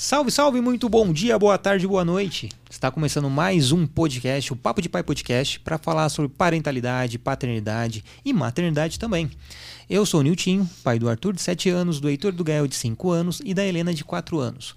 Salve, 0.00 0.30
salve, 0.30 0.60
muito 0.60 0.88
bom 0.88 1.12
dia, 1.12 1.36
boa 1.36 1.58
tarde, 1.58 1.84
boa 1.84 2.04
noite. 2.04 2.48
Está 2.70 2.88
começando 2.88 3.28
mais 3.28 3.72
um 3.72 3.84
podcast, 3.84 4.52
o 4.52 4.56
Papo 4.56 4.80
de 4.80 4.88
Pai 4.88 5.02
Podcast, 5.02 5.58
para 5.58 5.76
falar 5.76 6.08
sobre 6.08 6.30
parentalidade, 6.30 7.18
paternidade 7.18 8.04
e 8.24 8.32
maternidade 8.32 8.96
também. 8.96 9.28
Eu 9.90 10.06
sou 10.06 10.20
o 10.20 10.22
Nilton, 10.22 10.64
pai 10.84 11.00
do 11.00 11.08
Arthur 11.08 11.32
de 11.32 11.42
7 11.42 11.68
anos, 11.70 11.98
do 11.98 12.08
Heitor 12.08 12.30
do 12.30 12.44
Gael 12.44 12.68
de 12.68 12.76
5 12.76 13.10
anos 13.10 13.42
e 13.44 13.52
da 13.52 13.66
Helena 13.66 13.92
de 13.92 14.04
4 14.04 14.38
anos. 14.38 14.76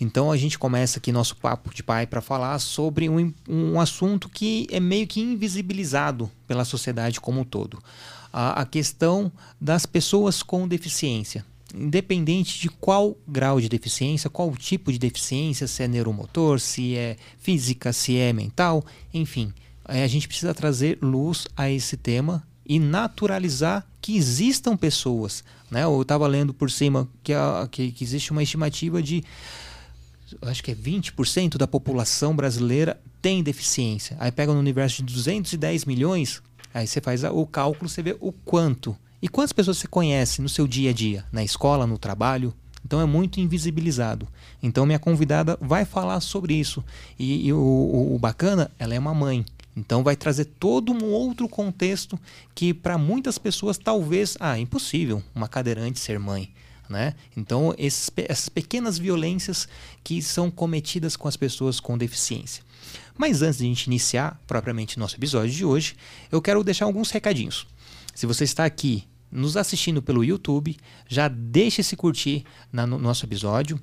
Então 0.00 0.30
a 0.30 0.36
gente 0.36 0.56
começa 0.56 1.00
aqui 1.00 1.10
nosso 1.10 1.34
papo 1.34 1.74
de 1.74 1.82
pai 1.82 2.06
para 2.06 2.20
falar 2.20 2.56
sobre 2.60 3.08
um, 3.08 3.34
um 3.48 3.80
assunto 3.80 4.28
que 4.28 4.68
é 4.70 4.78
meio 4.78 5.08
que 5.08 5.20
invisibilizado 5.20 6.30
pela 6.46 6.64
sociedade 6.64 7.20
como 7.20 7.40
um 7.40 7.44
todo. 7.44 7.82
A, 8.32 8.60
a 8.60 8.64
questão 8.64 9.32
das 9.60 9.84
pessoas 9.84 10.44
com 10.44 10.68
deficiência 10.68 11.44
independente 11.74 12.60
de 12.60 12.68
qual 12.68 13.16
grau 13.26 13.60
de 13.60 13.68
deficiência, 13.68 14.30
qual 14.30 14.54
tipo 14.56 14.92
de 14.92 14.98
deficiência, 14.98 15.66
se 15.66 15.82
é 15.82 15.88
neuromotor, 15.88 16.58
se 16.58 16.96
é 16.96 17.16
física, 17.38 17.92
se 17.92 18.16
é 18.16 18.32
mental, 18.32 18.84
enfim, 19.12 19.52
a 19.84 20.06
gente 20.06 20.28
precisa 20.28 20.54
trazer 20.54 20.98
luz 21.02 21.46
a 21.56 21.70
esse 21.70 21.96
tema 21.96 22.46
e 22.64 22.78
naturalizar 22.78 23.86
que 24.00 24.16
existam 24.16 24.76
pessoas. 24.76 25.42
Né? 25.70 25.82
Eu 25.84 26.02
estava 26.02 26.26
lendo 26.26 26.54
por 26.54 26.70
cima 26.70 27.08
que, 27.22 27.32
a, 27.32 27.68
que, 27.70 27.90
que 27.90 28.04
existe 28.04 28.30
uma 28.30 28.42
estimativa 28.42 29.02
de 29.02 29.24
acho 30.42 30.62
que 30.62 30.70
é 30.70 30.74
20% 30.74 31.56
da 31.56 31.66
população 31.66 32.34
brasileira 32.36 33.00
tem 33.20 33.42
deficiência. 33.42 34.16
Aí 34.20 34.30
pega 34.30 34.52
no 34.52 34.60
universo 34.60 35.02
de 35.02 35.12
210 35.12 35.84
milhões, 35.84 36.40
aí 36.72 36.86
você 36.86 37.00
faz 37.00 37.24
o 37.24 37.44
cálculo, 37.46 37.88
você 37.88 38.02
vê 38.02 38.16
o 38.20 38.30
quanto 38.30 38.96
e 39.22 39.28
quantas 39.28 39.52
pessoas 39.52 39.78
você 39.78 39.86
conhece 39.86 40.40
no 40.40 40.48
seu 40.48 40.66
dia 40.66 40.90
a 40.90 40.92
dia, 40.92 41.24
na 41.30 41.44
escola, 41.44 41.86
no 41.86 41.98
trabalho? 41.98 42.54
Então 42.84 43.00
é 43.00 43.04
muito 43.04 43.40
invisibilizado. 43.40 44.26
Então 44.62 44.86
minha 44.86 44.98
convidada 44.98 45.58
vai 45.60 45.84
falar 45.84 46.20
sobre 46.20 46.54
isso. 46.54 46.82
E, 47.18 47.46
e 47.46 47.52
o, 47.52 47.58
o, 47.58 48.14
o, 48.14 48.18
bacana, 48.18 48.70
ela 48.78 48.94
é 48.94 48.98
uma 48.98 49.12
mãe. 49.12 49.44
Então 49.76 50.02
vai 50.02 50.16
trazer 50.16 50.46
todo 50.46 50.92
um 50.92 51.04
outro 51.04 51.48
contexto 51.48 52.18
que 52.54 52.72
para 52.72 52.98
muitas 52.98 53.38
pessoas 53.38 53.78
talvez, 53.78 54.36
ah, 54.40 54.58
impossível 54.58 55.22
uma 55.34 55.48
cadeirante 55.48 56.00
ser 56.00 56.18
mãe. 56.18 56.50
Né? 56.88 57.14
Então 57.36 57.74
esses, 57.78 58.10
essas 58.16 58.48
pequenas 58.48 58.98
violências 58.98 59.68
que 60.02 60.20
são 60.20 60.50
cometidas 60.50 61.14
com 61.14 61.28
as 61.28 61.36
pessoas 61.36 61.78
com 61.78 61.96
deficiência. 61.96 62.64
Mas 63.16 63.42
antes 63.42 63.58
de 63.58 63.64
a 63.64 63.68
gente 63.68 63.84
iniciar 63.84 64.40
propriamente 64.46 64.98
nosso 64.98 65.14
episódio 65.14 65.52
de 65.52 65.64
hoje, 65.64 65.94
eu 66.32 66.40
quero 66.40 66.64
deixar 66.64 66.86
alguns 66.86 67.10
recadinhos. 67.10 67.66
Se 68.14 68.26
você 68.26 68.44
está 68.44 68.64
aqui 68.64 69.04
nos 69.30 69.56
assistindo 69.56 70.02
pelo 70.02 70.24
YouTube, 70.24 70.76
já 71.08 71.28
deixe 71.28 71.80
esse 71.80 71.96
curtir 71.96 72.44
no 72.72 72.98
nosso 72.98 73.24
episódio. 73.24 73.80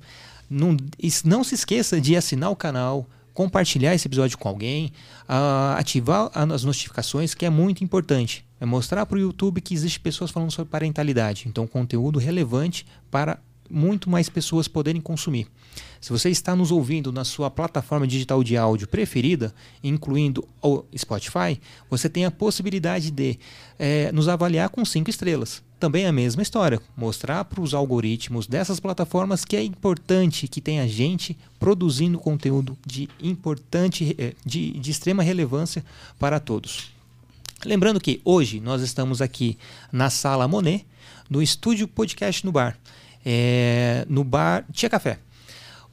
Não, 0.48 0.76
não 1.24 1.44
se 1.44 1.54
esqueça 1.54 2.00
de 2.00 2.16
assinar 2.16 2.50
o 2.50 2.56
canal, 2.56 3.06
compartilhar 3.34 3.94
esse 3.94 4.08
episódio 4.08 4.36
com 4.36 4.48
alguém, 4.48 4.92
uh, 5.28 5.76
ativar 5.76 6.30
as 6.34 6.64
notificações, 6.64 7.34
que 7.34 7.46
é 7.46 7.50
muito 7.50 7.84
importante. 7.84 8.44
É 8.60 8.66
mostrar 8.66 9.06
para 9.06 9.16
o 9.16 9.20
YouTube 9.20 9.60
que 9.60 9.74
existem 9.74 10.02
pessoas 10.02 10.30
falando 10.30 10.50
sobre 10.50 10.70
parentalidade. 10.70 11.44
Então, 11.46 11.66
conteúdo 11.66 12.18
relevante 12.18 12.84
para 13.10 13.38
muito 13.70 14.08
mais 14.08 14.28
pessoas 14.28 14.68
poderem 14.68 15.00
consumir. 15.00 15.46
Se 16.00 16.10
você 16.10 16.30
está 16.30 16.54
nos 16.54 16.70
ouvindo 16.70 17.12
na 17.12 17.24
sua 17.24 17.50
plataforma 17.50 18.06
digital 18.06 18.42
de 18.44 18.56
áudio 18.56 18.86
preferida, 18.86 19.52
incluindo 19.82 20.46
o 20.62 20.84
Spotify, 20.96 21.60
você 21.90 22.08
tem 22.08 22.24
a 22.24 22.30
possibilidade 22.30 23.10
de 23.10 23.38
é, 23.78 24.12
nos 24.12 24.28
avaliar 24.28 24.68
com 24.68 24.84
cinco 24.84 25.10
estrelas. 25.10 25.62
Também 25.80 26.06
a 26.06 26.12
mesma 26.12 26.42
história, 26.42 26.80
mostrar 26.96 27.44
para 27.44 27.60
os 27.60 27.72
algoritmos 27.74 28.46
dessas 28.46 28.80
plataformas 28.80 29.44
que 29.44 29.56
é 29.56 29.62
importante 29.62 30.48
que 30.48 30.60
tenha 30.60 30.88
gente 30.88 31.36
produzindo 31.58 32.18
conteúdo 32.18 32.76
de 32.84 33.08
importante, 33.20 34.14
é, 34.18 34.34
de, 34.44 34.72
de 34.72 34.90
extrema 34.90 35.22
relevância 35.22 35.84
para 36.18 36.40
todos. 36.40 36.90
Lembrando 37.64 38.00
que 38.00 38.20
hoje 38.24 38.60
nós 38.60 38.82
estamos 38.82 39.20
aqui 39.20 39.58
na 39.90 40.10
Sala 40.10 40.46
Monet, 40.46 40.86
no 41.28 41.42
estúdio 41.42 41.88
Podcast 41.88 42.44
no 42.44 42.52
Bar 42.52 42.78
é, 43.24 44.04
no 44.08 44.24
bar 44.24 44.64
Tia 44.72 44.88
Café. 44.88 45.18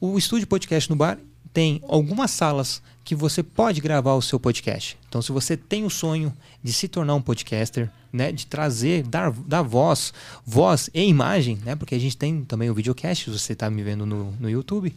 O 0.00 0.18
estúdio 0.18 0.46
podcast 0.46 0.88
no 0.90 0.96
bar 0.96 1.18
tem 1.52 1.80
algumas 1.88 2.30
salas 2.30 2.82
que 3.02 3.14
você 3.14 3.42
pode 3.42 3.80
gravar 3.80 4.14
o 4.14 4.20
seu 4.20 4.38
podcast. 4.38 4.98
Então, 5.08 5.22
se 5.22 5.32
você 5.32 5.56
tem 5.56 5.84
o 5.84 5.90
sonho 5.90 6.34
de 6.62 6.72
se 6.72 6.88
tornar 6.88 7.14
um 7.14 7.22
podcaster, 7.22 7.88
né, 8.12 8.32
de 8.32 8.46
trazer, 8.46 9.04
dar, 9.04 9.30
dar 9.30 9.62
voz, 9.62 10.12
voz 10.44 10.90
e 10.92 11.02
imagem, 11.02 11.58
né, 11.64 11.76
porque 11.76 11.94
a 11.94 11.98
gente 11.98 12.16
tem 12.16 12.44
também 12.44 12.68
o 12.68 12.74
videocast, 12.74 13.24
se 13.24 13.30
você 13.30 13.52
está 13.52 13.70
me 13.70 13.82
vendo 13.82 14.04
no, 14.04 14.32
no 14.32 14.50
YouTube, 14.50 14.94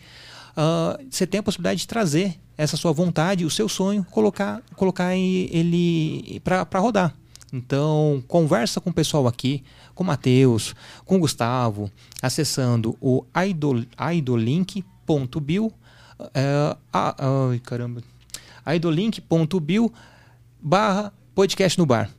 uh, 0.57 1.05
você 1.09 1.27
tem 1.27 1.39
a 1.39 1.43
possibilidade 1.43 1.81
de 1.81 1.87
trazer 1.87 2.35
essa 2.57 2.75
sua 2.75 2.91
vontade, 2.91 3.45
o 3.45 3.49
seu 3.49 3.69
sonho, 3.69 4.03
colocar, 4.11 4.61
colocar 4.75 5.15
ele 5.15 6.41
para 6.43 6.79
rodar. 6.79 7.15
Então, 7.51 8.23
conversa 8.27 8.79
com 8.79 8.89
o 8.89 8.93
pessoal 8.93 9.27
aqui, 9.27 9.63
com 9.95 10.03
o 10.03 10.07
Matheus, 10.07 10.75
com 11.05 11.15
o 11.15 11.19
Gustavo, 11.19 11.91
acessando 12.21 12.97
o 13.01 13.25
idol, 13.47 13.83
idolink.bio 14.13 15.73
é, 16.33 17.59
caramba, 17.63 18.03
idolink.bio 18.75 19.91
barra 20.61 21.13
podcast 21.33 21.79
no 21.79 21.85
bar. 21.85 22.09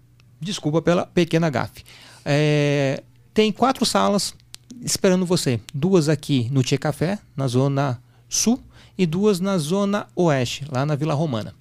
Desculpa 0.40 0.80
pela 0.80 1.06
pequena 1.06 1.50
gafe. 1.50 1.84
É, 2.24 3.02
tem 3.34 3.52
quatro 3.52 3.84
salas 3.84 4.34
esperando 4.82 5.26
você. 5.26 5.60
Duas 5.74 6.08
aqui 6.08 6.48
no 6.50 6.62
Tia 6.62 6.78
Café, 6.78 7.18
na 7.36 7.46
zona 7.46 8.02
sul, 8.28 8.60
e 8.96 9.06
duas 9.06 9.40
na 9.40 9.58
zona 9.58 10.06
oeste, 10.14 10.64
lá 10.70 10.86
na 10.86 10.94
Vila 10.94 11.14
Romana. 11.14 11.54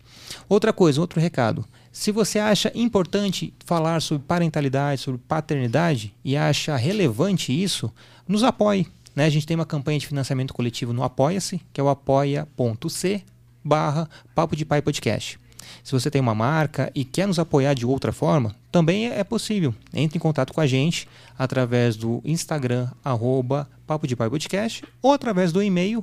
Outra 0.48 0.72
coisa, 0.72 1.02
outro 1.02 1.20
recado. 1.20 1.66
Se 2.00 2.12
você 2.14 2.40
acha 2.40 2.72
importante 2.74 3.54
falar 3.66 4.02
sobre 4.02 4.24
parentalidade, 4.26 5.02
sobre 5.02 5.20
paternidade 5.28 6.16
e 6.24 6.38
acha 6.38 6.78
relevante 6.78 7.52
isso, 7.52 7.92
nos 8.26 8.42
apoie. 8.42 8.88
Né? 9.14 9.26
A 9.26 9.30
gente 9.30 9.46
tem 9.46 9.54
uma 9.54 9.66
campanha 9.66 10.00
de 10.00 10.08
financiamento 10.08 10.54
coletivo 10.54 10.94
no 10.94 11.04
Apoia-se, 11.04 11.60
que 11.74 11.82
é 11.82 11.84
o 11.84 11.90
apoia.c 11.90 13.22
barra 13.62 14.10
Papo 14.34 14.56
de 14.56 14.64
Pai 14.64 14.82
Podcast. 14.82 15.38
Se 15.84 15.92
você 15.92 16.10
tem 16.10 16.22
uma 16.22 16.34
marca 16.34 16.90
e 16.96 17.04
quer 17.04 17.28
nos 17.28 17.38
apoiar 17.38 17.74
de 17.74 17.86
outra 17.86 18.14
forma, 18.14 18.56
também 18.72 19.08
é 19.08 19.26
possível. 19.26 19.76
Entre 19.94 20.18
em 20.18 20.22
contato 20.22 20.54
com 20.54 20.62
a 20.62 20.68
gente 20.68 21.06
através 21.38 21.98
do 21.98 22.22
Instagram, 22.24 22.88
arroba 23.04 23.70
Papo 23.86 24.08
de 24.08 24.16
Pai 24.16 24.30
Podcast, 24.30 24.86
ou 25.02 25.12
através 25.12 25.52
do 25.52 25.62
e-mail 25.62 26.02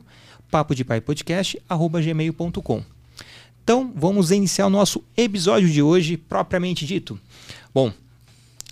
papodepaipodcast.gmail.com. 0.51 2.96
Então, 3.67 3.93
vamos 3.97 4.31
iniciar 4.31 4.69
o 4.69 4.71
nosso 4.71 5.03
episódio 5.17 5.69
de 5.69 5.83
hoje, 5.83 6.17
propriamente 6.17 6.87
dito. 6.87 7.19
Bom, 7.75 7.93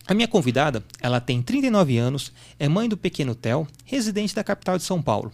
a 0.06 0.14
minha 0.14 0.28
convidada, 0.28 0.84
ela 1.00 1.20
tem 1.20 1.42
39 1.42 1.98
anos, 1.98 2.32
é 2.60 2.68
mãe 2.68 2.88
do 2.88 2.96
pequeno 2.96 3.34
Theo, 3.34 3.66
residente 3.84 4.36
da 4.36 4.44
capital 4.44 4.78
de 4.78 4.84
São 4.84 5.02
Paulo. 5.02 5.32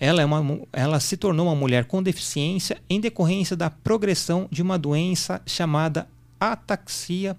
Ela, 0.00 0.22
é 0.22 0.24
uma, 0.24 0.60
ela 0.72 0.98
se 0.98 1.14
tornou 1.18 1.44
uma 1.44 1.54
mulher 1.54 1.84
com 1.84 2.02
deficiência 2.02 2.80
em 2.88 2.98
decorrência 2.98 3.54
da 3.54 3.68
progressão 3.68 4.48
de 4.50 4.62
uma 4.62 4.78
doença 4.78 5.42
chamada 5.44 6.08
ataxia 6.40 7.36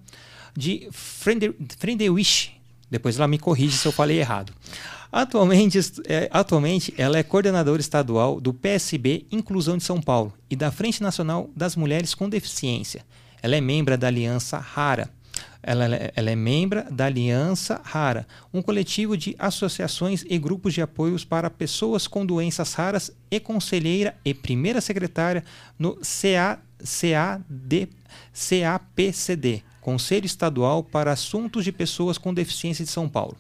de 0.56 0.88
Friedrich. 0.92 2.52
Depois 2.88 3.18
ela 3.18 3.28
me 3.28 3.40
corrige 3.40 3.80
se 3.80 3.88
eu 3.88 3.92
falei 3.92 4.20
errado. 4.20 4.54
Atualmente, 5.12 5.80
é, 6.08 6.30
atualmente, 6.32 6.94
ela 6.98 7.18
é 7.18 7.24
coordenadora 7.24 7.80
estadual 7.80 8.42
do 8.42 8.54
PSB 8.54 9.26
Inclusão 9.32 9.78
de 9.78 9.84
São 9.84 10.02
Paulo 10.02 10.34
e 10.50 10.56
da 10.56 10.72
Frente 10.72 11.02
Nacional 11.02 11.50
das 11.56 11.76
Mulheres 11.76 12.14
com 12.14 12.30
Deficiência. 12.30 13.06
Ela 13.42 13.56
é 13.56 13.62
membro 13.62 13.98
da 13.98 14.08
Aliança 14.08 14.58
Rara. 14.58 15.10
Ela, 15.64 15.86
ela 16.16 16.32
é 16.32 16.36
membro 16.36 16.84
da 16.92 17.06
Aliança 17.06 17.82
Rara, 17.84 18.26
um 18.54 18.62
coletivo 18.62 19.18
de 19.18 19.36
associações 19.38 20.24
e 20.28 20.38
grupos 20.38 20.74
de 20.74 20.82
apoios 20.82 21.26
para 21.26 21.50
pessoas 21.50 22.08
com 22.08 22.26
doenças 22.26 22.74
raras 22.74 23.12
e 23.30 23.40
conselheira 23.40 24.16
e 24.24 24.34
primeira 24.34 24.80
secretária 24.80 25.44
no 25.78 25.98
CA, 25.98 26.60
CAD, 26.80 27.90
CAPCD, 28.34 29.64
Conselho 29.82 30.26
Estadual 30.26 30.84
para 30.84 31.12
Assuntos 31.12 31.66
de 31.66 31.72
Pessoas 31.72 32.18
com 32.18 32.34
Deficiência 32.34 32.86
de 32.86 32.92
São 32.92 33.10
Paulo. 33.10 33.38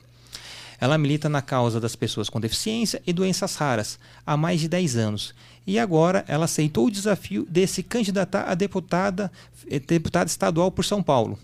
Ela 0.80 0.98
milita 0.98 1.28
na 1.28 1.42
causa 1.42 1.80
das 1.80 1.96
pessoas 1.96 2.30
com 2.30 2.40
deficiência 2.40 3.02
e 3.06 3.12
doenças 3.12 3.56
raras 3.56 4.00
há 4.26 4.38
mais 4.38 4.60
de 4.60 4.68
10 4.68 4.96
anos. 4.96 5.34
E 5.66 5.80
agora 5.80 6.24
ela 6.28 6.46
aceitou 6.46 6.88
o 6.88 6.92
desafio 6.92 7.46
de 7.50 7.66
se 7.68 7.84
candidatar 7.84 8.44
a 8.44 8.54
deputada, 8.54 9.32
eh, 9.70 9.80
deputada 9.80 10.30
estadual 10.30 10.72
por 10.72 10.86
São 10.86 11.02
Paulo. 11.02 11.38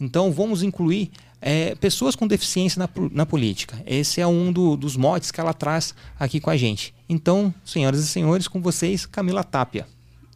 Então 0.00 0.32
vamos 0.32 0.62
incluir 0.62 1.10
é, 1.40 1.74
pessoas 1.74 2.14
com 2.14 2.26
deficiência 2.26 2.78
na, 2.78 2.88
na 3.12 3.24
política. 3.24 3.82
Esse 3.86 4.20
é 4.20 4.26
um 4.26 4.52
do, 4.52 4.76
dos 4.76 4.96
motes 4.96 5.30
que 5.30 5.40
ela 5.40 5.54
traz 5.54 5.94
aqui 6.18 6.40
com 6.40 6.50
a 6.50 6.56
gente. 6.56 6.94
Então, 7.08 7.52
senhoras 7.64 8.00
e 8.00 8.06
senhores, 8.06 8.46
com 8.46 8.60
vocês, 8.60 9.06
Camila 9.06 9.42
Tapia. 9.42 9.86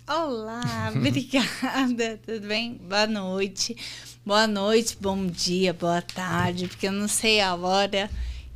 Olá, 0.09 0.93
obrigada, 0.97 2.21
tudo 2.25 2.47
bem? 2.47 2.81
Boa 2.89 3.07
noite. 3.07 3.77
Boa 4.25 4.47
noite, 4.47 4.97
bom 5.01 5.27
dia, 5.27 5.75
boa 5.75 6.01
tarde, 6.01 6.67
porque 6.67 6.89
eu 6.89 6.93
não 6.93 7.09
sei 7.09 7.41
a 7.41 7.55
hora 7.55 8.11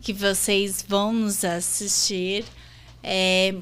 que 0.08 0.12
vocês 0.14 0.82
vão 0.88 1.12
nos 1.12 1.44
assistir. 1.44 2.42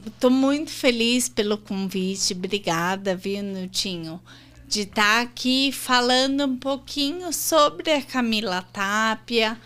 Estou 0.06 0.31
é, 0.31 0.32
muito 0.32 0.70
feliz 0.70 1.28
pelo 1.28 1.58
convite. 1.58 2.34
Obrigada, 2.34 3.16
viu, 3.16 3.43
Nutinho? 3.43 4.20
De 4.69 4.82
estar 4.82 5.16
tá 5.16 5.20
aqui 5.22 5.72
falando 5.72 6.44
um 6.44 6.56
pouquinho 6.56 7.32
sobre 7.32 7.90
a 7.90 8.00
Camila 8.00 8.62
Tapia, 8.62 9.58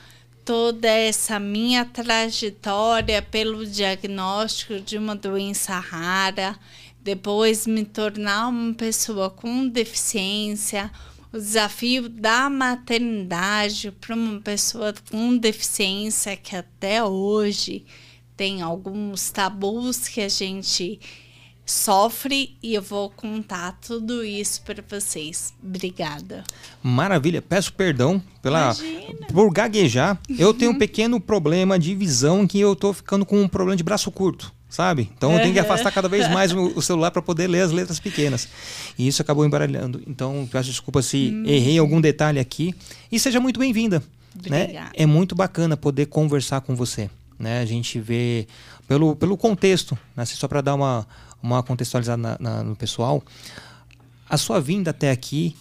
toda 0.42 0.88
essa 0.88 1.38
minha 1.38 1.84
trajetória 1.84 3.20
pelo 3.20 3.66
diagnóstico 3.66 4.80
de 4.80 4.96
uma 4.96 5.14
doença 5.14 5.78
rara, 5.78 6.58
depois 7.02 7.66
me 7.66 7.84
tornar 7.84 8.48
uma 8.48 8.72
pessoa 8.72 9.28
com 9.28 9.68
deficiência, 9.68 10.90
o 11.32 11.38
desafio 11.38 12.08
da 12.08 12.50
maternidade 12.50 13.92
para 13.92 14.14
uma 14.14 14.40
pessoa 14.40 14.92
com 15.10 15.36
deficiência 15.36 16.36
que 16.36 16.56
até 16.56 17.02
hoje 17.04 17.84
tem 18.36 18.62
alguns 18.62 19.30
tabus 19.30 20.08
que 20.08 20.20
a 20.20 20.28
gente 20.28 20.98
sofre 21.64 22.56
e 22.60 22.74
eu 22.74 22.82
vou 22.82 23.10
contar 23.10 23.78
tudo 23.80 24.24
isso 24.24 24.62
para 24.62 24.82
vocês. 24.88 25.54
Obrigada. 25.62 26.42
Maravilha. 26.82 27.40
Peço 27.40 27.72
perdão 27.72 28.20
pela 28.42 28.74
por 29.32 29.52
gaguejar. 29.52 30.18
Eu 30.36 30.52
tenho 30.52 30.72
um 30.72 30.78
pequeno 30.78 31.20
problema 31.20 31.78
de 31.78 31.94
visão 31.94 32.46
que 32.46 32.58
eu 32.58 32.74
tô 32.74 32.92
ficando 32.92 33.24
com 33.24 33.40
um 33.40 33.48
problema 33.48 33.76
de 33.76 33.84
braço 33.84 34.10
curto 34.10 34.52
sabe? 34.70 35.10
Então 35.16 35.32
eu 35.34 35.40
tenho 35.40 35.52
que 35.52 35.58
afastar 35.58 35.90
cada 35.90 36.08
vez 36.08 36.30
mais 36.30 36.52
o, 36.52 36.80
celular 36.80 37.10
para 37.10 37.20
poder 37.20 37.48
ler 37.48 37.62
as 37.62 37.72
letras 37.72 37.98
pequenas. 37.98 38.48
E 38.96 39.06
isso 39.06 39.20
acabou 39.20 39.44
embaralhando. 39.44 40.00
Então 40.06 40.48
peço 40.50 40.70
desculpa 40.70 41.02
se 41.02 41.32
hum. 41.34 41.44
errei 41.44 41.76
algum 41.78 42.00
detalhe 42.00 42.38
aqui. 42.38 42.74
E 43.10 43.18
seja 43.18 43.40
muito 43.40 43.58
bem-vinda. 43.58 44.02
Né? 44.48 44.88
É 44.94 45.04
muito 45.04 45.34
bacana 45.34 45.76
poder 45.76 46.06
conversar 46.06 46.60
com 46.60 46.76
você. 46.76 47.10
Né? 47.36 47.60
A 47.60 47.66
gente 47.66 47.98
vê 47.98 48.46
pelo, 48.86 49.16
pelo 49.16 49.36
contexto, 49.36 49.98
né? 50.16 50.24
só 50.24 50.46
para 50.46 50.60
dar 50.60 50.76
uma, 50.76 51.06
uma 51.42 51.62
contextualizada 51.62 52.16
na, 52.16 52.36
na, 52.38 52.62
no 52.62 52.76
pessoal, 52.76 53.22
a 54.28 54.36
sua 54.36 54.60
vinda 54.60 54.92
até 54.92 55.10
aqui 55.10 55.56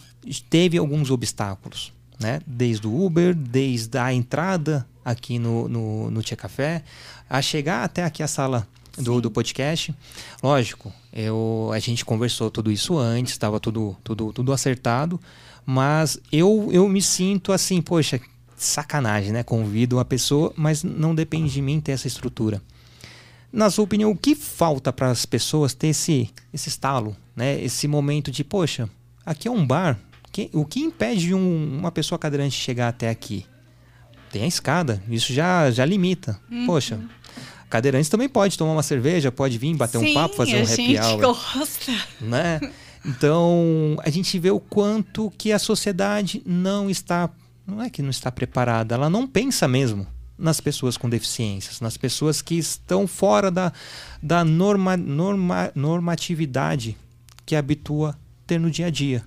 teve 0.48 0.78
alguns 0.78 1.10
obstáculos. 1.10 1.92
Né? 2.20 2.40
Desde 2.46 2.86
o 2.86 3.04
Uber, 3.04 3.34
desde 3.34 3.98
a 3.98 4.12
entrada 4.12 4.86
aqui 5.04 5.38
no, 5.38 5.68
no, 5.68 6.10
no 6.10 6.22
Tia 6.22 6.36
Café, 6.36 6.84
a 7.28 7.42
chegar 7.42 7.82
até 7.82 8.04
aqui 8.04 8.22
a 8.22 8.28
sala 8.28 8.68
do, 8.98 9.20
do 9.20 9.30
podcast. 9.30 9.94
Lógico, 10.42 10.92
eu, 11.12 11.70
a 11.72 11.78
gente 11.78 12.04
conversou 12.04 12.50
tudo 12.50 12.70
isso 12.70 12.98
antes, 12.98 13.32
estava 13.32 13.58
tudo, 13.60 13.96
tudo, 14.02 14.32
tudo 14.32 14.52
acertado, 14.52 15.20
mas 15.64 16.18
eu, 16.32 16.68
eu 16.72 16.88
me 16.88 17.02
sinto 17.02 17.52
assim, 17.52 17.80
poxa, 17.80 18.20
sacanagem, 18.56 19.32
né? 19.32 19.42
Convido 19.42 19.96
uma 19.96 20.04
pessoa, 20.04 20.52
mas 20.56 20.82
não 20.82 21.14
depende 21.14 21.52
de 21.52 21.62
mim 21.62 21.80
ter 21.80 21.92
essa 21.92 22.06
estrutura. 22.06 22.62
Na 23.52 23.68
sua 23.68 23.84
opinião, 23.84 24.10
o 24.10 24.16
que 24.16 24.34
falta 24.34 24.92
para 24.92 25.10
as 25.10 25.26
pessoas 25.26 25.74
ter 25.74 25.88
esse, 25.88 26.30
esse 26.52 26.68
estalo, 26.68 27.16
né? 27.34 27.60
Esse 27.60 27.88
momento 27.88 28.30
de, 28.30 28.44
poxa, 28.44 28.88
aqui 29.24 29.48
é 29.48 29.50
um 29.50 29.66
bar. 29.66 29.98
Que, 30.30 30.48
o 30.52 30.64
que 30.64 30.78
impede 30.80 31.34
um, 31.34 31.78
uma 31.78 31.90
pessoa 31.90 32.16
cadeirante 32.18 32.54
chegar 32.54 32.88
até 32.88 33.10
aqui? 33.10 33.44
Tem 34.30 34.44
a 34.44 34.46
escada, 34.46 35.02
isso 35.08 35.32
já, 35.32 35.70
já 35.72 35.84
limita. 35.84 36.38
Uhum. 36.48 36.66
Poxa, 36.66 37.00
cadeirantes 37.70 38.10
também 38.10 38.28
pode 38.28 38.58
tomar 38.58 38.72
uma 38.72 38.82
cerveja, 38.82 39.32
pode 39.32 39.56
vir 39.56 39.74
bater 39.76 39.98
Sim, 39.98 40.10
um 40.10 40.14
papo, 40.14 40.34
fazer 40.34 40.56
um 40.56 40.64
happy 40.64 40.98
hour. 40.98 41.20
Gosta. 41.20 41.92
Né? 42.20 42.60
Então, 43.06 43.96
a 44.04 44.10
gente 44.10 44.38
vê 44.38 44.50
o 44.50 44.60
quanto 44.60 45.32
que 45.38 45.52
a 45.52 45.58
sociedade 45.58 46.42
não 46.44 46.90
está 46.90 47.30
não 47.66 47.80
é 47.80 47.88
que 47.88 48.02
não 48.02 48.10
está 48.10 48.32
preparada, 48.32 48.94
ela 48.94 49.08
não 49.08 49.26
pensa 49.26 49.68
mesmo 49.68 50.06
nas 50.36 50.60
pessoas 50.60 50.96
com 50.96 51.08
deficiências, 51.08 51.80
nas 51.80 51.96
pessoas 51.96 52.42
que 52.42 52.56
estão 52.56 53.06
fora 53.06 53.50
da, 53.50 53.72
da 54.22 54.44
norma, 54.44 54.96
norma, 54.96 55.70
normatividade 55.74 56.96
que 57.44 57.54
habitua 57.54 58.18
ter 58.46 58.58
no 58.58 58.70
dia 58.70 58.86
a 58.86 58.90
dia. 58.90 59.22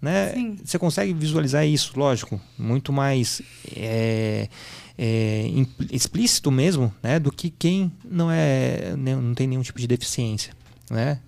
Né? 0.00 0.56
Você 0.64 0.78
consegue 0.78 1.12
visualizar 1.12 1.66
isso, 1.66 1.98
lógico, 1.98 2.40
muito 2.58 2.92
mais 2.92 3.40
é, 3.74 4.48
é, 4.96 5.50
explícito 5.90 6.50
mesmo 6.50 6.94
né, 7.02 7.18
do 7.18 7.32
que 7.32 7.50
quem 7.50 7.90
não, 8.04 8.30
é, 8.30 8.94
não 8.96 9.34
tem 9.34 9.46
nenhum 9.46 9.62
tipo 9.62 9.80
de 9.80 9.86
deficiência. 9.86 10.52
Né? 10.90 11.20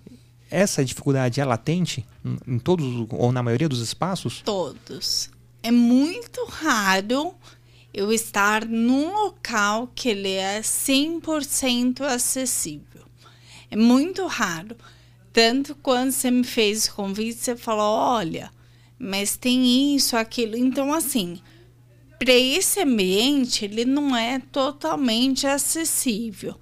Essa 0.51 0.85
dificuldade 0.85 1.41
é 1.41 1.45
latente 1.45 2.05
em 2.47 2.59
todos 2.59 3.07
ou 3.09 3.31
na 3.31 3.43
maioria 3.43 3.67
dos 3.67 3.81
espaços? 3.81 4.41
Todos 4.41 5.29
é 5.61 5.71
muito 5.71 6.45
raro 6.45 7.33
eu 7.93 8.11
estar 8.11 8.65
num 8.65 9.13
local 9.13 9.91
que 9.93 10.09
ele 10.09 10.33
é 10.33 10.61
100% 10.61 12.01
acessível. 12.01 13.03
É 13.69 13.75
muito 13.75 14.25
raro. 14.27 14.75
Tanto 15.33 15.75
quando 15.75 16.11
você 16.11 16.31
me 16.31 16.43
fez 16.43 16.87
o 16.87 16.95
convite, 16.95 17.39
você 17.39 17.55
falou: 17.55 17.95
olha, 17.97 18.51
mas 18.99 19.37
tem 19.37 19.95
isso, 19.95 20.17
aquilo. 20.17 20.57
Então, 20.57 20.93
assim, 20.93 21.39
para 22.19 22.33
esse 22.33 22.81
ambiente, 22.81 23.63
ele 23.63 23.85
não 23.85 24.15
é 24.15 24.39
totalmente 24.39 25.47
acessível. 25.47 26.55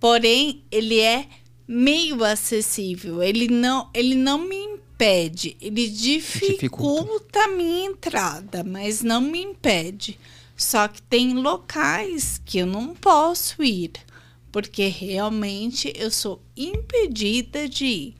Porém, 0.00 0.64
ele 0.70 0.98
é 0.98 1.28
meio 1.66 2.24
acessível. 2.24 3.22
Ele 3.22 3.48
não, 3.48 3.88
ele 3.94 4.16
não 4.16 4.38
me 4.38 4.56
impede, 4.56 5.56
ele 5.60 5.88
dificulta, 5.88 6.52
dificulta 6.54 7.44
a 7.44 7.48
minha 7.48 7.86
entrada, 7.86 8.64
mas 8.64 9.02
não 9.02 9.20
me 9.20 9.40
impede. 9.40 10.18
Só 10.56 10.88
que 10.88 11.02
tem 11.02 11.34
locais 11.34 12.40
que 12.44 12.58
eu 12.58 12.66
não 12.66 12.94
posso 12.94 13.62
ir, 13.62 13.92
porque 14.50 14.86
realmente 14.86 15.92
eu 15.94 16.10
sou 16.10 16.42
impedida 16.56 17.68
de 17.68 17.84
ir. 17.84 18.14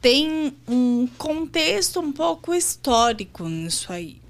Tem 0.00 0.56
um 0.68 1.08
contexto 1.18 2.00
um 2.00 2.12
pouco 2.12 2.54
histórico 2.54 3.48
nisso 3.48 3.92
aí. 3.92 4.20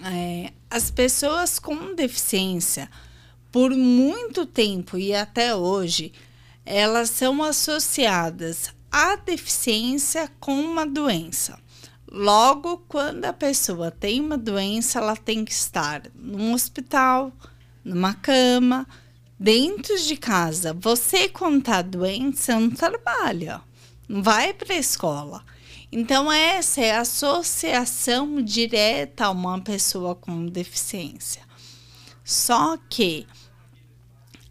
É, 0.00 0.52
as 0.68 0.90
pessoas 0.90 1.58
com 1.58 1.94
deficiência, 1.94 2.90
por 3.52 3.70
muito 3.70 4.44
tempo 4.44 4.98
e 4.98 5.14
até 5.14 5.54
hoje, 5.54 6.12
elas 6.66 7.10
são 7.10 7.42
associadas 7.42 8.72
a 8.90 9.16
deficiência 9.16 10.30
com 10.40 10.60
uma 10.60 10.86
doença. 10.86 11.58
Logo, 12.10 12.78
quando 12.88 13.24
a 13.24 13.32
pessoa 13.32 13.90
tem 13.90 14.20
uma 14.20 14.38
doença, 14.38 14.98
ela 14.98 15.16
tem 15.16 15.44
que 15.44 15.52
estar 15.52 16.02
num 16.14 16.52
hospital, 16.52 17.32
numa 17.84 18.14
cama, 18.14 18.86
dentro 19.38 19.98
de 20.00 20.16
casa. 20.16 20.72
Você, 20.74 21.28
quando 21.28 21.58
está 21.58 21.82
doente, 21.82 22.38
você 22.38 22.54
não 22.54 22.70
trabalha, 22.70 23.60
não 24.08 24.22
vai 24.22 24.52
para 24.52 24.74
a 24.74 24.78
escola. 24.78 25.44
Então, 25.90 26.30
essa 26.30 26.80
é 26.80 26.92
a 26.92 27.00
associação 27.00 28.42
direta 28.42 29.26
a 29.26 29.30
uma 29.30 29.60
pessoa 29.60 30.14
com 30.14 30.46
deficiência. 30.46 31.42
Só 32.24 32.76
que 32.88 33.26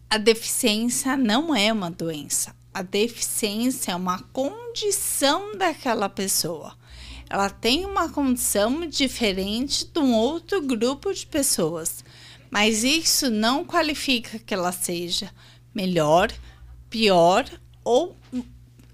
a 0.08 0.16
deficiência 0.16 1.16
não 1.16 1.54
é 1.54 1.72
uma 1.72 1.90
doença 1.90 2.54
a 2.74 2.82
deficiência 2.82 3.92
é 3.92 3.94
uma 3.94 4.18
condição 4.18 5.56
daquela 5.56 6.08
pessoa. 6.08 6.76
Ela 7.30 7.48
tem 7.48 7.86
uma 7.86 8.08
condição 8.08 8.84
diferente 8.84 9.86
de 9.86 9.98
um 10.00 10.12
outro 10.12 10.60
grupo 10.60 11.14
de 11.14 11.24
pessoas, 11.24 12.04
mas 12.50 12.82
isso 12.82 13.30
não 13.30 13.64
qualifica 13.64 14.40
que 14.40 14.52
ela 14.52 14.72
seja 14.72 15.32
melhor, 15.72 16.32
pior 16.90 17.48
ou 17.84 18.16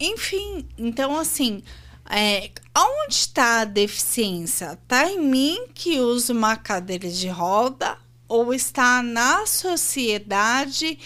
enfim. 0.01 0.67
Então, 0.79 1.19
assim, 1.19 1.63
é, 2.09 2.51
onde 2.77 3.15
está 3.15 3.61
a 3.61 3.65
deficiência? 3.65 4.79
Está 4.83 5.11
em 5.11 5.21
mim 5.21 5.67
que 5.75 6.01
uso 6.01 6.33
uma 6.33 6.57
cadeira 6.57 7.09
de 7.09 7.29
roda 7.29 7.99
ou 8.27 8.55
está 8.55 9.03
na 9.03 9.47
sociedade? 9.47 10.99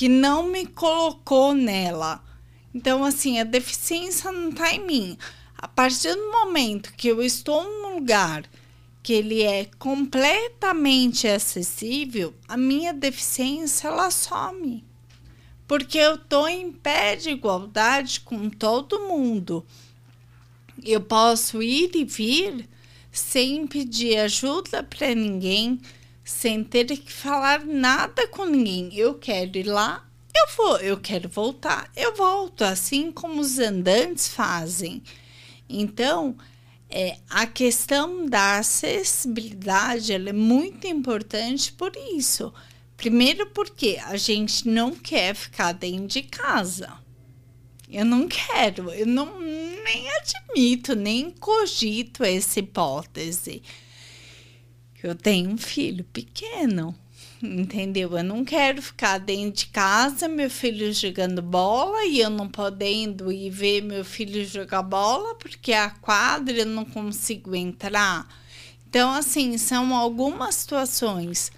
que 0.00 0.08
não 0.08 0.44
me 0.44 0.64
colocou 0.64 1.52
nela. 1.52 2.24
Então, 2.74 3.04
assim, 3.04 3.38
a 3.38 3.44
deficiência 3.44 4.32
não 4.32 4.48
está 4.48 4.72
em 4.72 4.86
mim. 4.86 5.18
A 5.58 5.68
partir 5.68 6.14
do 6.14 6.32
momento 6.32 6.94
que 6.96 7.08
eu 7.08 7.22
estou 7.22 7.62
num 7.64 7.96
lugar 7.96 8.44
que 9.02 9.12
ele 9.12 9.42
é 9.42 9.66
completamente 9.78 11.28
acessível, 11.28 12.34
a 12.48 12.56
minha 12.56 12.94
deficiência 12.94 13.88
ela 13.88 14.10
some. 14.10 14.82
Porque 15.70 15.98
eu 15.98 16.16
estou 16.16 16.48
em 16.48 16.72
pé 16.72 17.14
de 17.14 17.30
igualdade 17.30 18.22
com 18.22 18.50
todo 18.50 19.06
mundo. 19.06 19.64
Eu 20.82 21.00
posso 21.00 21.62
ir 21.62 21.94
e 21.94 22.04
vir 22.04 22.68
sem 23.12 23.68
pedir 23.68 24.16
ajuda 24.16 24.82
para 24.82 25.14
ninguém, 25.14 25.80
sem 26.24 26.64
ter 26.64 26.86
que 26.86 27.12
falar 27.12 27.64
nada 27.64 28.26
com 28.26 28.46
ninguém. 28.46 28.98
Eu 28.98 29.14
quero 29.14 29.58
ir 29.58 29.62
lá, 29.62 30.04
eu 30.34 30.56
vou. 30.56 30.76
Eu 30.78 30.96
quero 30.98 31.28
voltar, 31.28 31.88
eu 31.94 32.16
volto, 32.16 32.62
assim 32.62 33.12
como 33.12 33.40
os 33.40 33.60
andantes 33.60 34.26
fazem. 34.26 35.00
Então, 35.68 36.36
é, 36.90 37.16
a 37.28 37.46
questão 37.46 38.26
da 38.26 38.58
acessibilidade 38.58 40.12
é 40.12 40.32
muito 40.32 40.88
importante 40.88 41.72
por 41.72 41.92
isso. 42.16 42.52
Primeiro 43.00 43.46
porque 43.46 43.98
a 44.04 44.14
gente 44.18 44.68
não 44.68 44.94
quer 44.94 45.34
ficar 45.34 45.72
dentro 45.72 46.06
de 46.06 46.22
casa. 46.22 46.92
Eu 47.88 48.04
não 48.04 48.28
quero, 48.28 48.90
eu 48.90 49.06
não 49.06 49.40
nem 49.40 50.06
admito, 50.18 50.94
nem 50.94 51.30
cogito 51.30 52.22
essa 52.22 52.60
hipótese. 52.60 53.62
Eu 55.02 55.14
tenho 55.14 55.48
um 55.48 55.56
filho 55.56 56.04
pequeno, 56.12 56.94
entendeu? 57.42 58.18
Eu 58.18 58.22
não 58.22 58.44
quero 58.44 58.82
ficar 58.82 59.16
dentro 59.16 59.64
de 59.64 59.66
casa, 59.68 60.28
meu 60.28 60.50
filho 60.50 60.92
jogando 60.92 61.40
bola 61.40 62.04
e 62.04 62.20
eu 62.20 62.28
não 62.28 62.50
podendo 62.50 63.32
ir 63.32 63.48
ver 63.48 63.80
meu 63.80 64.04
filho 64.04 64.44
jogar 64.44 64.82
bola 64.82 65.34
porque 65.36 65.72
a 65.72 65.88
quadra 65.88 66.54
eu 66.54 66.66
não 66.66 66.84
consigo 66.84 67.56
entrar. 67.56 68.28
Então, 68.86 69.10
assim, 69.10 69.56
são 69.56 69.96
algumas 69.96 70.56
situações 70.56 71.50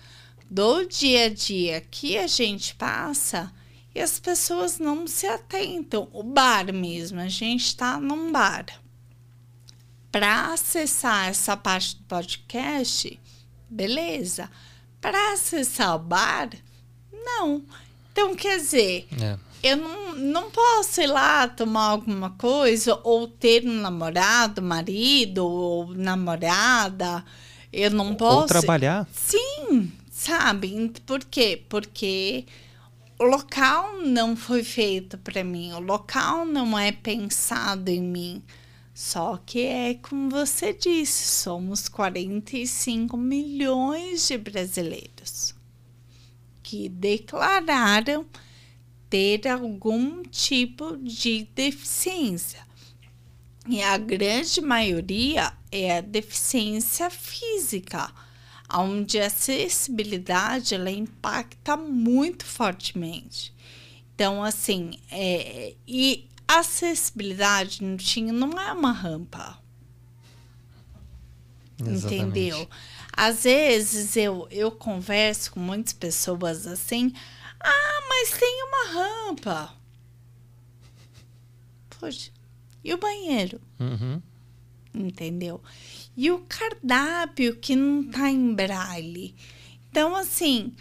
do 0.53 0.85
dia 0.85 1.25
a 1.25 1.29
dia 1.31 1.81
que 1.81 2.19
a 2.19 2.27
gente 2.27 2.75
passa 2.75 3.51
e 3.95 4.01
as 4.01 4.21
pessoas 4.21 4.79
não 4.79 5.07
se 5.07 5.27
atentam. 5.27 6.11
O 6.13 6.23
bar 6.23 6.71
mesmo, 6.75 7.21
a 7.21 7.29
gente 7.29 7.65
está 7.65 7.99
num 7.99 8.31
bar. 8.31 8.67
Para 10.11 10.53
acessar 10.53 11.29
essa 11.29 11.57
parte 11.57 11.97
do 11.97 12.03
podcast, 12.03 13.19
beleza. 13.67 14.51
Para 15.01 15.33
acessar 15.33 15.97
o 15.97 16.01
bar, 16.01 16.51
não. 17.11 17.63
Então, 18.13 18.37
quer 18.37 18.59
dizer, 18.59 19.09
é. 19.23 19.39
eu 19.63 19.79
não, 19.79 20.15
não 20.17 20.51
posso 20.51 21.01
ir 21.01 21.07
lá 21.07 21.49
tomar 21.49 21.87
alguma 21.87 22.29
coisa 22.29 23.01
ou 23.05 23.27
ter 23.27 23.67
um 23.67 23.81
namorado, 23.81 24.61
marido 24.61 25.47
ou 25.47 25.95
namorada. 25.95 27.25
Eu 27.73 27.91
não 27.91 28.15
posso. 28.15 28.41
Ou 28.41 28.47
trabalhar? 28.47 29.09
Sim, 29.15 29.91
sabe? 30.23 30.93
Por 31.05 31.25
quê? 31.25 31.65
Porque 31.69 32.47
o 33.19 33.25
local 33.25 34.01
não 34.01 34.37
foi 34.37 34.63
feito 34.63 35.19
para 35.19 35.43
mim, 35.43 35.73
o 35.73 35.81
local 35.81 36.45
não 36.47 36.79
é 36.79 36.93
pensado 36.93 37.89
em 37.91 38.01
mim. 38.01 38.43
Só 38.95 39.39
que 39.39 39.61
é 39.63 39.95
como 39.95 40.31
você 40.31 40.73
disse, 40.73 41.43
somos 41.43 41.89
45 41.89 43.17
milhões 43.17 44.29
de 44.29 44.39
brasileiros 44.39 45.55
que 46.63 46.89
declararam 46.89 48.25
ter 49.09 49.49
algum 49.49 50.23
tipo 50.23 50.97
de 50.99 51.49
deficiência. 51.55 52.61
E 53.69 53.83
a 53.83 53.97
grande 53.97 54.61
maioria 54.61 55.53
é 55.71 55.99
a 55.99 56.01
deficiência 56.01 57.09
física 57.11 58.13
onde 58.73 59.21
a 59.21 59.27
acessibilidade 59.27 60.75
ela 60.75 60.91
impacta 60.91 61.77
muito 61.77 62.45
fortemente. 62.45 63.53
Então, 64.15 64.43
assim, 64.43 64.99
é, 65.11 65.75
e 65.87 66.29
acessibilidade 66.47 67.83
no 67.83 67.97
tinha 67.97 68.33
não 68.33 68.59
é 68.61 68.73
uma 68.73 68.93
rampa. 68.93 69.59
Exatamente. 71.79 72.23
Entendeu? 72.23 72.69
Às 73.13 73.45
vezes 73.45 74.17
eu, 74.17 74.47
eu 74.51 74.71
converso 74.71 75.53
com 75.53 75.61
muitas 75.61 75.93
pessoas 75.93 76.67
assim, 76.67 77.13
ah, 77.61 78.01
mas 78.09 78.31
tem 78.31 78.65
uma 78.65 78.93
rampa. 78.93 79.75
Poxa, 81.99 82.31
e 82.83 82.93
o 82.93 82.99
banheiro? 82.99 83.61
Uhum. 83.79 84.23
Entendeu? 84.95 85.61
E 86.17 86.31
o 86.31 86.41
cardápio 86.41 87.57
que 87.57 87.75
não 87.75 88.05
tá 88.05 88.31
em 88.31 88.55
braille. 88.55 89.35
Então, 89.91 90.15
assim, 90.15 90.73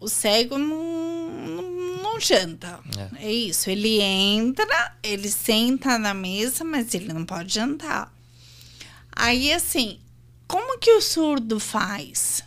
o 0.00 0.08
cego 0.08 0.58
não, 0.58 1.30
não, 1.30 2.02
não 2.02 2.20
janta. 2.20 2.80
É. 3.20 3.26
é. 3.26 3.32
isso. 3.32 3.70
Ele 3.70 4.00
entra, 4.00 4.96
ele 5.02 5.28
senta 5.28 5.98
na 5.98 6.14
mesa, 6.14 6.64
mas 6.64 6.94
ele 6.94 7.12
não 7.12 7.24
pode 7.24 7.54
jantar. 7.54 8.12
Aí, 9.12 9.52
assim, 9.52 9.98
como 10.46 10.78
que 10.78 10.92
o 10.92 11.00
surdo 11.00 11.58
faz? 11.58 12.42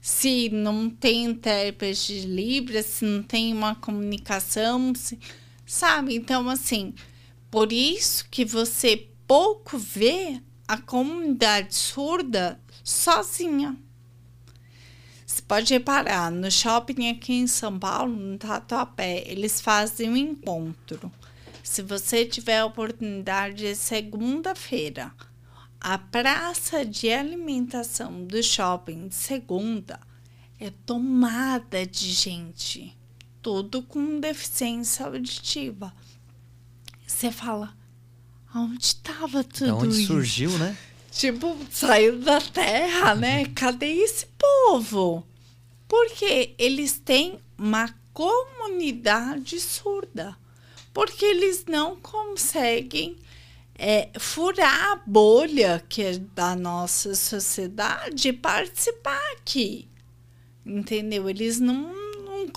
Se 0.00 0.48
não 0.50 0.90
tem 0.90 1.24
intérprete 1.24 2.20
de 2.20 2.26
Libras, 2.26 2.86
se 2.86 3.04
não 3.04 3.22
tem 3.22 3.52
uma 3.52 3.74
comunicação, 3.74 4.92
se, 4.94 5.18
sabe? 5.66 6.14
Então, 6.14 6.48
assim, 6.48 6.94
por 7.50 7.72
isso 7.72 8.26
que 8.30 8.44
você 8.44 9.08
pouco 9.26 9.78
vê 9.78 10.40
a 10.72 10.78
comunidade 10.78 11.74
surda 11.74 12.58
sozinha. 12.82 13.76
Você 15.26 15.42
pode 15.42 15.70
reparar, 15.70 16.30
no 16.30 16.50
shopping 16.50 17.10
aqui 17.10 17.34
em 17.34 17.46
São 17.46 17.78
Paulo, 17.78 18.16
no 18.16 18.38
Tatuapé, 18.38 19.22
eles 19.26 19.60
fazem 19.60 20.08
um 20.08 20.16
encontro. 20.16 21.12
Se 21.62 21.82
você 21.82 22.24
tiver 22.24 22.60
a 22.60 22.64
oportunidade, 22.64 23.76
segunda-feira, 23.76 25.12
a 25.78 25.98
praça 25.98 26.86
de 26.86 27.12
alimentação 27.12 28.24
do 28.24 28.42
shopping 28.42 29.10
segunda 29.10 30.00
é 30.58 30.70
tomada 30.86 31.84
de 31.84 32.10
gente, 32.12 32.96
tudo 33.42 33.82
com 33.82 34.18
deficiência 34.20 35.04
auditiva. 35.04 35.92
Você 37.06 37.30
fala, 37.30 37.76
Onde 38.54 38.84
estava 38.84 39.42
tudo 39.42 39.66
da 39.66 39.74
onde 39.76 39.98
isso? 39.98 40.08
surgiu, 40.08 40.50
né? 40.58 40.76
Tipo, 41.10 41.56
saiu 41.70 42.18
da 42.18 42.40
terra, 42.40 43.14
né? 43.14 43.46
Cadê 43.54 43.86
esse 43.86 44.26
povo? 44.38 45.26
Porque 45.88 46.54
eles 46.58 46.98
têm 46.98 47.38
uma 47.56 47.94
comunidade 48.12 49.58
surda. 49.60 50.36
Porque 50.92 51.24
eles 51.24 51.64
não 51.66 51.96
conseguem 51.96 53.16
é, 53.78 54.10
furar 54.18 54.92
a 54.92 54.96
bolha 55.06 55.82
que 55.88 56.02
é 56.02 56.18
da 56.18 56.54
nossa 56.54 57.14
sociedade 57.14 58.28
e 58.28 58.32
participar 58.32 59.20
aqui. 59.32 59.88
Entendeu? 60.64 61.28
Eles 61.28 61.58
não. 61.58 61.94
não 62.24 62.50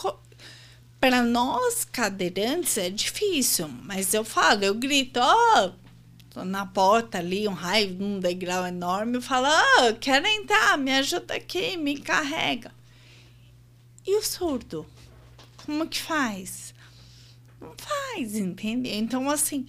para 0.99 1.21
nós 1.21 1.85
cadeirantes 1.85 2.77
é 2.77 2.89
difícil, 2.89 3.67
mas 3.83 4.13
eu 4.13 4.23
falo, 4.23 4.63
eu 4.63 4.73
grito, 4.73 5.19
ó, 5.19 5.67
oh, 5.67 5.84
na 6.43 6.65
porta 6.65 7.19
ali, 7.19 7.47
um 7.47 7.53
raio, 7.53 7.95
um 8.01 8.19
degrau 8.19 8.65
enorme, 8.65 9.21
fala, 9.21 9.49
oh, 9.79 9.93
quero 9.95 10.25
entrar, 10.27 10.77
me 10.77 10.91
ajuda 10.91 11.35
aqui, 11.35 11.77
me 11.77 11.99
carrega. 11.99 12.73
E 14.05 14.17
o 14.17 14.23
surdo? 14.23 14.85
Como 15.65 15.87
que 15.87 15.99
faz? 15.99 16.73
Não 17.61 17.73
faz, 17.77 18.35
entendeu? 18.35 18.93
Então, 18.93 19.29
assim, 19.29 19.65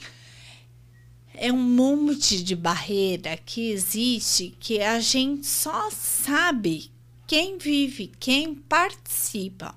é 1.32 1.52
um 1.52 1.62
monte 1.62 2.42
de 2.42 2.56
barreira 2.56 3.36
que 3.36 3.70
existe 3.70 4.54
que 4.58 4.80
a 4.80 4.98
gente 5.00 5.46
só 5.46 5.90
sabe 5.90 6.90
quem 7.26 7.58
vive, 7.58 8.12
quem 8.18 8.54
participa. 8.54 9.74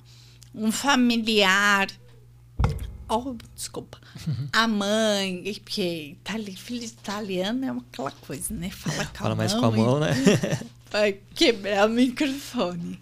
Um 0.54 0.72
familiar, 0.72 1.88
oh, 3.10 3.36
desculpa, 3.56 4.00
a 4.54 4.68
mãe, 4.68 5.44
porque 5.64 6.12
itali, 6.12 6.56
filho 6.56 6.84
italiano 6.84 7.66
é 7.66 7.70
aquela 7.70 8.12
coisa, 8.12 8.54
né? 8.54 8.70
Fala 8.70 9.06
com 9.06 9.18
Fala 9.18 9.32
a 9.32 9.36
mais 9.36 9.54
mão 9.54 9.62
com 9.62 9.68
a 9.68 9.72
mão, 9.72 10.00
né? 10.00 10.14
Vai 10.92 11.20
quebrar 11.34 11.88
o 11.88 11.90
microfone. 11.90 13.00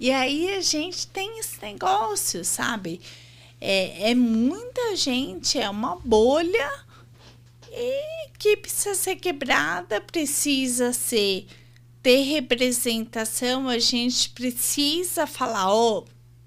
E 0.00 0.10
aí 0.10 0.56
a 0.56 0.60
gente 0.60 1.06
tem 1.08 1.40
esse 1.40 1.60
negócio, 1.60 2.44
sabe? 2.44 3.00
É, 3.60 4.10
é 4.10 4.14
muita 4.14 4.94
gente, 4.94 5.58
é 5.58 5.68
uma 5.68 5.96
bolha 5.96 6.70
e 7.72 8.28
que 8.38 8.56
precisa 8.56 8.94
ser 8.94 9.16
quebrada, 9.16 10.00
precisa 10.00 10.92
ser 10.92 11.46
ter 12.02 12.22
representação, 12.22 13.68
a 13.68 13.78
gente 13.78 14.30
precisa 14.30 15.26
falar, 15.26 15.72
ó, 15.72 15.98
oh, 15.98 16.04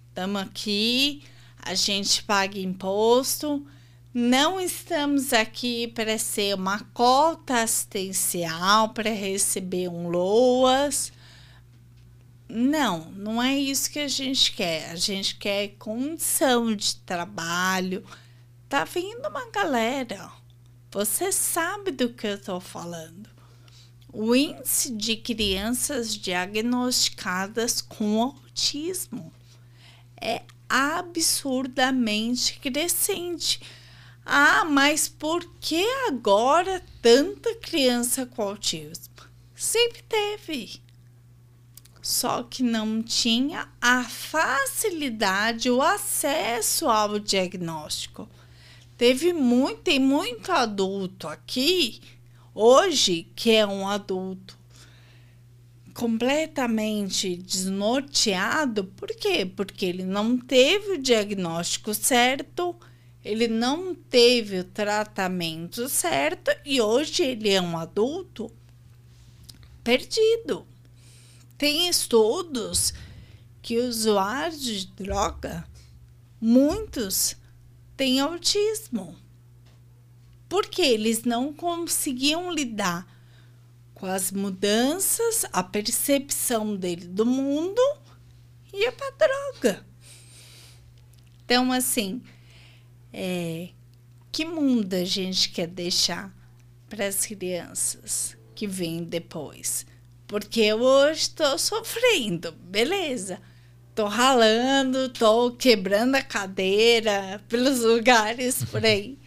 estamos 0.10 0.42
aqui, 0.42 1.22
a 1.64 1.74
gente 1.74 2.24
paga 2.24 2.60
imposto. 2.60 3.66
Não 4.14 4.60
estamos 4.60 5.32
aqui 5.32 5.88
para 5.88 6.18
ser 6.18 6.56
uma 6.56 6.80
cota 6.94 7.62
assistencial, 7.62 8.90
para 8.90 9.10
receber 9.10 9.88
um 9.88 10.10
LOAS. 10.10 11.14
Não, 12.50 13.10
não 13.12 13.42
é 13.42 13.58
isso 13.58 13.90
que 13.90 14.00
a 14.00 14.08
gente 14.10 14.52
quer. 14.52 14.90
A 14.90 14.96
gente 14.96 15.38
quer 15.38 15.70
condição 15.80 16.76
de 16.76 16.98
trabalho. 16.98 18.04
Tá 18.68 18.84
vindo 18.84 19.26
uma 19.28 19.50
galera. 19.50 20.30
Você 20.92 21.32
sabe 21.32 21.92
do 21.92 22.10
que 22.10 22.28
eu 22.28 22.36
estou 22.36 22.60
falando. 22.60 23.30
O 24.12 24.36
índice 24.36 24.94
de 24.94 25.16
crianças 25.16 26.14
diagnosticadas 26.14 27.82
com 27.82 28.22
autismo 28.22 29.32
é 30.20 30.44
absurdamente 30.72 32.60
crescente. 32.60 33.62
Ah, 34.26 34.64
mas 34.66 35.10
por 35.10 35.46
que 35.60 35.86
agora 36.08 36.82
tanta 37.02 37.54
criança 37.56 38.26
com 38.26 38.44
autismo? 38.44 39.12
Sempre 39.56 40.02
teve. 40.04 40.82
só 42.02 42.42
que 42.42 42.64
não 42.64 43.04
tinha 43.04 43.70
a 43.80 44.04
facilidade, 44.04 45.70
o 45.70 45.82
acesso 45.82 46.90
ao 46.90 47.20
diagnóstico. 47.20 48.28
Teve 48.98 49.34
muito, 49.34 49.82
tem 49.82 50.00
muito 50.00 50.52
adulto 50.52 51.28
aqui 51.28 52.02
hoje 52.56 53.28
que 53.36 53.52
é 53.52 53.66
um 53.66 53.88
adulto 53.88 54.58
completamente 56.02 57.36
desnorteado. 57.36 58.86
Por 58.86 59.10
quê? 59.10 59.46
Porque 59.46 59.86
ele 59.86 60.04
não 60.04 60.36
teve 60.36 60.94
o 60.94 60.98
diagnóstico 60.98 61.94
certo, 61.94 62.76
ele 63.24 63.48
não 63.48 63.94
teve 63.94 64.62
o 64.62 64.64
tratamento 64.64 65.88
certo 65.88 66.50
e 66.66 66.82
hoje 66.82 67.22
ele 67.22 67.50
é 67.52 67.62
um 67.62 67.78
adulto 67.78 68.52
perdido. 69.84 70.66
Tem 71.56 71.88
estudos 71.88 72.96
que 73.62 73.78
usuários 73.78 74.60
de 74.60 74.88
droga, 74.88 75.64
muitos 76.42 77.36
têm 77.96 78.20
autismo. 78.20 79.16
Porque 80.50 80.82
eles 80.82 81.26
não 81.26 81.54
conseguiam 81.54 82.52
lidar 82.52 83.06
com 84.02 84.08
as 84.08 84.32
mudanças, 84.32 85.46
a 85.54 85.62
percepção 85.62 86.76
dele 86.76 87.06
do 87.06 87.24
mundo 87.24 87.80
e 88.74 88.88
a 88.88 88.92
droga. 88.92 89.86
Então, 91.46 91.72
assim, 91.72 92.20
é, 93.14 93.70
que 94.32 94.44
mundo 94.44 94.96
a 94.96 95.06
gente 95.06 95.52
quer 95.52 95.68
deixar 95.68 96.36
para 96.90 97.06
as 97.06 97.28
crianças 97.28 98.36
que 98.56 98.66
vêm 98.66 99.04
depois? 99.04 99.86
Porque 100.26 100.62
eu 100.62 100.82
hoje 100.82 101.22
estou 101.22 101.60
sofrendo, 101.60 102.54
beleza. 102.54 103.40
Tô 103.94 104.08
ralando, 104.08 105.10
tô 105.10 105.52
quebrando 105.52 106.16
a 106.16 106.24
cadeira 106.24 107.40
pelos 107.48 107.82
lugares 107.82 108.64
por 108.66 108.84
aí. 108.84 109.20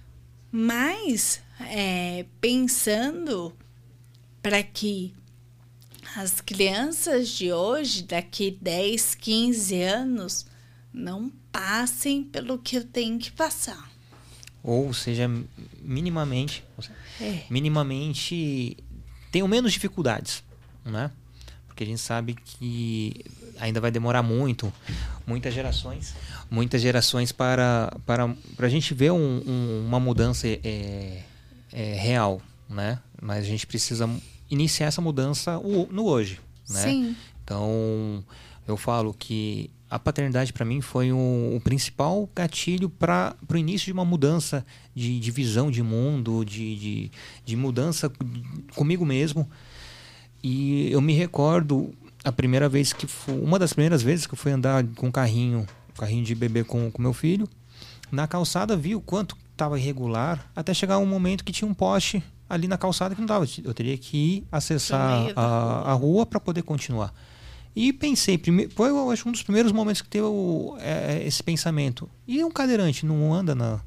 Mas 0.50 1.42
é, 1.60 2.24
pensando 2.40 3.54
para 4.42 4.62
que 4.62 5.14
as 6.16 6.40
crianças 6.40 7.28
de 7.28 7.52
hoje, 7.52 8.02
daqui 8.02 8.56
10, 8.60 9.14
15 9.14 9.82
anos, 9.82 10.46
não 10.92 11.30
passem 11.50 12.22
pelo 12.22 12.58
que 12.58 12.76
eu 12.76 12.84
tenho 12.84 13.18
que 13.18 13.30
passar. 13.30 13.90
Ou 14.62 14.92
seja, 14.92 15.30
minimamente, 15.80 16.64
é. 17.20 17.44
minimamente 17.48 18.76
tenham 19.30 19.48
menos 19.48 19.72
dificuldades 19.72 20.42
né? 20.84 21.10
Porque 21.66 21.84
a 21.84 21.86
gente 21.86 22.00
sabe 22.00 22.34
que 22.34 23.24
ainda 23.58 23.80
vai 23.80 23.90
demorar 23.90 24.22
muito, 24.22 24.72
muitas 25.26 25.54
gerações, 25.54 26.14
muitas 26.50 26.82
gerações 26.82 27.32
para 27.32 27.96
para, 28.04 28.28
para 28.56 28.66
a 28.66 28.70
gente 28.70 28.92
ver 28.92 29.12
um, 29.12 29.42
um, 29.46 29.86
uma 29.86 29.98
mudança 29.98 30.46
é, 30.46 31.22
é, 31.72 31.94
real, 31.94 32.42
né? 32.72 32.98
Mas 33.20 33.44
a 33.44 33.48
gente 33.48 33.66
precisa 33.66 34.08
iniciar 34.50 34.86
essa 34.86 35.00
mudança 35.00 35.60
no 35.90 36.04
hoje, 36.04 36.40
né? 36.68 36.82
Sim. 36.82 37.16
Então 37.44 38.24
eu 38.66 38.76
falo 38.76 39.14
que 39.14 39.70
a 39.90 39.98
paternidade 39.98 40.52
para 40.52 40.64
mim 40.64 40.80
foi 40.80 41.12
o, 41.12 41.60
principal 41.62 42.28
gatilho 42.34 42.88
para 42.88 43.36
o 43.46 43.56
início 43.56 43.86
de 43.86 43.92
uma 43.92 44.04
mudança 44.04 44.64
de, 44.94 45.20
de 45.20 45.30
visão 45.30 45.70
de 45.70 45.82
mundo, 45.82 46.44
de, 46.44 46.76
de, 46.76 47.10
de 47.44 47.56
mudança 47.56 48.10
comigo 48.74 49.04
mesmo. 49.04 49.48
E 50.42 50.90
eu 50.90 51.00
me 51.00 51.12
recordo 51.12 51.92
a 52.24 52.32
primeira 52.32 52.68
vez 52.68 52.92
que 52.92 53.06
fui, 53.06 53.38
uma 53.38 53.58
das 53.58 53.72
primeiras 53.72 54.02
vezes 54.02 54.26
que 54.26 54.32
eu 54.32 54.38
fui 54.38 54.52
andar 54.52 54.82
com 54.96 55.08
um 55.08 55.12
carrinho, 55.12 55.66
carrinho 55.98 56.24
de 56.24 56.34
bebê 56.34 56.64
com, 56.64 56.90
com 56.90 57.02
meu 57.02 57.12
filho, 57.12 57.46
na 58.10 58.26
calçada 58.26 58.76
vi 58.76 58.94
o 58.94 59.00
quanto 59.00 59.36
estava 59.50 59.78
irregular, 59.78 60.50
até 60.56 60.72
chegar 60.72 60.98
um 60.98 61.06
momento 61.06 61.44
que 61.44 61.52
tinha 61.52 61.68
um 61.68 61.74
poste 61.74 62.22
ali 62.52 62.68
na 62.68 62.76
calçada 62.76 63.14
que 63.14 63.20
não 63.20 63.26
dava. 63.26 63.46
Eu 63.64 63.72
teria 63.72 63.96
que 63.96 64.44
acessar 64.52 65.32
a, 65.34 65.90
a 65.90 65.92
rua 65.94 66.26
para 66.26 66.38
poder 66.38 66.62
continuar. 66.62 67.14
E 67.74 67.94
pensei, 67.94 68.38
foi 68.76 68.90
eu 68.90 69.10
acho, 69.10 69.26
um 69.26 69.32
dos 69.32 69.42
primeiros 69.42 69.72
momentos 69.72 70.02
que 70.02 70.08
teve 70.08 70.26
o, 70.26 70.76
é, 70.78 71.22
esse 71.26 71.42
pensamento. 71.42 72.10
E 72.28 72.44
um 72.44 72.50
cadeirante 72.50 73.06
não 73.06 73.32
anda 73.32 73.54
na. 73.54 73.80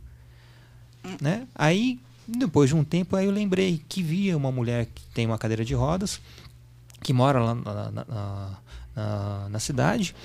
Né? 1.21 1.47
Aí, 1.53 1.99
depois 2.27 2.71
de 2.71 2.75
um 2.75 2.83
tempo, 2.83 3.15
aí 3.15 3.27
eu 3.27 3.31
lembrei 3.31 3.79
que 3.87 4.01
via 4.01 4.35
uma 4.35 4.51
mulher 4.51 4.87
que 4.87 5.03
tem 5.13 5.27
uma 5.27 5.37
cadeira 5.37 5.63
de 5.63 5.75
rodas 5.75 6.19
que 7.03 7.13
mora 7.13 7.39
lá 7.39 7.53
na, 7.53 7.91
na, 7.91 8.57
na, 8.95 9.49
na 9.49 9.59
cidade, 9.59 10.15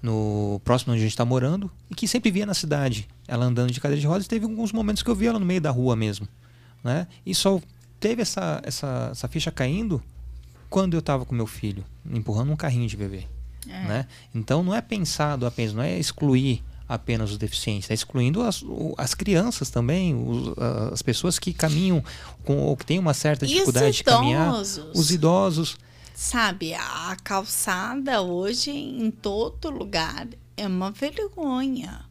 no 0.00 0.60
próximo 0.64 0.92
onde 0.92 1.00
a 1.00 1.02
gente 1.02 1.10
está 1.10 1.24
morando, 1.24 1.68
e 1.90 1.96
que 1.96 2.06
sempre 2.06 2.30
via 2.30 2.46
na 2.46 2.54
cidade 2.54 3.08
ela 3.26 3.44
andando 3.44 3.72
de 3.72 3.80
cadeira 3.80 4.00
de 4.00 4.06
rodas. 4.06 4.28
Teve 4.28 4.44
alguns 4.44 4.70
momentos 4.70 5.02
que 5.02 5.10
eu 5.10 5.16
vi 5.16 5.26
ela 5.26 5.40
no 5.40 5.44
meio 5.44 5.60
da 5.60 5.72
rua 5.72 5.96
mesmo. 5.96 6.28
Né? 6.84 7.08
E 7.26 7.34
só 7.34 7.60
teve 7.98 8.22
essa, 8.22 8.60
essa, 8.64 9.08
essa 9.12 9.28
ficha 9.28 9.50
caindo 9.50 10.02
quando 10.68 10.94
eu 10.94 11.00
estava 11.00 11.24
com 11.24 11.34
meu 11.34 11.46
filho, 11.46 11.84
empurrando 12.10 12.52
um 12.52 12.56
carrinho 12.56 12.86
de 12.86 12.96
bebê. 12.96 13.26
É. 13.66 13.82
Né? 13.84 14.06
Então 14.34 14.62
não 14.62 14.74
é 14.74 14.80
pensado 14.80 15.46
apenas, 15.46 15.72
não 15.72 15.82
é 15.82 15.98
excluir 15.98 16.62
apenas 16.88 17.32
os 17.32 17.38
deficientes, 17.38 17.90
é 17.90 17.94
excluindo 17.94 18.42
as, 18.42 18.64
as 18.96 19.14
crianças 19.14 19.68
também, 19.68 20.14
os, 20.14 20.56
as 20.92 21.02
pessoas 21.02 21.38
que 21.38 21.52
caminham 21.52 22.02
com, 22.44 22.58
ou 22.58 22.76
que 22.76 22.86
têm 22.86 22.98
uma 22.98 23.12
certa 23.12 23.46
dificuldade 23.46 23.96
de 23.96 24.04
caminhar, 24.04 24.54
os 24.54 25.10
idosos. 25.10 25.76
Sabe, 26.14 26.74
a 26.74 27.16
calçada 27.22 28.22
hoje 28.22 28.70
em 28.70 29.10
todo 29.10 29.70
lugar 29.70 30.26
é 30.56 30.66
uma 30.66 30.90
vergonha. 30.90 32.04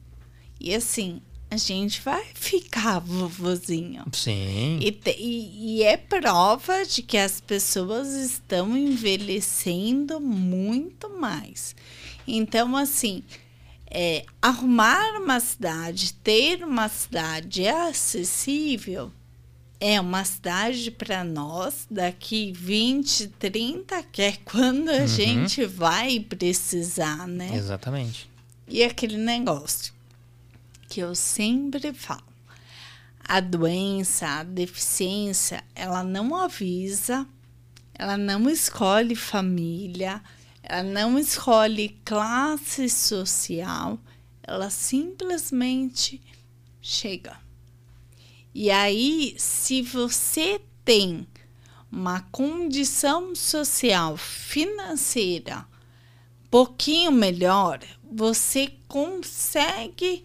E 0.59 0.73
assim, 0.73 1.21
a 1.49 1.57
gente 1.57 2.01
vai 2.01 2.25
ficar 2.33 2.99
vovozinho. 2.99 4.03
Sim. 4.11 4.79
E, 4.81 4.91
te, 4.91 5.15
e, 5.17 5.77
e, 5.77 5.83
é 5.83 5.95
prova 5.95 6.85
de 6.85 7.01
que 7.01 7.17
as 7.17 7.39
pessoas 7.39 8.09
estão 8.09 8.77
envelhecendo 8.77 10.19
muito 10.19 11.09
mais. 11.09 11.75
Então, 12.27 12.75
assim, 12.75 13.23
é, 13.89 14.25
arrumar 14.41 15.21
uma 15.21 15.39
cidade, 15.39 16.13
ter 16.15 16.63
uma 16.63 16.89
cidade 16.89 17.65
acessível, 17.65 19.11
é 19.79 20.01
uma 20.01 20.25
cidade 20.25 20.91
para 20.91 21.23
nós 21.23 21.87
daqui 21.89 22.51
20, 22.51 23.27
30, 23.39 24.03
que 24.03 24.21
é 24.21 24.33
quando 24.43 24.89
a 24.89 25.01
uhum. 25.01 25.07
gente 25.07 25.65
vai 25.65 26.19
precisar, 26.19 27.25
né? 27.25 27.55
Exatamente. 27.55 28.29
E 28.67 28.83
aquele 28.83 29.17
negócio 29.17 29.96
que 30.87 30.99
eu 30.99 31.13
sempre 31.15 31.93
falo. 31.93 32.23
A 33.23 33.39
doença, 33.39 34.27
a 34.27 34.43
deficiência, 34.43 35.63
ela 35.75 36.03
não 36.03 36.35
avisa, 36.35 37.27
ela 37.93 38.17
não 38.17 38.49
escolhe 38.49 39.15
família, 39.15 40.21
ela 40.63 40.83
não 40.83 41.19
escolhe 41.19 41.97
classe 42.05 42.89
social, 42.89 43.99
ela 44.43 44.69
simplesmente 44.69 46.21
chega. 46.81 47.37
E 48.53 48.71
aí, 48.71 49.35
se 49.37 49.81
você 49.81 50.61
tem 50.85 51.27
uma 51.91 52.21
condição 52.31 53.35
social 53.35 54.15
financeira 54.15 55.65
pouquinho 56.49 57.11
melhor, 57.11 57.79
você 58.09 58.73
consegue 58.87 60.23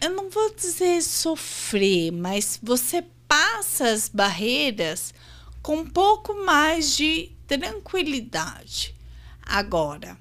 eu 0.00 0.10
não 0.10 0.28
vou 0.28 0.54
dizer 0.54 1.02
sofrer, 1.02 2.12
mas 2.12 2.58
você 2.62 3.02
passa 3.26 3.88
as 3.88 4.08
barreiras 4.08 5.14
com 5.62 5.78
um 5.78 5.86
pouco 5.86 6.44
mais 6.44 6.96
de 6.96 7.32
tranquilidade. 7.46 8.94
Agora, 9.42 10.18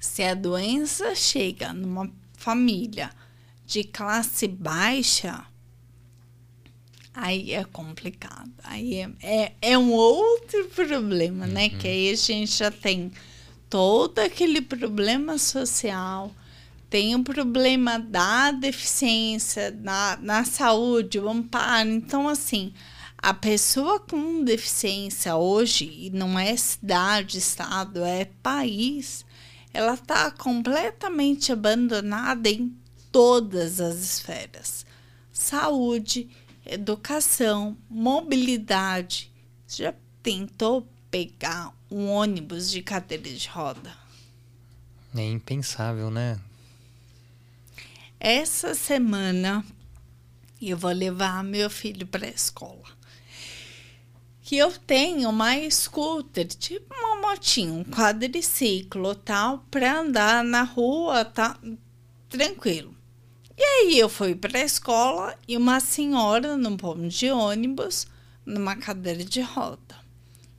se 0.00 0.22
a 0.22 0.34
doença 0.34 1.14
chega 1.14 1.72
numa 1.72 2.10
família 2.36 3.10
de 3.64 3.84
classe 3.84 4.48
baixa, 4.48 5.44
aí 7.14 7.52
é 7.52 7.62
complicado. 7.64 8.50
Aí 8.64 8.96
é, 8.96 9.10
é, 9.22 9.52
é 9.62 9.78
um 9.78 9.92
outro 9.92 10.68
problema, 10.70 11.46
né? 11.46 11.66
uhum. 11.66 11.72
né? 11.72 11.78
Que 11.78 11.86
aí 11.86 12.10
a 12.10 12.16
gente 12.16 12.50
já 12.50 12.70
tem 12.70 13.12
todo 13.68 14.18
aquele 14.18 14.60
problema 14.60 15.38
social, 15.38 16.34
tem 16.90 17.14
o 17.14 17.22
problema 17.22 18.00
da 18.00 18.50
deficiência, 18.50 19.70
na, 19.70 20.18
na 20.20 20.44
saúde, 20.44 21.20
o 21.20 21.28
amparo. 21.28 21.88
Então, 21.88 22.28
assim, 22.28 22.74
a 23.16 23.32
pessoa 23.32 24.00
com 24.00 24.42
deficiência 24.42 25.36
hoje, 25.36 25.84
e 25.84 26.10
não 26.10 26.36
é 26.36 26.56
cidade, 26.56 27.38
estado, 27.38 28.04
é 28.04 28.24
país, 28.42 29.24
ela 29.72 29.94
está 29.94 30.32
completamente 30.32 31.52
abandonada 31.52 32.48
em 32.50 32.76
todas 33.12 33.80
as 33.80 33.96
esferas: 33.98 34.84
saúde, 35.32 36.28
educação, 36.66 37.76
mobilidade. 37.88 39.30
Você 39.64 39.84
já 39.84 39.94
tentou 40.24 40.88
pegar 41.08 41.72
um 41.88 42.08
ônibus 42.08 42.68
de 42.68 42.82
cadeira 42.82 43.30
de 43.30 43.48
roda. 43.48 43.94
É 45.14 45.24
impensável, 45.28 46.10
né? 46.10 46.40
Essa 48.22 48.74
semana 48.74 49.64
eu 50.60 50.76
vou 50.76 50.92
levar 50.92 51.42
meu 51.42 51.70
filho 51.70 52.06
para 52.06 52.26
a 52.26 52.30
escola. 52.30 52.84
Que 54.42 54.58
eu 54.58 54.70
tenho 54.72 55.30
uma 55.30 55.54
scooter, 55.70 56.46
tipo 56.46 56.94
uma 56.94 57.16
motinha, 57.16 57.72
um 57.72 57.82
quadriciclo 57.82 59.14
tal, 59.14 59.64
para 59.70 60.00
andar 60.00 60.44
na 60.44 60.64
rua, 60.64 61.24
tá 61.24 61.58
tranquilo. 62.28 62.94
E 63.56 63.62
aí 63.62 63.98
eu 63.98 64.10
fui 64.10 64.34
para 64.34 64.58
a 64.58 64.64
escola 64.64 65.34
e 65.48 65.56
uma 65.56 65.80
senhora 65.80 66.58
num 66.58 66.76
ponto 66.76 67.08
de 67.08 67.30
ônibus, 67.30 68.06
numa 68.44 68.76
cadeira 68.76 69.24
de 69.24 69.40
roda. 69.40 69.96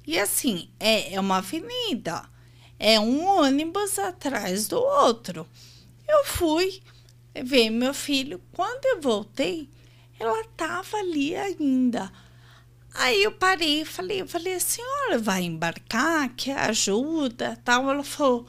E 0.08 0.18
assim, 0.18 0.68
é, 0.80 1.14
é 1.14 1.20
uma 1.20 1.38
avenida, 1.38 2.28
é 2.80 3.00
um 3.00 3.24
ônibus 3.24 4.00
atrás 4.00 4.68
do 4.68 4.80
outro. 4.80 5.46
Eu 6.08 6.26
fui 6.26 6.82
ver 7.36 7.70
meu 7.70 7.94
filho. 7.94 8.42
Quando 8.52 8.86
eu 8.86 9.02
voltei, 9.02 9.70
ela 10.20 10.42
estava 10.42 10.98
ali 10.98 11.36
ainda. 11.36 12.12
Aí 12.94 13.24
eu 13.24 13.32
parei 13.32 13.82
e 13.82 13.86
falei, 13.86 14.22
eu 14.22 14.28
falei, 14.28 14.56
a 14.56 14.60
senhora 14.60 15.18
vai 15.18 15.44
embarcar, 15.44 16.30
quer 16.36 16.58
ajuda, 16.58 17.58
tal? 17.64 17.90
Ela 17.90 18.04
falou, 18.04 18.46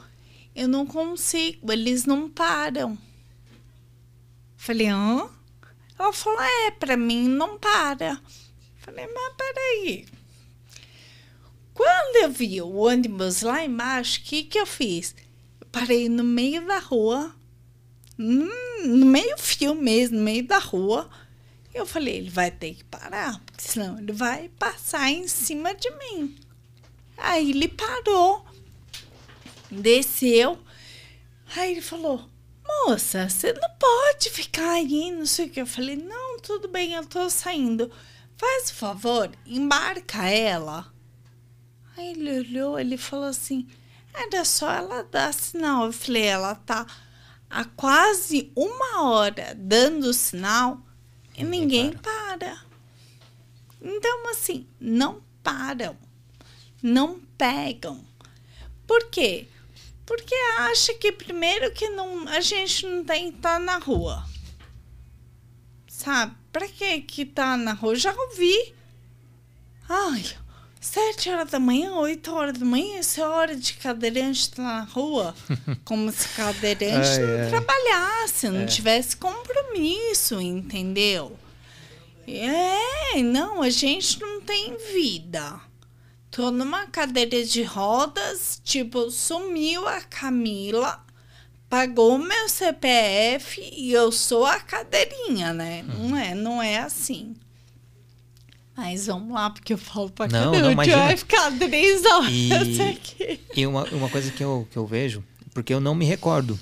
eu 0.53 0.67
não 0.67 0.85
consigo, 0.85 1.71
eles 1.71 2.05
não 2.05 2.29
param. 2.29 2.97
Falei, 4.57 4.87
hã? 4.87 5.29
Ela 5.97 6.11
falou, 6.11 6.41
é, 6.41 6.71
para 6.71 6.97
mim 6.97 7.27
não 7.27 7.57
para. 7.57 8.19
Falei, 8.77 9.07
mas 9.07 9.33
peraí. 9.37 10.05
Quando 11.73 12.17
eu 12.17 12.29
vi 12.29 12.61
o 12.61 12.75
ônibus 12.75 13.41
lá 13.41 13.63
embaixo, 13.63 14.19
o 14.19 14.23
que, 14.23 14.43
que 14.43 14.59
eu 14.59 14.65
fiz? 14.65 15.15
Eu 15.59 15.67
parei 15.71 16.07
no 16.07 16.23
meio 16.23 16.65
da 16.67 16.79
rua, 16.79 17.33
no 18.23 19.05
meio 19.05 19.37
fio 19.37 19.75
mesmo, 19.75 20.17
no 20.17 20.23
meio 20.23 20.45
da 20.45 20.59
rua. 20.59 21.09
Eu 21.73 21.85
falei, 21.85 22.17
ele 22.17 22.29
vai 22.29 22.51
ter 22.51 22.75
que 22.75 22.83
parar, 22.83 23.41
porque 23.45 23.61
senão 23.61 23.97
ele 23.97 24.11
vai 24.11 24.49
passar 24.59 25.09
em 25.09 25.27
cima 25.27 25.73
de 25.73 25.89
mim. 25.91 26.35
Aí 27.17 27.49
ele 27.49 27.67
parou, 27.67 28.45
desceu. 29.71 30.59
Aí 31.55 31.71
ele 31.71 31.81
falou, 31.81 32.29
moça, 32.85 33.27
você 33.29 33.53
não 33.53 33.69
pode 33.79 34.29
ficar 34.29 34.71
aí, 34.73 35.11
não 35.11 35.25
sei 35.25 35.47
o 35.47 35.49
que. 35.49 35.61
Eu 35.61 35.67
falei, 35.67 35.95
não, 35.95 36.39
tudo 36.39 36.67
bem, 36.67 36.93
eu 36.93 37.05
tô 37.05 37.29
saindo. 37.29 37.91
Faz 38.37 38.69
o 38.69 38.75
favor, 38.75 39.31
embarca 39.45 40.27
ela. 40.27 40.93
Aí 41.95 42.11
ele 42.11 42.39
olhou, 42.39 42.79
ele 42.79 42.97
falou 42.97 43.25
assim: 43.25 43.67
era 44.13 44.43
só 44.45 44.71
ela 44.71 45.03
dar 45.03 45.33
sinal. 45.33 45.85
Eu 45.85 45.93
falei: 45.93 46.23
ela 46.23 46.55
tá 46.55 46.85
há 47.53 47.65
quase 47.65 48.51
uma 48.55 49.03
hora 49.03 49.53
dando 49.55 50.11
sinal 50.13 50.81
e 51.37 51.43
ninguém, 51.43 51.85
ninguém 51.85 51.91
para. 51.93 52.37
para. 52.37 52.65
Então, 53.81 54.29
assim, 54.29 54.67
não 54.79 55.21
param, 55.43 55.95
não 56.81 57.19
pegam. 57.37 58.03
Por 58.87 59.09
quê? 59.09 59.47
Porque 60.05 60.35
acha 60.59 60.93
que 60.95 61.11
primeiro 61.11 61.71
que 61.71 61.89
não, 61.89 62.27
a 62.27 62.41
gente 62.41 62.85
não 62.85 63.03
tem 63.03 63.31
que 63.31 63.37
estar 63.37 63.53
tá 63.53 63.59
na 63.59 63.77
rua. 63.77 64.25
Sabe? 65.87 66.35
Pra 66.51 66.67
que 66.67 67.01
que 67.01 67.25
tá 67.25 67.55
na 67.55 67.73
rua? 67.73 67.95
Já 67.95 68.13
ouvi. 68.13 68.73
Ai, 69.87 70.25
Sete 70.83 71.29
horas 71.29 71.49
da 71.49 71.61
manhã, 71.61 71.93
oito 71.95 72.35
horas 72.35 72.57
da 72.57 72.65
manhã, 72.65 72.97
essa 72.97 73.21
é 73.21 73.25
hora 73.25 73.55
de 73.55 73.73
cadeirante 73.75 74.41
estar 74.41 74.61
na 74.61 74.81
rua. 74.81 75.33
Como 75.85 76.11
se 76.11 76.27
cadeirante 76.35 77.07
ai, 77.07 77.19
não 77.19 77.43
ai. 77.43 77.49
trabalhasse, 77.49 78.49
não 78.49 78.61
é. 78.63 78.65
tivesse 78.65 79.15
compromisso, 79.15 80.41
entendeu? 80.41 81.39
É, 82.27 83.23
não, 83.23 83.61
a 83.61 83.69
gente 83.69 84.19
não 84.19 84.41
tem 84.41 84.75
vida. 84.93 85.57
Tô 86.29 86.51
numa 86.51 86.85
cadeira 86.87 87.45
de 87.45 87.63
rodas, 87.63 88.59
tipo, 88.61 89.09
sumiu 89.09 89.87
a 89.87 90.01
Camila, 90.01 91.01
pagou 91.69 92.17
meu 92.17 92.49
CPF 92.49 93.61
e 93.73 93.93
eu 93.93 94.11
sou 94.11 94.45
a 94.45 94.59
cadeirinha, 94.59 95.53
né? 95.53 95.81
Não 95.83 96.17
é, 96.17 96.35
não 96.35 96.61
é 96.61 96.79
assim. 96.79 97.33
Mas 98.75 99.05
vamos 99.05 99.33
lá, 99.33 99.49
porque 99.49 99.73
eu 99.73 99.77
falo 99.77 100.09
pra 100.09 100.27
não, 100.27 100.51
caramba. 100.51 100.59
Não, 100.59 100.71
imagina. 100.71 100.97
vai 100.97 101.17
ficar 101.17 101.51
três 101.57 102.03
horas 102.05 102.31
e, 102.31 102.81
aqui. 102.81 103.39
E 103.55 103.67
uma, 103.67 103.83
uma 103.85 104.09
coisa 104.09 104.31
que 104.31 104.43
eu, 104.43 104.67
que 104.71 104.77
eu 104.77 104.85
vejo, 104.85 105.23
porque 105.53 105.73
eu 105.73 105.79
não 105.79 105.93
me 105.93 106.05
recordo 106.05 106.59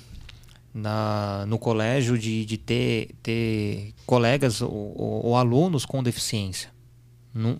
na, 0.74 1.44
no 1.46 1.58
colégio 1.58 2.18
de, 2.18 2.44
de 2.44 2.58
ter, 2.58 3.10
ter 3.22 3.94
colegas 4.06 4.60
ou, 4.60 4.70
ou, 4.70 5.26
ou 5.26 5.36
alunos 5.36 5.86
com 5.86 6.02
deficiência. 6.02 6.70
Num, 7.34 7.56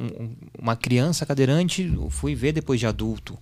uma 0.59 0.77
criança 0.77 1.25
cadeirante, 1.25 1.91
fui 2.11 2.35
ver 2.35 2.53
depois 2.53 2.79
de 2.79 2.87
adulto. 2.87 3.39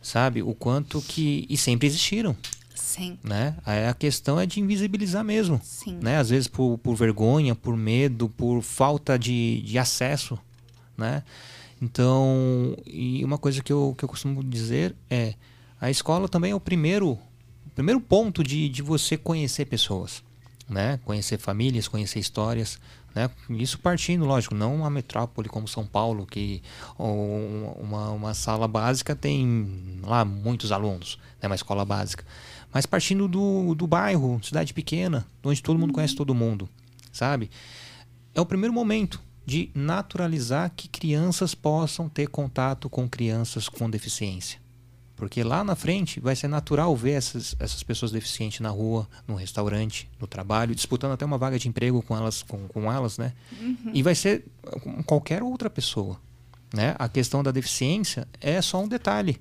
Sabe? 0.00 0.42
O 0.42 0.54
quanto 0.54 1.00
que. 1.02 1.46
E 1.48 1.56
sempre 1.56 1.86
existiram. 1.86 2.36
Sim. 2.74 3.18
Né? 3.22 3.56
Aí 3.64 3.86
a 3.86 3.94
questão 3.94 4.38
é 4.38 4.46
de 4.46 4.60
invisibilizar 4.60 5.24
mesmo. 5.24 5.60
Sim. 5.62 5.98
Né? 6.02 6.18
Às 6.18 6.30
vezes 6.30 6.48
por, 6.48 6.78
por 6.78 6.94
vergonha, 6.94 7.54
por 7.54 7.76
medo, 7.76 8.28
por 8.28 8.62
falta 8.62 9.18
de, 9.18 9.62
de 9.62 9.78
acesso. 9.78 10.38
Né? 10.96 11.22
Então, 11.80 12.76
e 12.86 13.24
uma 13.24 13.38
coisa 13.38 13.62
que 13.62 13.72
eu, 13.72 13.94
que 13.98 14.04
eu 14.04 14.08
costumo 14.08 14.42
dizer 14.44 14.94
é: 15.10 15.34
a 15.80 15.90
escola 15.90 16.28
também 16.28 16.52
é 16.52 16.54
o 16.54 16.60
primeiro, 16.60 17.12
o 17.12 17.70
primeiro 17.74 18.00
ponto 18.00 18.44
de, 18.44 18.68
de 18.68 18.82
você 18.82 19.16
conhecer 19.16 19.64
pessoas. 19.64 20.22
Né? 20.68 21.00
Conhecer 21.04 21.38
famílias, 21.38 21.88
conhecer 21.88 22.20
histórias. 22.20 22.78
Né? 23.14 23.28
Isso 23.50 23.78
partindo, 23.78 24.24
lógico, 24.24 24.54
não 24.54 24.76
uma 24.76 24.88
metrópole 24.88 25.48
como 25.48 25.66
São 25.68 25.84
Paulo, 25.84 26.24
que 26.24 26.62
uma, 26.98 28.10
uma 28.10 28.32
sala 28.32 28.66
básica 28.68 29.14
tem 29.14 30.00
lá 30.02 30.24
muitos 30.24 30.72
alunos, 30.72 31.18
né? 31.40 31.48
uma 31.48 31.54
escola 31.54 31.84
básica. 31.84 32.24
Mas 32.72 32.86
partindo 32.86 33.28
do, 33.28 33.74
do 33.74 33.86
bairro, 33.86 34.40
cidade 34.42 34.72
pequena, 34.72 35.26
onde 35.44 35.62
todo 35.62 35.78
mundo 35.78 35.92
conhece 35.92 36.16
todo 36.16 36.34
mundo, 36.34 36.68
sabe? 37.12 37.50
É 38.34 38.40
o 38.40 38.46
primeiro 38.46 38.72
momento 38.72 39.20
de 39.44 39.70
naturalizar 39.74 40.72
que 40.74 40.88
crianças 40.88 41.54
possam 41.54 42.08
ter 42.08 42.28
contato 42.28 42.88
com 42.88 43.08
crianças 43.08 43.68
com 43.68 43.90
deficiência. 43.90 44.60
Porque 45.16 45.44
lá 45.44 45.62
na 45.62 45.76
frente 45.76 46.18
vai 46.18 46.34
ser 46.34 46.48
natural 46.48 46.96
ver 46.96 47.12
essas, 47.12 47.54
essas 47.60 47.82
pessoas 47.82 48.10
deficientes 48.10 48.60
na 48.60 48.70
rua, 48.70 49.08
no 49.28 49.34
restaurante, 49.34 50.10
no 50.18 50.26
trabalho, 50.26 50.74
disputando 50.74 51.12
até 51.12 51.24
uma 51.24 51.38
vaga 51.38 51.58
de 51.58 51.68
emprego 51.68 52.02
com 52.02 52.16
elas, 52.16 52.42
com, 52.42 52.66
com 52.68 52.90
elas 52.90 53.18
né? 53.18 53.32
Uhum. 53.60 53.90
E 53.92 54.02
vai 54.02 54.14
ser 54.14 54.44
qualquer 55.06 55.42
outra 55.42 55.70
pessoa. 55.70 56.18
Né? 56.74 56.96
A 56.98 57.08
questão 57.08 57.42
da 57.42 57.52
deficiência 57.52 58.26
é 58.40 58.60
só 58.62 58.82
um 58.82 58.88
detalhe. 58.88 59.40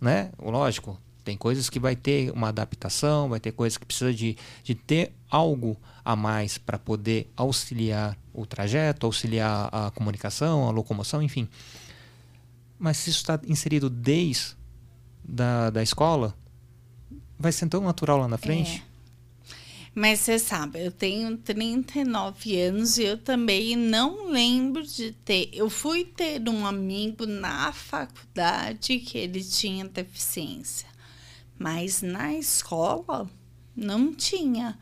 Né? 0.00 0.30
Lógico, 0.38 1.00
tem 1.26 1.36
coisas 1.36 1.68
que 1.68 1.80
vai 1.80 1.96
ter 1.96 2.30
uma 2.30 2.50
adaptação, 2.50 3.28
vai 3.28 3.40
ter 3.40 3.50
coisas 3.50 3.76
que 3.76 3.84
precisa 3.84 4.14
de, 4.14 4.36
de 4.62 4.76
ter 4.76 5.12
algo 5.28 5.76
a 6.04 6.14
mais 6.14 6.56
para 6.56 6.78
poder 6.78 7.28
auxiliar 7.36 8.16
o 8.32 8.46
trajeto, 8.46 9.06
auxiliar 9.06 9.68
a 9.72 9.90
comunicação, 9.90 10.68
a 10.68 10.70
locomoção, 10.70 11.20
enfim. 11.20 11.48
Mas 12.78 12.98
se 12.98 13.10
isso 13.10 13.18
está 13.18 13.40
inserido 13.48 13.90
desde 13.90 14.54
da, 15.24 15.70
da 15.70 15.82
escola, 15.82 16.32
vai 17.36 17.50
ser 17.50 17.68
tão 17.68 17.80
natural 17.82 18.18
lá 18.18 18.28
na 18.28 18.38
frente. 18.38 18.84
É. 18.92 18.96
Mas 19.92 20.20
você 20.20 20.38
sabe, 20.38 20.84
eu 20.84 20.92
tenho 20.92 21.36
39 21.38 22.60
anos 22.60 22.98
e 22.98 23.02
eu 23.02 23.18
também 23.18 23.74
não 23.74 24.30
lembro 24.30 24.86
de 24.86 25.10
ter. 25.10 25.50
Eu 25.52 25.68
fui 25.68 26.04
ter 26.04 26.40
um 26.48 26.64
amigo 26.64 27.26
na 27.26 27.72
faculdade 27.72 28.98
que 29.00 29.18
ele 29.18 29.42
tinha 29.42 29.88
deficiência. 29.88 30.86
Mas 31.58 32.02
na 32.02 32.34
escola 32.34 33.28
não 33.74 34.14
tinha. 34.14 34.78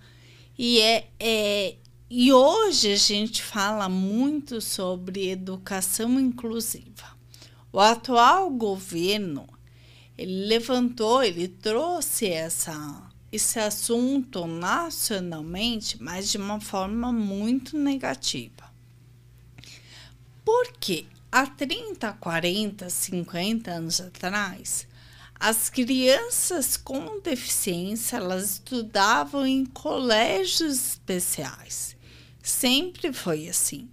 E, 0.59 0.81
é, 0.81 1.09
é, 1.19 1.77
e 2.09 2.33
hoje 2.33 2.93
a 2.93 2.97
gente 2.97 3.43
fala 3.43 3.89
muito 3.89 4.61
sobre 4.61 5.31
educação 5.31 6.19
inclusiva. 6.21 7.15
O 7.73 7.81
atual 7.81 8.51
governo 8.51 9.49
ele 10.17 10.47
levantou, 10.47 11.25
ele 11.25 11.49
trouxe 11.49 12.29
essa, 12.29 13.11
esse 13.33 13.59
assunto 13.59 14.47
nacionalmente, 14.47 16.01
mas 16.01 16.31
de 16.31 16.39
uma 16.39 16.61
forma 16.61 17.13
muito 17.13 17.77
negativa. 17.77 18.73
Porque 20.45 21.07
há 21.33 21.47
30, 21.47 22.13
40, 22.13 22.89
50 22.89 23.71
anos 23.73 24.01
atrás, 24.01 24.87
as 25.47 25.69
crianças 25.69 26.75
com 26.75 27.21
deficiência 27.21 28.17
elas 28.17 28.53
estudavam 28.53 29.47
em 29.47 29.67
colégios 29.67 30.93
especiais. 30.93 31.95
Sempre 32.43 33.13
foi 33.13 33.47
assim. 33.47 33.91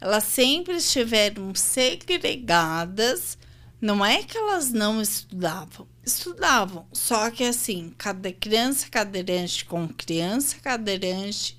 Elas 0.00 0.24
sempre 0.24 0.76
estiveram 0.76 1.54
segregadas 1.54 3.36
Não 3.78 4.02
é 4.02 4.22
que 4.22 4.38
elas 4.38 4.72
não 4.72 5.02
estudavam, 5.02 5.86
estudavam, 6.02 6.86
só 6.90 7.30
que 7.30 7.44
assim, 7.44 7.92
cada 7.98 8.32
criança 8.32 8.88
cadeirante 8.88 9.66
com 9.66 9.86
criança 9.86 10.56
cadeirante, 10.58 11.58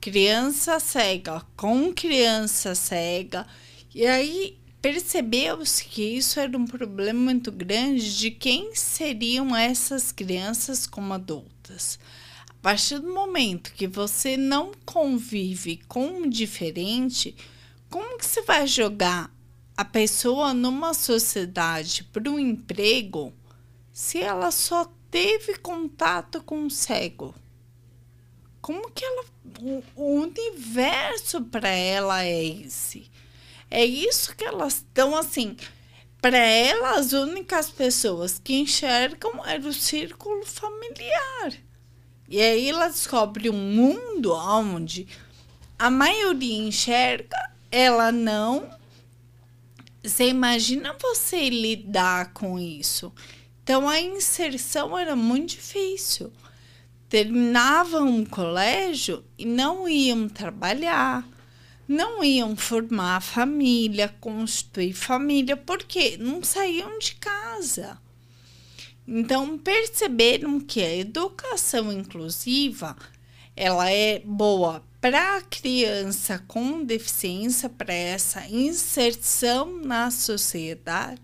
criança 0.00 0.78
cega 0.78 1.42
com 1.56 1.92
criança 1.92 2.76
cega, 2.76 3.44
e 3.92 4.06
aí 4.06 4.56
percebeu-se 4.84 5.82
que 5.86 6.02
isso 6.02 6.38
era 6.38 6.58
um 6.58 6.66
problema 6.66 7.18
muito 7.18 7.50
grande 7.50 8.18
de 8.18 8.30
quem 8.30 8.74
seriam 8.74 9.56
essas 9.56 10.12
crianças 10.12 10.86
como 10.86 11.14
adultas. 11.14 11.98
A 12.50 12.54
partir 12.60 12.98
do 12.98 13.08
momento 13.08 13.72
que 13.72 13.86
você 13.86 14.36
não 14.36 14.72
convive 14.84 15.80
com 15.88 16.20
o 16.20 16.28
diferente, 16.28 17.34
como 17.88 18.18
que 18.18 18.26
você 18.26 18.42
vai 18.42 18.66
jogar 18.66 19.34
a 19.74 19.86
pessoa 19.86 20.52
numa 20.52 20.92
sociedade 20.92 22.04
para 22.04 22.30
um 22.30 22.38
emprego 22.38 23.32
se 23.90 24.20
ela 24.20 24.50
só 24.50 24.92
teve 25.10 25.56
contato 25.56 26.42
com 26.42 26.66
o 26.66 26.70
cego? 26.70 27.34
Como 28.60 28.90
que 28.90 29.02
ela 29.02 29.24
o, 29.62 29.82
o 29.96 30.20
universo 30.20 31.40
para 31.40 31.70
ela 31.70 32.22
é 32.22 32.44
esse? 32.44 33.13
É 33.70 33.84
isso 33.84 34.34
que 34.36 34.44
elas 34.44 34.76
estão 34.76 35.16
assim. 35.16 35.56
Para 36.20 36.38
ela, 36.38 36.98
as 36.98 37.12
únicas 37.12 37.70
pessoas 37.70 38.40
que 38.42 38.54
enxergam 38.54 39.44
era 39.44 39.68
o 39.68 39.72
círculo 39.72 40.44
familiar. 40.46 41.52
E 42.28 42.40
aí 42.40 42.70
ela 42.70 42.88
descobre 42.88 43.50
um 43.50 43.52
mundo 43.52 44.32
onde 44.32 45.06
a 45.78 45.90
maioria 45.90 46.66
enxerga, 46.66 47.36
ela 47.70 48.10
não. 48.10 48.70
Você 50.02 50.28
imagina 50.28 50.96
você 51.00 51.50
lidar 51.50 52.32
com 52.32 52.58
isso. 52.58 53.12
Então 53.62 53.88
a 53.88 54.00
inserção 54.00 54.96
era 54.96 55.14
muito 55.14 55.50
difícil. 55.50 56.32
Terminavam 57.08 58.06
um 58.06 58.24
colégio 58.24 59.24
e 59.36 59.44
não 59.44 59.88
iam 59.88 60.28
trabalhar 60.28 61.26
não 61.86 62.24
iam 62.24 62.56
formar 62.56 63.20
família, 63.20 64.14
constituir 64.20 64.94
família, 64.94 65.56
porque 65.56 66.16
não 66.16 66.42
saíam 66.42 66.98
de 66.98 67.14
casa. 67.16 67.98
Então 69.06 69.58
perceberam 69.58 70.58
que 70.58 70.80
a 70.80 70.96
educação 70.96 71.92
inclusiva 71.92 72.96
ela 73.54 73.90
é 73.90 74.18
boa 74.20 74.82
para 75.00 75.36
a 75.36 75.42
criança 75.42 76.42
com 76.48 76.82
deficiência, 76.82 77.68
para 77.68 77.92
essa 77.92 78.48
inserção 78.48 79.78
na 79.82 80.10
sociedade 80.10 81.20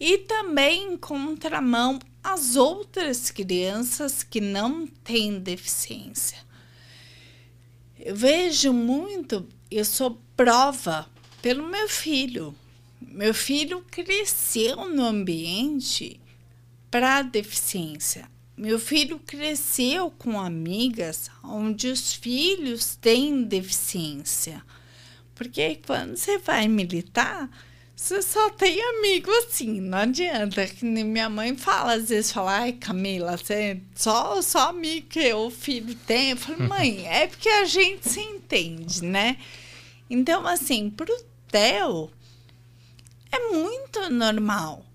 e 0.00 0.18
também 0.18 0.92
em 0.92 0.96
contramão 0.96 1.98
às 2.22 2.56
outras 2.56 3.30
crianças 3.30 4.22
que 4.22 4.40
não 4.40 4.86
têm 4.86 5.38
deficiência. 5.38 6.38
Eu 8.00 8.14
vejo 8.14 8.72
muito, 8.72 9.46
eu 9.70 9.84
sou 9.84 10.20
prova 10.36 11.10
pelo 11.42 11.66
meu 11.66 11.88
filho. 11.88 12.54
Meu 13.00 13.34
filho 13.34 13.84
cresceu 13.90 14.88
no 14.88 15.04
ambiente 15.04 16.20
para 16.90 17.22
deficiência. 17.22 18.28
Meu 18.56 18.78
filho 18.78 19.18
cresceu 19.18 20.10
com 20.10 20.40
amigas 20.40 21.30
onde 21.42 21.88
os 21.88 22.12
filhos 22.12 22.96
têm 22.96 23.42
deficiência. 23.42 24.62
Porque 25.34 25.80
quando 25.86 26.16
você 26.16 26.38
vai 26.38 26.66
militar, 26.66 27.48
você 27.98 28.22
só 28.22 28.48
tem 28.50 28.80
amigo 28.80 29.28
assim, 29.38 29.80
não 29.80 29.98
adianta. 29.98 30.64
Que 30.68 30.84
nem 30.84 31.02
minha 31.02 31.28
mãe 31.28 31.56
fala, 31.56 31.94
às 31.94 32.08
vezes 32.08 32.30
fala, 32.30 32.60
ai 32.60 32.72
Camila, 32.72 33.36
você 33.36 33.82
só, 33.92 34.40
só 34.40 34.68
amigo 34.68 35.08
que 35.08 35.34
o 35.34 35.50
filho 35.50 35.96
tem. 36.06 36.30
Eu 36.30 36.36
falo, 36.36 36.62
mãe, 36.70 37.04
é 37.08 37.26
porque 37.26 37.48
a 37.48 37.64
gente 37.64 38.08
se 38.08 38.20
entende, 38.20 39.04
né? 39.04 39.36
Então, 40.08 40.46
assim, 40.46 40.88
pro 40.90 41.12
Theo 41.50 42.08
é 43.32 43.48
muito 43.48 44.08
normal. 44.10 44.86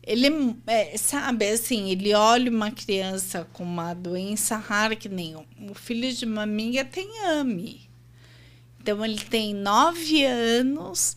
Ele, 0.00 0.56
é, 0.68 0.96
sabe, 0.96 1.50
assim, 1.50 1.90
ele 1.90 2.14
olha 2.14 2.50
uma 2.52 2.70
criança 2.70 3.48
com 3.52 3.64
uma 3.64 3.94
doença 3.94 4.56
rara, 4.56 4.94
que 4.94 5.08
nem 5.08 5.34
o 5.34 5.74
filho 5.74 6.12
de 6.12 6.24
uma 6.24 6.42
amiga 6.44 6.84
tem 6.84 7.18
AME. 7.26 7.90
Então, 8.80 9.04
ele 9.04 9.18
tem 9.18 9.52
nove 9.52 10.24
anos 10.24 11.16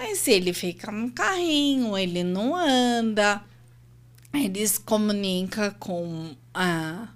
mas 0.00 0.28
ele 0.28 0.52
fica 0.52 0.92
no 0.92 1.10
carrinho, 1.10 1.98
ele 1.98 2.22
não 2.22 2.54
anda, 2.54 3.42
ele 4.32 4.66
se 4.66 4.78
comunica 4.78 5.72
com 5.72 6.36
a. 6.54 7.08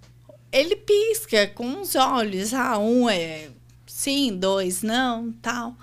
Ele 0.50 0.74
pisca 0.74 1.46
com 1.46 1.80
os 1.80 1.94
olhos, 1.94 2.52
ah, 2.52 2.78
um 2.78 3.08
é 3.08 3.50
sim, 3.86 4.36
dois 4.36 4.82
não, 4.82 5.30
tal. 5.40 5.76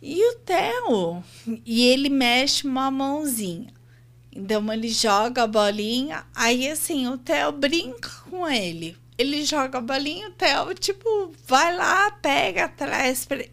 E 0.00 0.22
o 0.30 0.34
Theo, 0.38 1.22
e 1.66 1.86
ele 1.86 2.08
mexe 2.08 2.66
uma 2.66 2.90
mãozinha. 2.90 3.72
Então 4.34 4.72
ele 4.72 4.88
joga 4.88 5.42
a 5.42 5.46
bolinha, 5.46 6.24
aí 6.34 6.68
assim, 6.68 7.06
o 7.08 7.18
Theo 7.18 7.52
brinca 7.52 8.10
com 8.28 8.48
ele. 8.48 8.96
Ele 9.16 9.44
joga 9.44 9.78
a 9.78 9.82
bolinha, 9.82 10.28
o 10.28 10.32
Theo, 10.32 10.74
tipo, 10.74 11.32
vai 11.46 11.76
lá, 11.76 12.10
pega, 12.10 12.68
traz 12.68 13.26
pra 13.26 13.36
ele. 13.36 13.52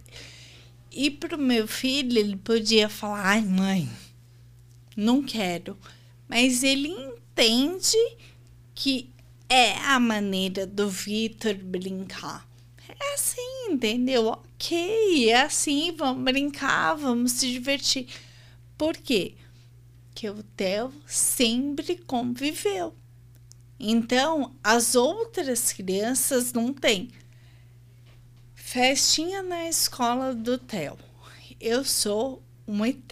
E 0.92 1.10
para 1.10 1.38
o 1.38 1.40
meu 1.40 1.68
filho, 1.68 2.20
ele 2.20 2.36
podia 2.36 2.90
falar: 2.90 3.26
ai, 3.26 3.42
mãe, 3.42 3.90
não 4.96 5.24
quero. 5.24 5.78
Mas 6.28 6.64
ele 6.64 6.90
entende 6.90 7.98
que 8.76 9.10
é 9.48 9.74
a 9.78 10.00
maneira 10.00 10.68
do 10.68 10.90
Vitor 10.90 11.56
brincar. 11.56 12.48
É 12.88 13.14
assim, 13.14 13.72
entendeu? 13.72 14.28
Ok, 14.28 15.30
é 15.30 15.42
assim, 15.42 15.94
vamos 15.98 16.24
brincar, 16.24 16.96
vamos 16.96 17.34
se 17.34 17.52
divertir. 17.52 18.08
Por 18.78 18.96
quê? 18.96 19.36
Que 20.14 20.30
o 20.30 20.44
Theo 20.44 20.94
sempre 21.08 21.96
conviveu. 21.96 22.94
Então, 23.80 24.54
as 24.64 24.94
outras 24.94 25.74
crianças 25.74 26.54
não 26.54 26.72
têm. 26.72 27.10
Festinha 28.72 29.44
na 29.44 29.68
escola 29.68 30.34
do 30.34 30.58
Theo. 30.58 30.98
Eu 31.60 31.84
sou 31.84 32.42
um 32.66 32.86
ET. 32.86 33.12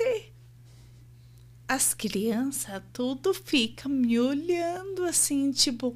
As 1.68 1.94
crianças 1.94 2.82
tudo 2.94 3.34
fica 3.34 3.90
me 3.90 4.18
olhando 4.18 5.04
assim, 5.04 5.52
tipo, 5.52 5.94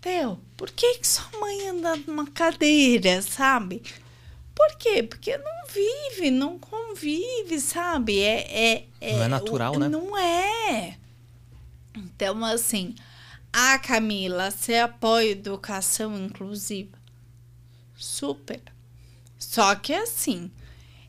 Theo, 0.00 0.40
por 0.56 0.70
que, 0.70 0.98
que 0.98 1.08
sua 1.08 1.28
mãe 1.40 1.68
anda 1.68 1.96
numa 2.06 2.30
cadeira, 2.30 3.20
sabe? 3.22 3.82
Por 4.54 4.78
quê? 4.78 5.02
Porque 5.02 5.36
não 5.36 5.66
vive, 5.66 6.30
não 6.30 6.56
convive, 6.56 7.58
sabe? 7.58 8.20
É, 8.20 8.76
é, 8.76 8.86
é 9.00 9.16
não 9.16 9.24
é 9.24 9.28
natural, 9.28 9.78
né? 9.80 9.88
Não 9.88 10.16
é. 10.16 10.96
Então, 11.92 12.44
assim, 12.44 12.94
a 13.52 13.80
Camila, 13.80 14.52
você 14.52 14.76
apoia 14.76 15.32
educação 15.32 16.16
inclusiva? 16.16 17.02
Super. 17.96 18.60
Só 19.38 19.74
que 19.74 19.92
assim, 19.92 20.50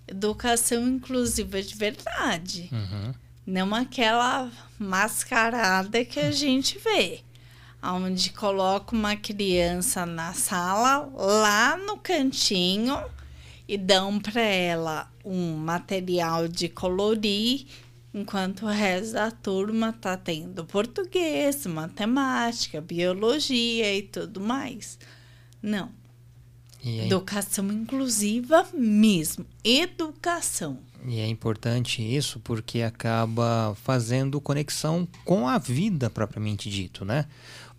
educação 0.07 0.87
inclusiva 0.87 1.61
de 1.61 1.75
verdade. 1.75 2.69
Uhum. 2.71 3.13
Não 3.45 3.75
aquela 3.75 4.51
mascarada 4.77 6.03
que 6.03 6.19
a 6.19 6.31
gente 6.31 6.77
vê. 6.79 7.21
Onde 7.81 8.31
coloca 8.31 8.95
uma 8.95 9.15
criança 9.15 10.05
na 10.05 10.33
sala, 10.33 11.09
lá 11.13 11.77
no 11.77 11.97
cantinho, 11.97 12.97
e 13.67 13.77
dão 13.77 14.19
para 14.19 14.41
ela 14.41 15.11
um 15.23 15.55
material 15.55 16.47
de 16.47 16.67
colorir, 16.67 17.67
enquanto 18.11 18.65
o 18.65 18.69
resto 18.69 19.13
da 19.13 19.29
turma 19.29 19.93
tá 19.93 20.17
tendo 20.17 20.65
português, 20.65 21.65
matemática, 21.67 22.81
biologia 22.81 23.95
e 23.95 24.01
tudo 24.01 24.39
mais. 24.41 24.97
Não 25.61 26.04
Educação 26.85 27.71
inclusiva 27.71 28.67
mesmo. 28.73 29.45
Educação. 29.63 30.77
E 31.07 31.19
é 31.19 31.27
importante 31.27 32.01
isso 32.01 32.39
porque 32.39 32.81
acaba 32.81 33.75
fazendo 33.83 34.39
conexão 34.39 35.07
com 35.23 35.47
a 35.47 35.57
vida 35.57 36.09
propriamente 36.09 36.69
dito, 36.69 37.03
né? 37.03 37.25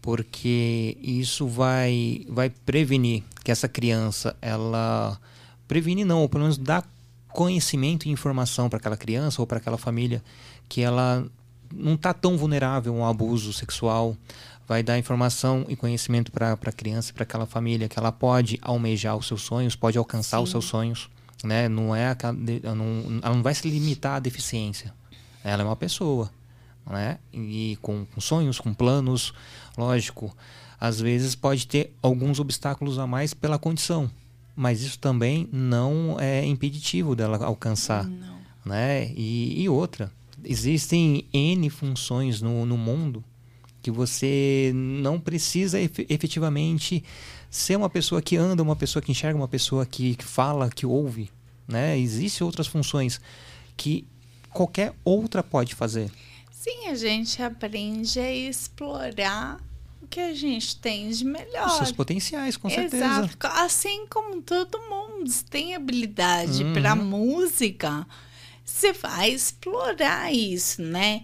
Porque 0.02 0.96
isso 1.00 1.46
vai, 1.46 2.24
vai 2.28 2.50
prevenir 2.50 3.22
que 3.44 3.50
essa 3.50 3.68
criança, 3.68 4.36
ela. 4.40 5.20
Previne 5.68 6.04
não, 6.04 6.20
ou 6.20 6.28
pelo 6.28 6.42
menos 6.42 6.58
dá 6.58 6.84
conhecimento 7.32 8.06
e 8.06 8.10
informação 8.10 8.68
para 8.68 8.78
aquela 8.78 8.96
criança 8.96 9.42
ou 9.42 9.46
para 9.46 9.58
aquela 9.58 9.76
família 9.76 10.22
que 10.68 10.80
ela 10.80 11.26
não 11.72 11.94
está 11.94 12.14
tão 12.14 12.36
vulnerável 12.36 12.94
a 12.94 12.96
um 12.96 13.04
abuso 13.04 13.52
sexual, 13.52 14.16
vai 14.66 14.82
dar 14.82 14.98
informação 14.98 15.64
e 15.68 15.76
conhecimento 15.76 16.32
para 16.32 16.52
a 16.52 16.72
criança, 16.72 17.12
para 17.12 17.22
aquela 17.22 17.46
família, 17.46 17.88
que 17.88 17.98
ela 17.98 18.10
pode 18.10 18.58
almejar 18.60 19.16
os 19.16 19.26
seus 19.26 19.42
sonhos, 19.42 19.76
pode 19.76 19.96
alcançar 19.96 20.38
Sim. 20.38 20.44
os 20.44 20.50
seus 20.50 20.64
sonhos. 20.64 21.08
né? 21.44 21.68
Não 21.68 21.94
é 21.94 22.16
não, 22.74 23.20
ela 23.22 23.34
não 23.34 23.42
vai 23.42 23.54
se 23.54 23.68
limitar 23.68 24.16
à 24.16 24.18
deficiência. 24.18 24.92
Ela 25.44 25.62
é 25.62 25.64
uma 25.64 25.76
pessoa, 25.76 26.30
né? 26.90 27.18
E 27.32 27.78
com, 27.80 28.04
com 28.06 28.20
sonhos, 28.20 28.58
com 28.58 28.74
planos, 28.74 29.32
lógico. 29.78 30.36
Às 30.80 31.00
vezes 31.00 31.34
pode 31.34 31.66
ter 31.66 31.94
alguns 32.02 32.40
obstáculos 32.40 32.98
a 32.98 33.06
mais 33.06 33.32
pela 33.32 33.58
condição, 33.58 34.10
mas 34.54 34.82
isso 34.82 34.98
também 34.98 35.48
não 35.52 36.16
é 36.18 36.44
impeditivo 36.44 37.14
dela 37.14 37.42
alcançar, 37.44 38.04
Não. 38.04 38.38
né? 38.64 39.10
E, 39.14 39.62
e 39.62 39.68
outra, 39.68 40.10
existem 40.44 41.24
n 41.32 41.70
funções 41.70 42.42
no, 42.42 42.66
no 42.66 42.76
mundo 42.76 43.24
que 43.86 43.90
você 43.92 44.72
não 44.74 45.20
precisa 45.20 45.78
ef- 45.80 46.04
efetivamente 46.08 47.04
ser 47.48 47.76
uma 47.76 47.88
pessoa 47.88 48.20
que 48.20 48.36
anda, 48.36 48.60
uma 48.60 48.74
pessoa 48.74 49.00
que 49.00 49.12
enxerga, 49.12 49.38
uma 49.38 49.46
pessoa 49.46 49.86
que, 49.86 50.16
fala, 50.20 50.68
que 50.68 50.84
ouve, 50.84 51.30
né? 51.68 51.96
Existem 51.96 52.44
outras 52.44 52.66
funções 52.66 53.20
que 53.76 54.04
qualquer 54.50 54.92
outra 55.04 55.40
pode 55.40 55.76
fazer. 55.76 56.10
Sim, 56.50 56.88
a 56.88 56.96
gente 56.96 57.40
aprende 57.40 58.18
a 58.18 58.28
explorar 58.34 59.60
o 60.02 60.08
que 60.08 60.18
a 60.18 60.34
gente 60.34 60.74
tem 60.78 61.08
de 61.08 61.24
melhor. 61.24 61.68
Os 61.68 61.74
seus 61.74 61.92
potenciais, 61.92 62.56
com 62.56 62.68
certeza. 62.68 63.04
Exato. 63.04 63.36
Assim 63.46 64.04
como 64.08 64.42
todo 64.42 64.80
mundo 64.90 65.30
tem 65.48 65.76
habilidade 65.76 66.64
Uhum. 66.64 66.72
para 66.72 66.96
música, 66.96 68.04
você 68.64 68.92
vai 68.92 69.30
explorar 69.30 70.32
isso, 70.34 70.82
né? 70.82 71.22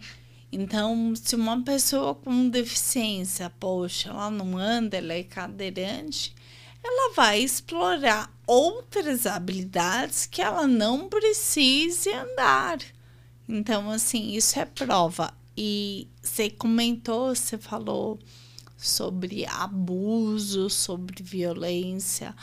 Então, 0.54 1.14
se 1.16 1.34
uma 1.34 1.62
pessoa 1.62 2.14
com 2.14 2.50
deficiência, 2.50 3.48
poxa, 3.58 4.10
ela 4.10 4.30
não 4.30 4.58
anda, 4.58 4.98
ela 4.98 5.14
é 5.14 5.22
cadeirante, 5.22 6.34
ela 6.84 7.14
vai 7.14 7.40
explorar 7.40 8.30
outras 8.46 9.24
habilidades 9.24 10.26
que 10.26 10.42
ela 10.42 10.66
não 10.66 11.08
precise 11.08 12.12
andar. 12.12 12.80
Então, 13.48 13.90
assim, 13.90 14.32
isso 14.32 14.58
é 14.58 14.66
prova. 14.66 15.32
E 15.56 16.06
você 16.22 16.50
comentou, 16.50 17.34
você 17.34 17.56
falou 17.56 18.18
sobre 18.76 19.46
abuso, 19.46 20.68
sobre 20.68 21.22
violência. 21.22 22.34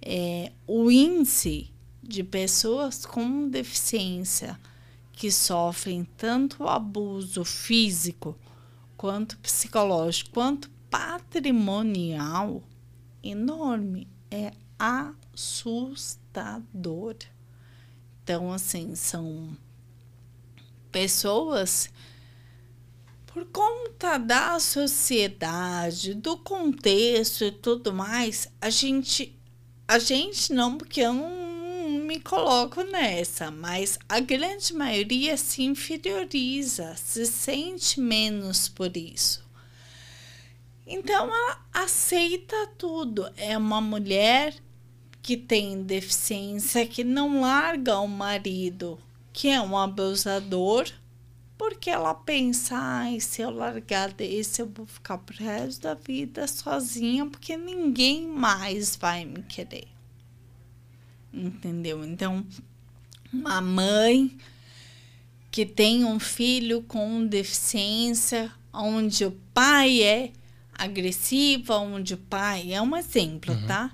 É, 0.00 0.52
o 0.64 0.92
índice 0.92 1.72
de 2.00 2.22
pessoas 2.22 3.04
com 3.04 3.48
deficiência 3.48 4.58
que 5.22 5.30
sofrem 5.30 6.04
tanto 6.16 6.66
abuso 6.66 7.44
físico, 7.44 8.36
quanto 8.96 9.38
psicológico, 9.38 10.30
quanto 10.30 10.68
patrimonial, 10.90 12.60
enorme. 13.22 14.08
É 14.28 14.50
assustador. 14.76 17.14
Então, 18.20 18.52
assim, 18.52 18.96
são 18.96 19.56
pessoas 20.90 21.88
por 23.24 23.44
conta 23.44 24.18
da 24.18 24.58
sociedade, 24.58 26.14
do 26.14 26.36
contexto 26.36 27.44
e 27.44 27.52
tudo 27.52 27.92
mais, 27.92 28.48
a 28.60 28.70
gente 28.70 29.38
a 29.86 30.00
gente 30.00 30.52
não, 30.52 30.76
porque 30.76 31.00
eu 31.00 31.14
não 31.14 31.41
me 32.12 32.20
coloco 32.20 32.82
nessa, 32.82 33.50
mas 33.50 33.98
a 34.06 34.20
grande 34.20 34.74
maioria 34.74 35.34
se 35.38 35.62
inferioriza, 35.62 36.94
se 36.94 37.24
sente 37.24 37.98
menos 37.98 38.68
por 38.68 38.94
isso. 38.94 39.42
Então 40.86 41.24
ela 41.24 41.64
aceita 41.72 42.66
tudo. 42.76 43.32
É 43.34 43.56
uma 43.56 43.80
mulher 43.80 44.54
que 45.22 45.38
tem 45.38 45.82
deficiência, 45.82 46.86
que 46.86 47.02
não 47.02 47.40
larga 47.40 47.98
o 47.98 48.06
marido, 48.06 48.98
que 49.32 49.48
é 49.48 49.58
um 49.58 49.78
abusador, 49.78 50.86
porque 51.56 51.88
ela 51.88 52.12
pensa, 52.12 52.76
ai, 52.76 53.20
se 53.20 53.40
eu 53.40 53.48
largar 53.48 54.12
desse, 54.12 54.60
eu 54.60 54.66
vou 54.66 54.84
ficar 54.84 55.16
pro 55.16 55.42
resto 55.42 55.80
da 55.80 55.94
vida 55.94 56.46
sozinha, 56.46 57.24
porque 57.24 57.56
ninguém 57.56 58.26
mais 58.26 58.96
vai 58.96 59.24
me 59.24 59.42
querer. 59.44 59.91
Entendeu? 61.32 62.04
Então, 62.04 62.44
uma 63.32 63.60
mãe 63.60 64.30
que 65.50 65.64
tem 65.66 66.04
um 66.04 66.18
filho 66.18 66.82
com 66.82 67.26
deficiência, 67.26 68.50
onde 68.72 69.24
o 69.24 69.32
pai 69.52 70.02
é 70.02 70.30
agressivo, 70.74 71.74
onde 71.74 72.14
o 72.14 72.18
pai 72.18 72.72
é 72.72 72.80
um 72.80 72.96
exemplo, 72.96 73.54
tá? 73.66 73.90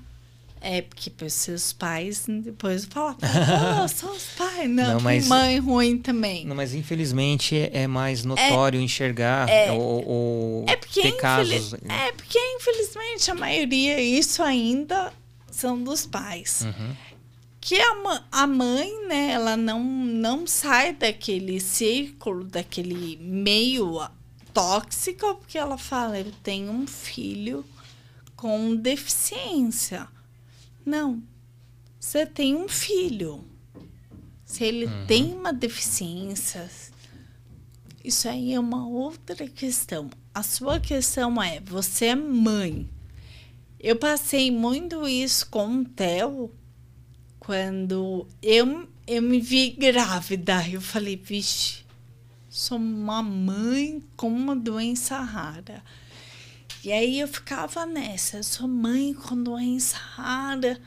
É 0.61 0.83
porque 0.83 1.13
os 1.25 1.33
seus 1.35 1.73
pais 1.73 2.25
depois 2.27 2.85
falam, 2.85 3.17
oh, 3.85 3.87
são 3.89 4.11
os 4.15 4.25
pais. 4.37 4.69
Não, 4.69 4.95
Não, 4.95 5.01
mas- 5.01 5.29
mãe 5.29 5.59
ruim 5.59 5.99
também. 5.99 6.45
Não, 6.45 6.57
mas 6.57 6.75
infelizmente 6.75 7.57
é, 7.57 7.83
é 7.83 7.87
mais 7.87 8.25
notório 8.25 8.81
enxergar 8.81 9.49
ou, 9.73 10.05
ou 10.09 10.65
É 10.69 10.75
porque, 10.75 11.03
ter 11.03 11.13
casos. 11.17 11.75
é 11.75 12.13
porque, 12.13 12.39
infelizmente, 12.57 13.31
a 13.31 13.35
maioria, 13.37 14.01
isso 14.01 14.43
ainda 14.43 15.13
são 15.51 15.81
dos 15.83 16.07
pais. 16.07 16.63
Uhum. 16.63 16.97
Que 17.69 17.79
a, 17.79 18.25
a 18.33 18.47
mãe, 18.47 19.07
né, 19.07 19.33
ela 19.33 19.55
não, 19.55 19.85
não 19.85 20.47
sai 20.47 20.95
daquele 20.95 21.61
círculo, 21.61 22.43
daquele 22.45 23.19
meio 23.19 24.09
tóxico, 24.55 25.35
porque 25.35 25.59
ela 25.59 25.77
fala, 25.77 26.19
eu 26.19 26.33
tenho 26.43 26.73
um 26.73 26.87
filho 26.87 27.63
com 28.35 28.75
deficiência. 28.75 30.09
Não, 30.83 31.23
você 32.01 32.25
tem 32.25 32.57
um 32.57 32.71
filho. 32.71 33.45
Se 34.47 34.65
ele 34.65 34.89
tem 35.07 35.35
uma 35.35 35.53
deficiência, 35.53 36.71
isso 38.03 38.31
aí 38.31 38.55
é 38.55 38.59
uma 38.59 38.89
outra 38.89 39.47
questão. 39.47 40.09
A 40.33 40.43
sua 40.43 40.81
questão 40.81 41.43
é: 41.43 41.61
você 41.61 42.07
é 42.07 42.15
mãe. 42.15 42.89
Eu 43.79 43.97
passei 43.97 44.51
muito 44.51 45.07
isso 45.07 45.51
com 45.51 45.83
o 45.83 45.85
Theo 45.85 46.51
quando 47.49 48.29
eu, 48.43 48.87
eu 49.07 49.23
me 49.23 49.41
vi 49.41 49.71
grávida. 49.71 50.69
Eu 50.69 50.83
falei, 50.83 51.17
vixe, 51.17 51.83
sou 52.51 52.77
uma 52.77 53.23
mãe 53.23 54.05
com 54.19 54.29
uma 54.29 54.55
doença 54.55 55.19
rara. 55.19 55.83
E 56.85 56.93
aí 56.93 57.19
eu 57.19 57.27
ficava 57.27 57.87
nessa, 57.87 58.43
sou 58.43 58.69
mãe 58.69 59.15
com 59.15 59.43
doença 59.43 59.97
rara. 59.97 60.79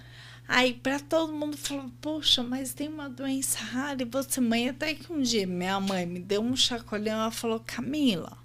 Aí 0.48 0.76
para 0.76 1.00
todo 1.00 1.34
mundo 1.34 1.58
falou, 1.58 1.90
poxa, 2.00 2.44
mas 2.44 2.76
tem 2.76 2.90
uma 2.90 3.10
doença 3.10 3.58
rara 3.58 4.04
e 4.04 4.06
você 4.06 4.40
mãe. 4.40 4.70
Até 4.70 4.94
que 4.94 5.12
um 5.12 5.24
dia 5.24 5.48
minha 5.48 5.80
mãe 5.80 6.06
me 6.06 6.20
deu 6.20 6.44
um 6.44 6.56
chacoalhão 6.56 7.22
ela 7.22 7.32
falou, 7.32 7.60
Camila, 7.66 8.38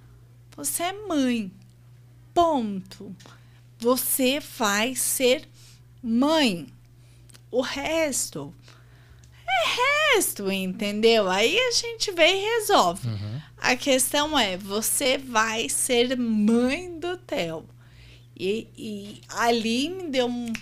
você 0.56 0.84
é 0.84 1.06
mãe. 1.06 1.52
Ponto. 2.32 3.14
Você 3.78 4.40
vai 4.40 4.94
ser 4.94 5.46
mãe. 6.02 6.66
O 7.56 7.62
resto 7.62 8.52
é 9.48 10.14
resto, 10.16 10.52
entendeu? 10.52 11.26
Aí 11.30 11.58
a 11.58 11.70
gente 11.70 12.12
vem 12.12 12.38
e 12.38 12.58
resolve. 12.58 13.08
A 13.56 13.74
questão 13.74 14.38
é, 14.38 14.58
você 14.58 15.16
vai 15.16 15.66
ser 15.70 16.18
mãe 16.18 16.98
do 16.98 17.16
Theo. 17.16 17.64
E, 18.38 18.68
e 18.76 19.20
ali 19.30 19.88
me 19.88 20.10
deu 20.10 20.26
um. 20.26 20.52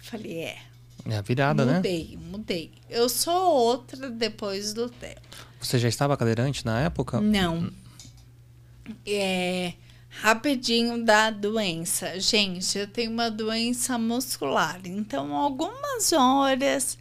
Falei, 0.00 0.38
é, 0.40 0.58
É 1.06 1.16
a 1.16 1.22
virada, 1.22 1.64
né? 1.64 1.76
mudei, 1.76 2.18
mudei. 2.20 2.72
Eu 2.90 3.08
sou 3.08 3.54
outra 3.54 4.10
depois 4.10 4.74
do 4.74 4.90
Theo. 4.90 5.16
Você 5.58 5.78
já 5.78 5.88
estava 5.88 6.14
cadeirante 6.14 6.62
na 6.66 6.78
época? 6.80 7.22
Não. 7.22 7.72
É, 9.06 9.72
rapidinho 10.08 11.04
da 11.04 11.30
doença. 11.30 12.18
Gente, 12.18 12.78
eu 12.78 12.86
tenho 12.86 13.10
uma 13.10 13.30
doença 13.30 13.98
muscular. 13.98 14.80
Então, 14.84 15.34
algumas 15.34 16.12
horas 16.12 16.98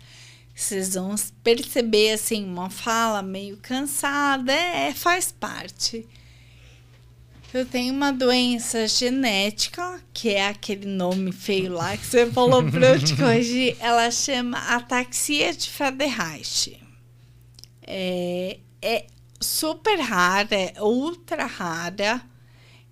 vocês 0.57 0.95
vão 0.95 1.13
perceber 1.43 2.13
assim 2.13 2.43
uma 2.43 2.67
fala 2.67 3.21
meio 3.21 3.57
cansada, 3.57 4.51
é, 4.51 4.91
faz 4.91 5.31
parte. 5.31 6.07
Eu 7.53 7.63
tenho 7.63 7.93
uma 7.93 8.11
doença 8.11 8.87
genética, 8.87 10.01
que 10.11 10.29
é 10.29 10.47
aquele 10.47 10.87
nome 10.87 11.31
feio 11.31 11.73
lá 11.73 11.95
que 11.95 12.05
você 12.05 12.25
falou 12.31 12.63
pra 12.71 12.87
eu 12.87 12.99
te 12.99 13.15
corrigir. 13.15 13.77
Ela 13.79 14.09
chama 14.09 14.57
ataxia 14.57 15.53
de 15.53 15.69
Federreich. 15.69 16.81
É, 17.83 18.57
é 18.81 19.05
super 19.39 19.99
rara, 19.99 20.55
é 20.55 20.73
ultra 20.81 21.45
rara. 21.45 22.19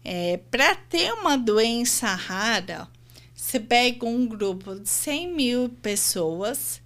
É, 0.08 0.38
para 0.52 0.76
ter 0.76 1.12
uma 1.14 1.36
doença 1.36 2.14
rara, 2.14 2.88
você 3.34 3.60
pega 3.60 4.06
um 4.06 4.28
grupo 4.28 4.76
de 4.76 4.88
100 4.88 5.34
mil 5.34 5.70
pessoas 5.82 6.80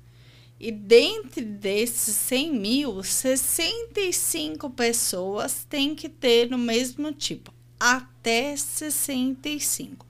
e 0.57 0.71
dentre 0.71 1.43
desses 1.43 2.15
100 2.15 2.53
mil, 2.53 3.03
65 3.03 4.69
pessoas 4.69 5.65
têm 5.69 5.93
que 5.93 6.07
ter 6.07 6.53
o 6.53 6.57
mesmo 6.57 7.11
tipo, 7.11 7.53
até 7.77 8.55
65. 8.55 10.05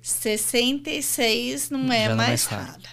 66 0.00 1.70
não 1.70 1.80
é 1.80 1.84
não 1.84 1.92
é 1.92 2.08
mais 2.08 2.16
mais 2.16 2.44
raro. 2.44 2.66
rara. 2.66 2.90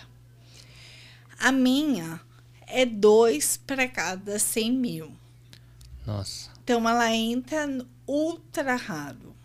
A 1.39 1.51
minha 1.51 2.22
é 2.68 2.86
dois 2.86 3.57
para 3.57 3.88
cada 3.88 4.39
100 4.39 4.72
mil. 4.72 5.12
Nossa. 6.05 6.49
Então 6.64 6.88
ela 6.88 7.14
entra 7.14 7.68
ultra 8.07 8.76
raro. 8.76 9.36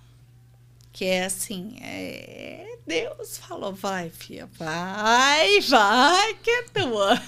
Que 0.97 1.05
é 1.05 1.27
assim, 1.27 1.77
é... 1.83 2.79
Deus 2.87 3.37
falou, 3.37 3.75
vai, 3.75 4.09
filha, 4.09 4.49
vai, 4.59 5.61
vai, 5.61 6.35
que 6.43 6.49
é 6.49 6.63
tua. 6.63 7.23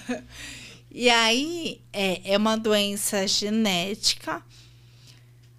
E 0.91 1.11
aí 1.11 1.83
é, 1.93 2.33
é 2.33 2.39
uma 2.39 2.57
doença 2.57 3.29
genética. 3.29 4.43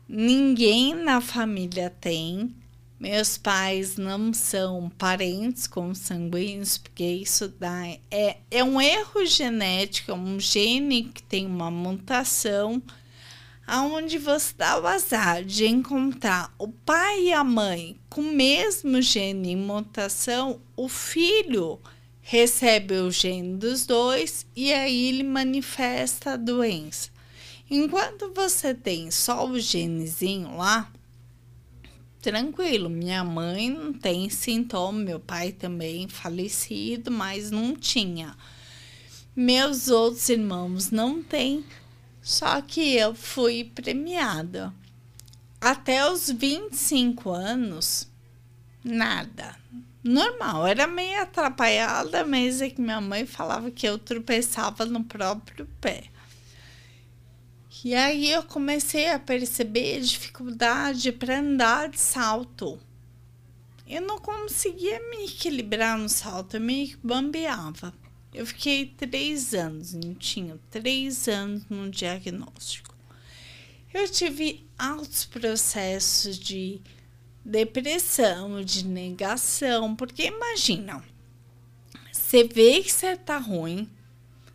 Ninguém 0.07 0.95
na 0.95 1.22
família 1.22 1.91
tem. 2.01 2.51
Meus 2.99 3.38
pais 3.38 3.95
não 3.95 4.34
são 4.34 4.89
parentes 4.97 5.68
consanguíneos, 5.68 6.80
porque 6.80 7.05
isso 7.05 7.47
dá, 7.60 7.88
é, 8.10 8.38
é 8.49 8.64
um 8.64 8.82
erro 8.82 9.24
genético, 9.24 10.10
é 10.10 10.16
um 10.16 10.39
gene 10.39 11.03
que 11.03 11.22
tem 11.22 11.45
uma 11.45 11.70
mutação, 11.70 12.82
aonde 13.70 14.18
você 14.18 14.54
dá 14.58 14.80
o 14.82 14.88
azar 14.88 15.44
de 15.44 15.68
encontrar 15.68 16.54
o 16.58 16.68
pai 16.68 17.26
e 17.26 17.34
a 17.34 17.44
mãe 17.44 18.00
com 18.10 18.22
o 18.22 18.34
mesmo 18.34 19.02
gene 19.02 19.52
em 19.52 19.56
mutação, 19.56 20.60
o 20.76 20.90
filho 20.90 21.80
recebe 22.20 22.96
o 22.96 23.12
gene 23.12 23.58
dos 23.58 23.86
dois 23.86 24.46
e 24.56 24.74
aí 24.74 25.10
ele 25.10 25.24
manifesta 25.24 26.32
a 26.32 26.38
doença. 26.38 27.12
Enquanto 27.70 28.34
você 28.34 28.74
tem 28.74 29.12
só 29.12 29.48
o 29.48 29.60
genezinho 29.60 30.58
lá, 30.58 30.92
tranquilo. 32.22 32.90
Minha 32.90 33.24
mãe 33.24 33.70
não 33.70 33.94
tem 33.94 34.30
sintoma, 34.30 35.00
meu 35.00 35.20
pai 35.20 35.52
também 35.52 36.08
falecido, 36.08 37.12
mas 37.12 37.52
não 37.52 37.76
tinha. 37.76 38.36
Meus 39.36 39.88
outros 39.88 40.28
irmãos 40.28 40.92
não 40.92 41.24
têm, 41.24 41.64
só 42.22 42.62
que 42.62 42.96
eu 42.96 43.16
fui 43.16 43.64
premiada. 43.64 44.74
Até 45.60 46.10
os 46.10 46.30
25 46.30 47.32
anos, 47.32 48.10
nada. 48.84 49.58
Normal, 50.02 50.66
era 50.66 50.88
meio 50.88 51.22
atrapalhada, 51.22 52.26
mas 52.26 52.62
é 52.62 52.70
que 52.70 52.82
minha 52.82 53.02
mãe 53.02 53.26
falava 53.26 53.70
que 53.70 53.86
eu 53.86 53.98
tropeçava 53.98 54.86
no 54.86 55.04
próprio 55.04 55.68
pé. 55.82 56.06
E 57.84 57.94
aí 57.94 58.30
eu 58.30 58.44
comecei 58.44 59.10
a 59.10 59.20
perceber 59.20 60.02
dificuldade 60.02 61.12
para 61.12 61.40
andar 61.40 61.90
de 61.90 62.00
salto. 62.00 62.80
Eu 63.88 64.02
não 64.02 64.20
conseguia 64.20 65.00
me 65.10 65.26
equilibrar 65.26 65.98
no 65.98 66.08
salto, 66.08 66.56
eu 66.56 66.62
me 66.62 66.96
bambeava. 67.04 67.94
Eu 68.34 68.46
fiquei 68.46 68.86
três 68.86 69.54
anos, 69.54 69.94
não 69.94 70.14
tinha 70.14 70.60
três 70.70 71.28
anos 71.28 71.64
no 71.70 71.90
diagnóstico. 71.90 72.96
Eu 73.92 74.08
tive 74.08 74.68
altos 74.78 75.26
processos 75.26 76.38
de 76.38 76.80
depressão, 77.44 78.64
de 78.64 78.86
negação, 78.86 79.96
porque 79.96 80.28
imagina, 80.28 81.04
você 82.12 82.44
vê 82.44 82.84
que 82.84 82.92
você 82.92 83.18
tá 83.18 83.40
ruim, 83.40 83.90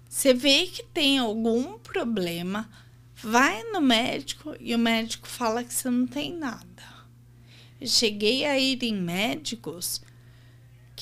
você 0.09 0.33
vê 0.33 0.67
que 0.67 0.85
tem 0.85 1.19
algum 1.19 1.77
problema, 1.81 2.71
vai 3.17 3.65
no 3.73 3.81
médico 3.81 4.55
e 4.61 4.73
o 4.73 4.79
médico 4.79 5.27
fala 5.27 5.65
que 5.65 5.75
você 5.75 5.91
não 5.91 6.07
tem 6.07 6.33
nada. 6.33 6.65
Eu 7.81 7.89
cheguei 7.89 8.45
a 8.45 8.57
ir 8.57 8.81
em 8.85 8.95
médicos 8.95 10.01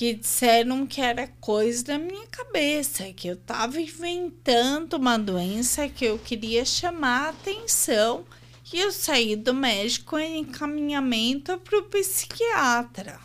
que 0.03 0.15
disseram 0.15 0.85
que 0.85 0.99
era 0.99 1.29
coisa 1.39 1.81
da 1.85 1.97
minha 1.97 2.27
cabeça, 2.27 3.13
que 3.13 3.29
eu 3.29 3.35
estava 3.35 3.79
inventando 3.79 4.95
uma 4.95 5.17
doença 5.17 5.87
que 5.87 6.03
eu 6.03 6.19
queria 6.19 6.65
chamar 6.65 7.27
a 7.27 7.29
atenção. 7.29 8.25
E 8.73 8.81
eu 8.81 8.91
saí 8.91 9.37
do 9.37 9.53
médico 9.53 10.19
em 10.19 10.39
encaminhamento 10.39 11.57
para 11.59 11.79
o 11.79 11.83
psiquiatra. 11.83 13.17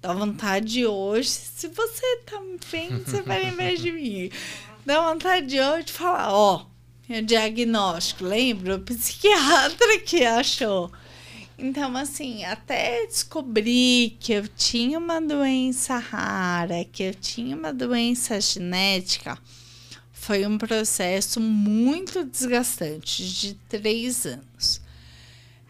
Dá 0.00 0.14
vontade 0.14 0.86
hoje, 0.86 1.28
se 1.28 1.68
você 1.68 2.16
tá 2.24 2.40
me 2.40 2.58
vendo, 2.70 3.04
você 3.04 3.20
vai 3.20 3.44
lembrar 3.44 3.74
de 3.74 3.92
mim. 3.92 4.30
Dá 4.86 5.10
vontade 5.10 5.60
hoje 5.60 5.84
de 5.88 5.92
falar, 5.92 6.32
ó, 6.32 6.64
o 7.06 7.22
diagnóstico, 7.22 8.24
lembra? 8.24 8.76
O 8.76 8.80
psiquiatra 8.80 10.00
que 10.00 10.24
achou. 10.24 10.90
Então, 11.62 11.96
assim, 11.96 12.44
até 12.44 13.06
descobrir 13.06 14.16
que 14.18 14.32
eu 14.32 14.48
tinha 14.48 14.98
uma 14.98 15.20
doença 15.20 15.96
rara, 15.96 16.84
que 16.84 17.04
eu 17.04 17.14
tinha 17.14 17.54
uma 17.54 17.72
doença 17.72 18.40
genética, 18.40 19.38
foi 20.10 20.44
um 20.44 20.58
processo 20.58 21.40
muito 21.40 22.24
desgastante, 22.24 23.24
de 23.32 23.54
três 23.68 24.26
anos. 24.26 24.82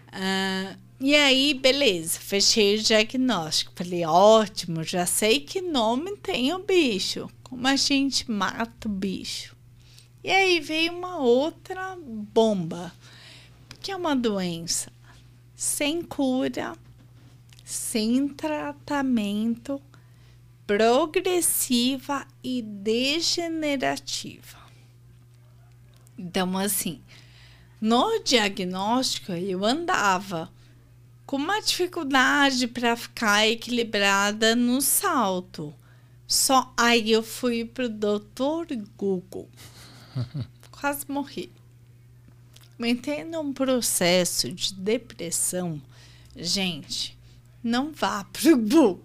Uh, 0.09 0.79
e 0.99 1.15
aí, 1.15 1.53
beleza, 1.53 2.19
fechei 2.19 2.77
o 2.77 2.83
diagnóstico. 2.83 3.73
Falei, 3.77 4.07
ótimo, 4.07 4.83
já 4.83 5.05
sei 5.05 5.41
que 5.41 5.61
nome 5.61 6.17
tem 6.17 6.55
o 6.55 6.61
bicho. 6.61 7.29
Como 7.43 7.69
a 7.69 7.77
gente 7.77 8.31
mata 8.31 8.89
o 8.89 8.91
bicho? 8.91 9.55
E 10.25 10.31
aí 10.31 10.59
veio 10.59 10.95
uma 10.95 11.19
outra 11.19 11.99
bomba, 12.01 12.91
que 13.79 13.93
é 13.93 13.97
uma 13.97 14.17
doença 14.17 14.91
sem 15.63 16.03
cura, 16.03 16.77
sem 17.65 18.27
tratamento, 18.27 19.81
progressiva 20.67 22.27
e 22.43 22.61
degenerativa. 22.61 24.59
Então, 26.19 26.59
assim, 26.59 27.01
no 27.81 28.19
diagnóstico 28.25 29.31
eu 29.31 29.65
andava 29.65 30.51
com 31.25 31.37
uma 31.37 31.61
dificuldade 31.61 32.67
para 32.67 32.97
ficar 32.97 33.47
equilibrada 33.47 34.57
no 34.57 34.83
salto. 34.83 35.73
Só 36.27 36.75
aí 36.77 37.13
eu 37.13 37.23
fui 37.23 37.65
pro 37.65 37.89
doutor 37.89 38.67
Google. 38.99 39.49
Quase 40.73 41.05
morri. 41.09 41.53
Entrei 42.85 43.25
num 43.25 43.53
processo 43.53 44.51
de 44.51 44.75
depressão. 44.75 45.81
Gente, 46.37 47.17
não 47.63 47.93
vá 47.93 48.25
pro 48.25 48.57
Google. 48.59 49.01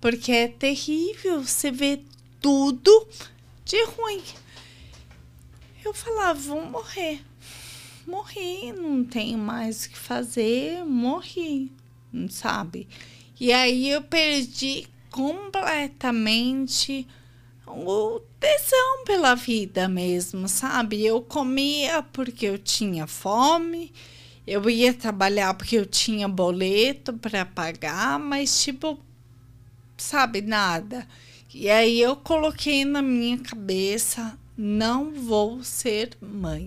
Porque 0.00 0.32
é 0.32 0.48
terrível 0.48 1.42
você 1.42 1.70
ver 1.70 2.04
tudo 2.40 3.06
de 3.64 3.84
ruim. 3.84 4.22
Eu 5.84 5.92
falava, 5.92 6.38
vou 6.38 6.64
morrer. 6.64 7.22
Morri, 8.06 8.72
não 8.72 9.04
tenho 9.04 9.38
mais 9.38 9.84
o 9.84 9.90
que 9.90 9.98
fazer, 9.98 10.84
morri, 10.84 11.70
sabe? 12.28 12.88
E 13.38 13.52
aí 13.52 13.88
eu 13.88 14.02
perdi 14.02 14.88
completamente 15.10 17.06
o 17.76 18.20
tesão 18.38 19.04
pela 19.04 19.34
vida 19.34 19.88
mesmo, 19.88 20.48
sabe? 20.48 21.04
Eu 21.04 21.22
comia 21.22 22.02
porque 22.02 22.46
eu 22.46 22.58
tinha 22.58 23.06
fome, 23.06 23.92
eu 24.46 24.68
ia 24.68 24.92
trabalhar 24.92 25.54
porque 25.54 25.76
eu 25.76 25.86
tinha 25.86 26.28
boleto 26.28 27.12
para 27.12 27.44
pagar, 27.44 28.18
mas 28.18 28.62
tipo, 28.62 28.98
sabe, 29.96 30.40
nada. 30.40 31.06
E 31.52 31.68
aí 31.68 32.00
eu 32.00 32.16
coloquei 32.16 32.84
na 32.84 33.02
minha 33.02 33.38
cabeça: 33.38 34.38
não 34.56 35.12
vou 35.12 35.62
ser 35.64 36.16
mãe. 36.20 36.66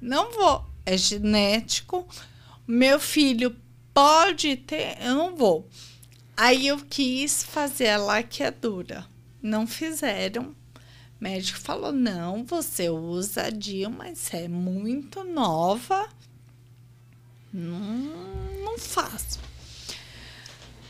Não 0.00 0.32
vou. 0.32 0.64
É 0.84 0.96
genético. 0.96 2.06
Meu 2.66 2.98
filho 2.98 3.54
pode 3.92 4.56
ter, 4.56 4.96
eu 5.02 5.14
não 5.14 5.36
vou. 5.36 5.68
Aí 6.36 6.66
eu 6.66 6.78
quis 6.78 7.42
fazer 7.42 7.88
a 7.88 7.98
laqueadura 7.98 9.06
não 9.42 9.66
fizeram. 9.66 10.54
O 11.20 11.22
médico 11.22 11.58
falou: 11.58 11.92
não, 11.92 12.44
você 12.44 12.88
usa 12.88 13.50
DIL, 13.50 13.90
mas 13.90 14.32
é 14.32 14.48
muito 14.48 15.24
nova. 15.24 16.08
Não, 17.52 17.78
não 18.64 18.78
faço. 18.78 19.38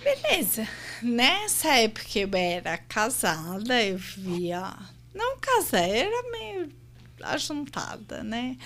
Beleza. 0.03 0.67
Nessa 1.03 1.75
época 1.77 2.19
eu 2.19 2.31
era 2.35 2.79
casada, 2.79 3.83
eu 3.83 3.99
via. 3.99 4.77
Não 5.15 5.39
casada, 5.39 5.87
era 5.87 6.31
meio 6.31 6.73
ajuntada, 7.23 8.23
né? 8.23 8.57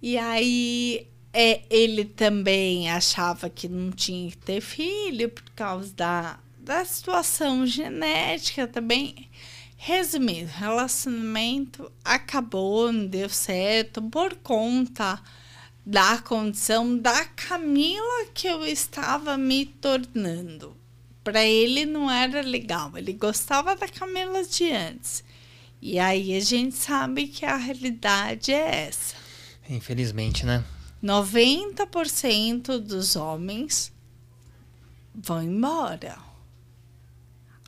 E 0.00 0.18
aí 0.18 1.08
é, 1.32 1.62
ele 1.70 2.04
também 2.04 2.90
achava 2.90 3.48
que 3.48 3.68
não 3.68 3.90
tinha 3.90 4.30
que 4.30 4.36
ter 4.36 4.60
filho 4.60 5.28
por 5.28 5.48
causa 5.50 5.94
da 5.94 6.38
da 6.62 6.84
situação 6.84 7.66
genética 7.66 8.68
também. 8.68 9.28
Resumindo, 9.76 10.48
relacionamento 10.48 11.90
acabou, 12.04 12.92
não 12.92 13.06
deu 13.06 13.28
certo 13.28 14.00
por 14.00 14.36
conta 14.36 15.20
da 15.84 16.18
condição 16.18 16.96
da 16.96 17.24
Camila 17.24 18.26
que 18.32 18.46
eu 18.46 18.64
estava 18.64 19.36
me 19.36 19.66
tornando. 19.66 20.76
Para 21.24 21.44
ele 21.44 21.84
não 21.84 22.08
era 22.08 22.40
legal, 22.40 22.96
ele 22.96 23.12
gostava 23.12 23.74
da 23.74 23.88
Camila 23.88 24.44
de 24.44 24.70
antes. 24.70 25.24
E 25.80 25.98
aí 25.98 26.36
a 26.36 26.40
gente 26.40 26.76
sabe 26.76 27.26
que 27.26 27.44
a 27.44 27.56
realidade 27.56 28.52
é 28.52 28.86
essa. 28.86 29.16
Infelizmente, 29.68 30.46
né? 30.46 30.64
90% 31.02 32.78
dos 32.78 33.16
homens 33.16 33.92
vão 35.12 35.42
embora. 35.42 36.31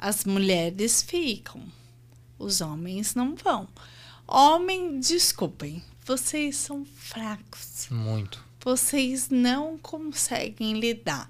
As 0.07 0.27
mulheres 0.27 1.01
ficam. 1.01 1.63
Os 2.39 2.61
homens 2.61 3.15
não 3.15 3.35
vão. 3.35 3.67
Homem, 4.29 5.01
desculpem, 5.01 5.83
vocês 6.05 6.57
são 6.57 6.85
fracos. 6.85 7.87
Muito. 7.91 8.45
Vocês 8.63 9.31
não 9.31 9.79
conseguem 9.79 10.79
lidar 10.79 11.27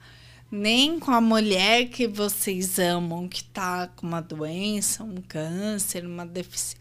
nem 0.51 0.99
com 0.99 1.13
a 1.13 1.21
mulher 1.21 1.89
que 1.89 2.09
vocês 2.09 2.81
amam, 2.81 3.29
que 3.29 3.45
tá 3.45 3.87
com 3.95 4.09
uma 4.09 4.21
doença, 4.21 5.05
um 5.05 5.23
câncer, 5.23 6.05
uma 6.05 6.27
deficiência, 6.27 6.81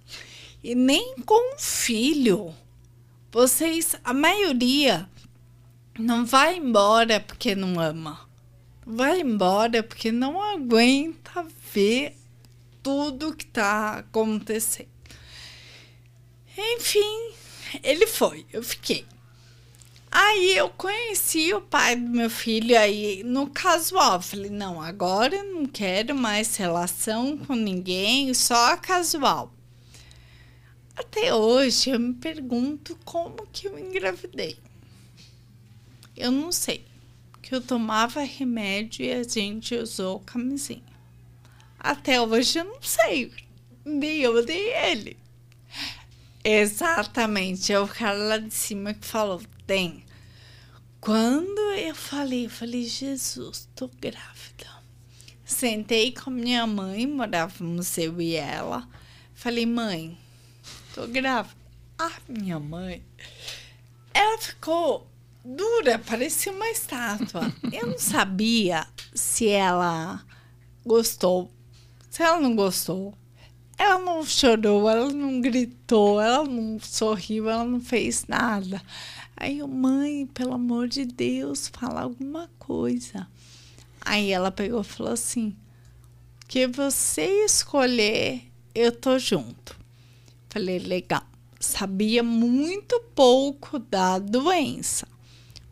e 0.63 0.73
nem 0.73 1.17
com 1.19 1.53
o 1.53 1.59
filho. 1.59 2.55
Vocês, 3.31 3.95
a 4.03 4.15
maioria, 4.15 5.07
não 5.99 6.25
vai 6.25 6.57
embora 6.57 7.19
porque 7.19 7.53
não 7.53 7.79
ama. 7.79 8.19
Vai 8.83 9.21
embora 9.21 9.83
porque 9.83 10.11
não 10.11 10.41
aguenta 10.41 11.45
ver 11.73 12.15
tudo 12.83 13.35
que 13.35 13.45
tá 13.45 13.99
acontecendo. 13.99 14.89
Enfim, 16.55 17.33
ele 17.81 18.05
foi, 18.05 18.45
eu 18.53 18.61
fiquei. 18.61 19.05
Aí 20.11 20.55
eu 20.55 20.69
conheci 20.69 21.51
o 21.55 21.61
pai 21.61 21.95
do 21.95 22.07
meu 22.07 22.29
filho 22.29 22.77
aí 22.77 23.23
no 23.23 23.49
casual. 23.49 24.21
Falei, 24.21 24.51
não, 24.51 24.79
agora 24.79 25.35
eu 25.35 25.43
não 25.43 25.65
quero 25.65 26.13
mais 26.13 26.55
relação 26.55 27.35
com 27.35 27.55
ninguém, 27.55 28.31
só 28.35 28.77
casual. 28.77 29.51
Até 30.95 31.33
hoje 31.33 31.89
eu 31.89 31.99
me 31.99 32.13
pergunto 32.13 32.95
como 33.03 33.47
que 33.51 33.67
eu 33.67 33.79
engravidei. 33.79 34.59
Eu 36.15 36.29
não 36.31 36.51
sei. 36.51 36.85
Que 37.41 37.55
eu 37.55 37.61
tomava 37.61 38.21
remédio 38.21 39.03
e 39.03 39.11
a 39.11 39.23
gente 39.23 39.75
usou 39.75 40.19
camisinha. 40.19 40.92
Até 41.83 42.21
hoje 42.21 42.59
eu 42.59 42.63
não 42.63 42.81
sei. 42.81 43.33
Nem 43.83 44.21
eu, 44.21 44.41
nem 44.45 44.69
ele. 44.69 45.17
Exatamente. 46.41 47.73
É 47.73 47.79
o 47.79 47.87
cara 47.87 48.17
lá 48.17 48.37
de 48.37 48.53
cima 48.53 48.93
que 48.93 49.05
falou: 49.05 49.41
tem. 49.67 50.05
Quando 51.01 51.59
eu 51.73 51.93
falei, 51.93 52.45
eu 52.45 52.49
falei, 52.49 52.85
Jesus, 52.85 53.67
tô 53.75 53.89
grávida. 53.99 54.71
Sentei 55.43 56.13
com 56.13 56.31
minha 56.31 56.65
mãe, 56.65 57.05
morávamos 57.05 57.97
eu 57.97 58.21
e 58.21 58.35
ela. 58.35 58.87
Falei, 59.33 59.65
mãe, 59.65 60.17
tô 60.95 61.05
grávida. 61.05 61.61
Ah, 61.99 62.13
minha 62.29 62.57
mãe. 62.57 63.03
Ela 64.13 64.37
ficou 64.37 65.05
dura, 65.43 65.99
parecia 65.99 66.53
uma 66.53 66.69
estátua. 66.69 67.53
Eu 67.71 67.87
não 67.87 67.99
sabia 67.99 68.87
se 69.13 69.49
ela 69.49 70.25
gostou, 70.85 71.51
se 72.13 72.21
ela 72.21 72.39
não 72.39 72.55
gostou. 72.55 73.11
Ela 73.75 73.97
não 73.97 74.23
chorou, 74.23 74.87
ela 74.87 75.11
não 75.11 75.41
gritou, 75.41 76.21
ela 76.21 76.43
não 76.43 76.79
sorriu, 76.79 77.49
ela 77.49 77.65
não 77.65 77.79
fez 77.79 78.27
nada. 78.27 78.79
Aí 79.35 79.57
eu, 79.57 79.67
mãe, 79.67 80.27
pelo 80.27 80.53
amor 80.53 80.87
de 80.87 81.05
Deus, 81.05 81.69
fala 81.69 82.01
alguma 82.01 82.51
coisa. 82.59 83.27
Aí 83.99 84.31
ela 84.31 84.51
pegou 84.51 84.81
e 84.81 84.83
falou 84.83 85.11
assim: 85.11 85.55
que 86.47 86.67
você 86.67 87.45
escolher, 87.45 88.43
eu 88.75 88.91
tô 88.91 89.17
junto. 89.17 89.75
Falei, 90.51 90.77
legal. 90.77 91.23
Sabia 91.59 92.21
muito 92.21 92.99
pouco 93.15 93.79
da 93.79 94.19
doença. 94.19 95.07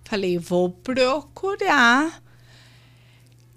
Falei, 0.05 0.39
vou 0.39 0.71
procurar 0.71 2.19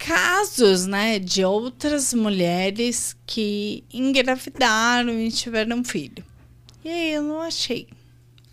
casos, 0.04 0.86
né, 0.86 1.18
de 1.18 1.42
outras 1.42 2.12
mulheres 2.12 3.16
que 3.26 3.82
engravidaram 3.90 5.18
e 5.18 5.32
tiveram 5.32 5.82
filho. 5.82 6.22
E 6.84 6.90
aí 6.90 7.12
eu 7.14 7.22
não 7.22 7.40
achei. 7.40 7.88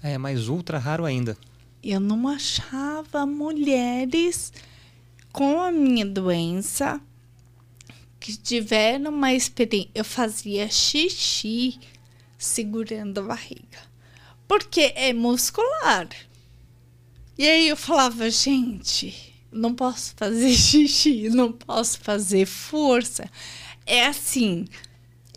É, 0.02 0.18
mas 0.18 0.47
ultra 0.47 0.80
raro 0.80 1.04
ainda. 1.04 1.38
Eu 1.84 1.99
não 1.99 2.26
achava 2.30 3.26
mulheres 3.26 4.54
com 5.34 5.62
a 5.62 5.74
minha 5.74 6.06
doença 6.06 7.02
que 8.18 8.38
tiveram 8.38 9.12
uma 9.12 9.34
experiência. 9.34 9.91
Eu 9.93 10.06
fazia 10.06 10.70
xixi 10.70 11.78
segurando 12.38 13.20
a 13.20 13.24
barriga, 13.24 13.80
porque 14.47 14.93
é 14.95 15.12
muscular. 15.12 16.08
E 17.38 17.45
aí 17.45 17.68
eu 17.68 17.76
falava, 17.76 18.30
gente, 18.30 19.30
não 19.52 19.74
posso 19.74 20.14
fazer 20.16 20.52
xixi, 20.56 21.30
não 21.30 21.52
posso 21.52 21.99
fazer 21.99 22.45
força. 22.45 23.30
É 23.86 24.06
assim, 24.06 24.66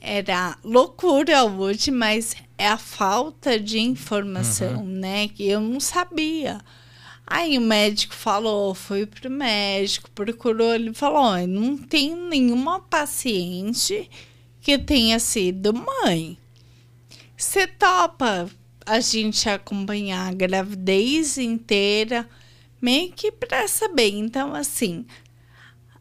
era 0.00 0.56
loucura 0.62 1.44
hoje, 1.44 1.90
mas 1.90 2.36
é 2.58 2.68
a 2.68 2.76
falta 2.76 3.58
de 3.58 3.78
informação, 3.78 4.82
uhum. 4.82 4.86
né? 4.86 5.28
Que 5.28 5.44
eu 5.48 5.60
não 5.60 5.80
sabia. 5.80 6.60
Aí 7.26 7.56
o 7.56 7.60
médico 7.60 8.14
falou, 8.14 8.74
foi 8.74 9.06
pro 9.06 9.30
médico, 9.30 10.10
procurou, 10.10 10.74
ele 10.74 10.92
falou: 10.92 11.46
não 11.46 11.76
tem 11.76 12.14
nenhuma 12.14 12.80
paciente 12.80 14.10
que 14.60 14.78
tenha 14.78 15.18
sido 15.18 15.72
mãe. 15.72 16.36
Você 17.36 17.66
topa 17.66 18.48
a 18.86 19.00
gente 19.00 19.48
acompanhar 19.48 20.28
a 20.28 20.34
gravidez 20.34 21.38
inteira, 21.38 22.28
meio 22.84 23.10
que 23.12 23.32
para 23.32 23.66
saber. 23.66 24.10
Então, 24.10 24.54
assim, 24.54 25.06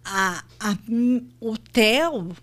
a, 0.03 0.43
a, 0.59 0.77
o 1.39 1.57
Theo 1.57 2.36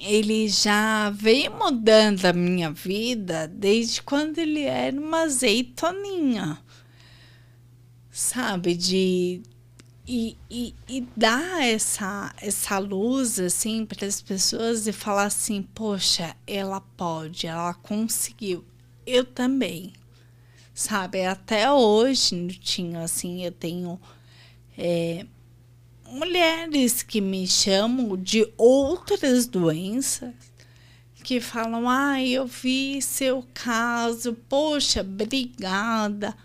ele 0.00 0.48
já 0.48 1.10
veio 1.10 1.52
mudando 1.52 2.24
a 2.24 2.32
minha 2.32 2.70
vida 2.70 3.46
desde 3.46 4.02
quando 4.02 4.38
ele 4.38 4.62
era 4.62 4.98
uma 4.98 5.24
azeitoninha, 5.24 6.58
sabe? 8.10 8.74
De 8.74 9.42
e, 10.08 10.36
e, 10.50 10.74
e 10.88 11.06
dar 11.16 11.62
essa, 11.62 12.34
essa 12.40 12.78
luz 12.78 13.38
assim 13.38 13.86
para 13.86 14.06
as 14.06 14.20
pessoas 14.20 14.86
e 14.86 14.92
falar 14.92 15.24
assim: 15.24 15.62
poxa, 15.62 16.34
ela 16.46 16.80
pode, 16.80 17.46
ela 17.46 17.74
conseguiu. 17.74 18.64
Eu 19.06 19.24
também, 19.24 19.92
sabe? 20.74 21.24
Até 21.24 21.70
hoje, 21.70 22.48
tinha 22.60 23.02
assim, 23.02 23.44
eu 23.44 23.52
tenho. 23.52 24.00
É, 24.76 25.26
mulheres 26.06 27.02
que 27.02 27.20
me 27.20 27.46
chamam 27.46 28.16
de 28.16 28.46
outras 28.56 29.46
doenças 29.46 30.34
que 31.22 31.40
falam: 31.40 31.88
"Ah, 31.88 32.22
eu 32.22 32.46
vi 32.46 33.00
seu 33.00 33.46
caso, 33.54 34.34
poxa, 34.48 35.00
obrigada. 35.00 36.36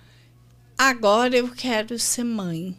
Agora 0.77 1.35
eu 1.35 1.49
quero 1.49 1.97
ser 1.97 2.23
mãe." 2.23 2.77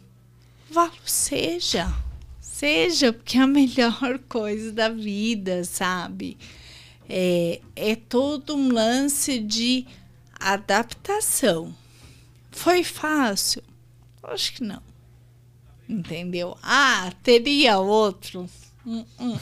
Valo 0.71 0.93
seja. 1.05 1.91
Seja, 2.39 3.13
porque 3.13 3.37
é 3.37 3.41
a 3.41 3.47
melhor 3.47 4.19
coisa 4.27 4.71
da 4.71 4.89
vida, 4.89 5.63
sabe? 5.63 6.37
É, 7.07 7.61
é 7.75 7.95
todo 7.95 8.55
um 8.55 8.71
lance 8.71 9.39
de 9.39 9.87
adaptação. 10.39 11.75
Foi 12.51 12.83
fácil? 12.83 13.63
Acho 14.23 14.53
que 14.53 14.63
não. 14.63 14.81
Entendeu? 15.87 16.57
Ah, 16.61 17.11
teria 17.23 17.79
outro. 17.79 18.49
Hum, 18.85 19.05
hum. 19.19 19.37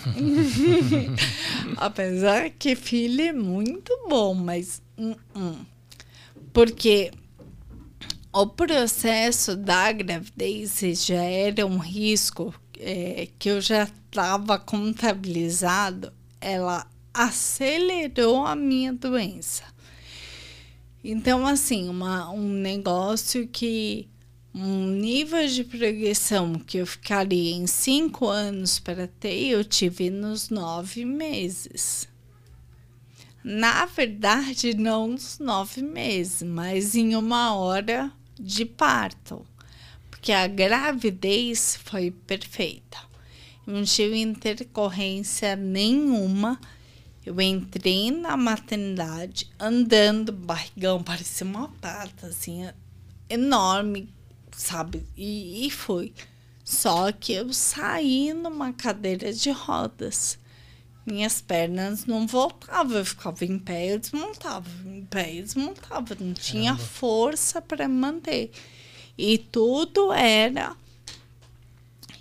Apesar 1.77 2.49
que 2.51 2.75
filho 2.75 3.21
é 3.21 3.33
muito 3.33 3.91
bom, 4.09 4.33
mas. 4.33 4.81
Hum. 4.97 5.65
Porque 6.53 7.11
o 8.33 8.47
processo 8.47 9.55
da 9.55 9.91
gravidez 9.91 10.81
já 11.05 11.21
era 11.21 11.65
um 11.65 11.77
risco 11.77 12.53
é, 12.79 13.27
que 13.37 13.49
eu 13.49 13.59
já 13.61 13.83
estava 13.83 14.59
contabilizado, 14.59 16.13
ela 16.39 16.87
acelerou 17.13 18.45
a 18.45 18.55
minha 18.55 18.93
doença. 18.93 19.63
Então, 21.09 21.47
assim, 21.47 21.87
uma, 21.87 22.29
um 22.31 22.49
negócio 22.49 23.47
que 23.47 24.09
um 24.53 24.87
nível 24.87 25.47
de 25.47 25.63
progressão 25.63 26.55
que 26.55 26.79
eu 26.79 26.85
ficaria 26.85 27.55
em 27.55 27.65
cinco 27.65 28.27
anos 28.27 28.77
para 28.77 29.07
ter, 29.07 29.51
eu 29.51 29.63
tive 29.63 30.09
nos 30.09 30.49
nove 30.49 31.05
meses. 31.05 32.09
Na 33.41 33.85
verdade, 33.85 34.75
não 34.75 35.07
nos 35.07 35.39
nove 35.39 35.81
meses, 35.81 36.43
mas 36.43 36.93
em 36.93 37.15
uma 37.15 37.55
hora 37.55 38.11
de 38.37 38.65
parto, 38.65 39.47
porque 40.11 40.33
a 40.33 40.45
gravidez 40.45 41.79
foi 41.85 42.11
perfeita. 42.11 42.97
Não 43.65 43.81
tive 43.85 44.17
intercorrência 44.17 45.55
nenhuma. 45.55 46.59
Eu 47.27 47.41
entrei 47.41 48.09
na 48.09 48.37
maternidade 48.37 49.51
andando, 49.59 50.31
barrigão, 50.31 51.03
parecia 51.03 51.45
uma 51.45 51.67
pata, 51.67 52.27
assim, 52.27 52.69
enorme, 53.29 54.09
sabe? 54.49 55.05
E, 55.17 55.67
e 55.67 55.69
fui. 55.69 56.13
Só 56.63 57.11
que 57.11 57.33
eu 57.33 57.51
saí 57.51 58.31
numa 58.31 58.71
cadeira 58.71 59.33
de 59.33 59.51
rodas. 59.51 60.39
Minhas 61.05 61.41
pernas 61.41 62.05
não 62.05 62.25
voltavam, 62.25 62.97
eu 62.97 63.05
ficava 63.05 63.43
em 63.43 63.59
pé, 63.59 63.93
eu 63.93 63.99
desmontava, 63.99 64.69
em 64.85 65.03
pé, 65.03 65.35
eu 65.35 65.43
desmontava, 65.43 66.15
não 66.17 66.33
tinha 66.33 66.71
Caramba. 66.71 66.89
força 66.89 67.61
para 67.61 67.89
manter. 67.89 68.51
E 69.17 69.37
tudo 69.37 70.13
era 70.13 70.77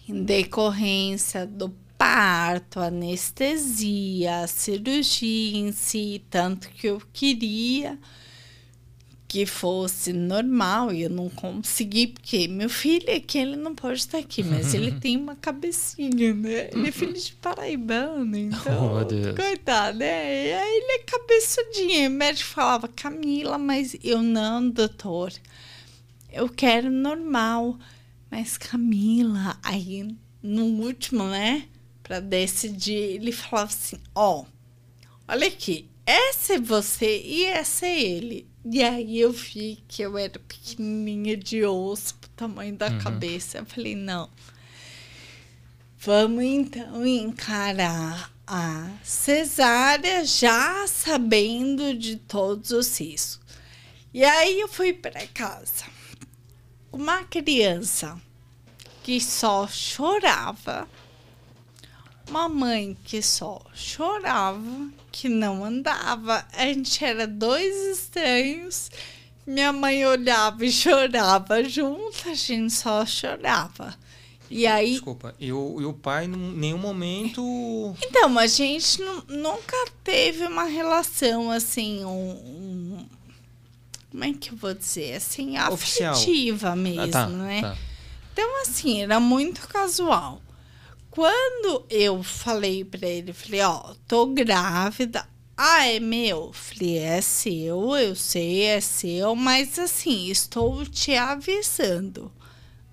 em 0.08 0.24
decorrência 0.24 1.46
do 1.46 1.72
parto, 1.98 2.80
anestesia, 2.80 4.46
cirurgia 4.46 5.58
em 5.58 5.72
si, 5.72 6.22
tanto 6.30 6.68
que 6.68 6.86
eu 6.88 7.00
queria 7.12 7.98
que 9.28 9.44
fosse 9.44 10.12
normal 10.12 10.92
e 10.92 11.02
eu 11.02 11.10
não 11.10 11.28
consegui, 11.28 12.06
porque 12.06 12.46
meu 12.46 12.70
filho 12.70 13.14
aqui, 13.14 13.38
ele 13.38 13.56
não 13.56 13.74
pode 13.74 13.98
estar 13.98 14.18
aqui, 14.18 14.42
mas 14.42 14.72
ele 14.72 14.92
tem 15.00 15.16
uma 15.16 15.34
cabecinha, 15.34 16.32
né? 16.32 16.70
Ele 16.72 16.88
é 16.88 16.92
filho 16.92 17.12
de 17.12 17.32
paraibano, 17.32 18.36
então, 18.36 19.02
Oh, 19.02 19.34
coitado, 19.34 19.98
né? 19.98 20.46
E 20.48 20.52
aí 20.52 20.76
ele 20.76 20.92
é 20.92 20.98
cabeçudinho, 21.00 22.08
o 22.08 22.12
médico 22.12 22.50
falava, 22.50 22.88
Camila, 22.88 23.58
mas 23.58 23.96
eu 24.02 24.22
não, 24.22 24.70
doutor, 24.70 25.32
eu 26.32 26.48
quero 26.48 26.90
normal, 26.90 27.76
mas 28.30 28.56
Camila, 28.56 29.58
aí 29.62 30.16
no 30.42 30.64
último, 30.64 31.24
né, 31.24 31.64
para 32.06 32.20
decidir, 32.20 32.94
ele 33.16 33.32
falava 33.32 33.68
assim, 33.70 33.98
ó, 34.14 34.44
olha 35.26 35.48
aqui, 35.48 35.88
essa 36.06 36.54
é 36.54 36.60
você 36.60 37.20
e 37.20 37.44
essa 37.46 37.84
é 37.86 38.00
ele. 38.00 38.46
E 38.64 38.80
aí 38.82 39.18
eu 39.18 39.32
vi 39.32 39.82
que 39.88 40.02
eu 40.02 40.16
era 40.16 40.38
pequenininha 40.38 41.36
de 41.36 41.64
osso 41.64 42.14
pro 42.14 42.30
tamanho 42.30 42.76
da 42.76 42.86
Uhum. 42.88 42.98
cabeça. 42.98 43.58
Eu 43.58 43.66
falei, 43.66 43.96
não. 43.96 44.30
Vamos 45.98 46.44
então 46.44 47.04
encarar 47.04 48.32
a 48.46 48.88
cesárea 49.02 50.24
já 50.24 50.86
sabendo 50.86 51.92
de 51.98 52.16
todos 52.16 52.70
os 52.70 52.98
riscos. 53.00 53.40
E 54.14 54.22
aí 54.24 54.60
eu 54.60 54.68
fui 54.68 54.92
para 54.92 55.26
casa. 55.28 55.84
Uma 56.92 57.24
criança 57.24 58.20
que 59.02 59.20
só 59.20 59.66
chorava, 59.66 60.88
uma 62.28 62.48
mãe 62.48 62.96
que 63.04 63.22
só 63.22 63.60
chorava, 63.74 64.88
que 65.12 65.28
não 65.28 65.64
andava. 65.64 66.44
A 66.52 66.64
gente 66.66 67.04
era 67.04 67.26
dois 67.26 67.74
estranhos. 67.98 68.90
Minha 69.46 69.72
mãe 69.72 70.04
olhava 70.04 70.64
e 70.66 70.72
chorava 70.72 71.62
junto, 71.64 72.28
a 72.28 72.34
gente 72.34 72.72
só 72.72 73.06
chorava. 73.06 73.94
E 74.50 74.66
aí 74.66 74.92
Desculpa, 74.92 75.34
e 75.40 75.52
o, 75.52 75.80
e 75.80 75.84
o 75.84 75.92
pai 75.92 76.24
em 76.24 76.28
nenhum 76.28 76.78
momento. 76.78 77.42
então, 78.04 78.38
a 78.38 78.46
gente 78.46 79.00
nu- 79.02 79.24
nunca 79.28 79.76
teve 80.04 80.44
uma 80.46 80.64
relação 80.64 81.50
assim, 81.50 82.04
um, 82.04 82.30
um- 82.30 83.06
como 84.10 84.24
é 84.24 84.32
que 84.32 84.50
eu 84.52 84.56
vou 84.56 84.72
dizer? 84.72 85.14
Assim, 85.16 85.58
Oficial. 85.58 86.14
afetiva 86.14 86.74
mesmo, 86.76 87.02
Ah, 87.02 87.08
tá, 87.08 87.26
né? 87.26 87.60
tá. 87.60 87.76
Então, 88.32 88.62
assim, 88.62 89.02
era 89.02 89.18
muito 89.18 89.66
casual. 89.68 90.40
Quando 91.16 91.86
eu 91.88 92.22
falei 92.22 92.84
pra 92.84 93.08
ele, 93.08 93.32
falei, 93.32 93.62
ó, 93.62 93.94
tô 94.06 94.26
grávida. 94.26 95.26
Ah, 95.56 95.86
é 95.86 95.98
meu? 95.98 96.52
Falei, 96.52 96.98
é 96.98 97.22
seu, 97.22 97.96
eu 97.96 98.14
sei, 98.14 98.64
é 98.64 98.82
seu, 98.82 99.34
mas 99.34 99.78
assim, 99.78 100.26
estou 100.26 100.84
te 100.84 101.16
avisando. 101.16 102.30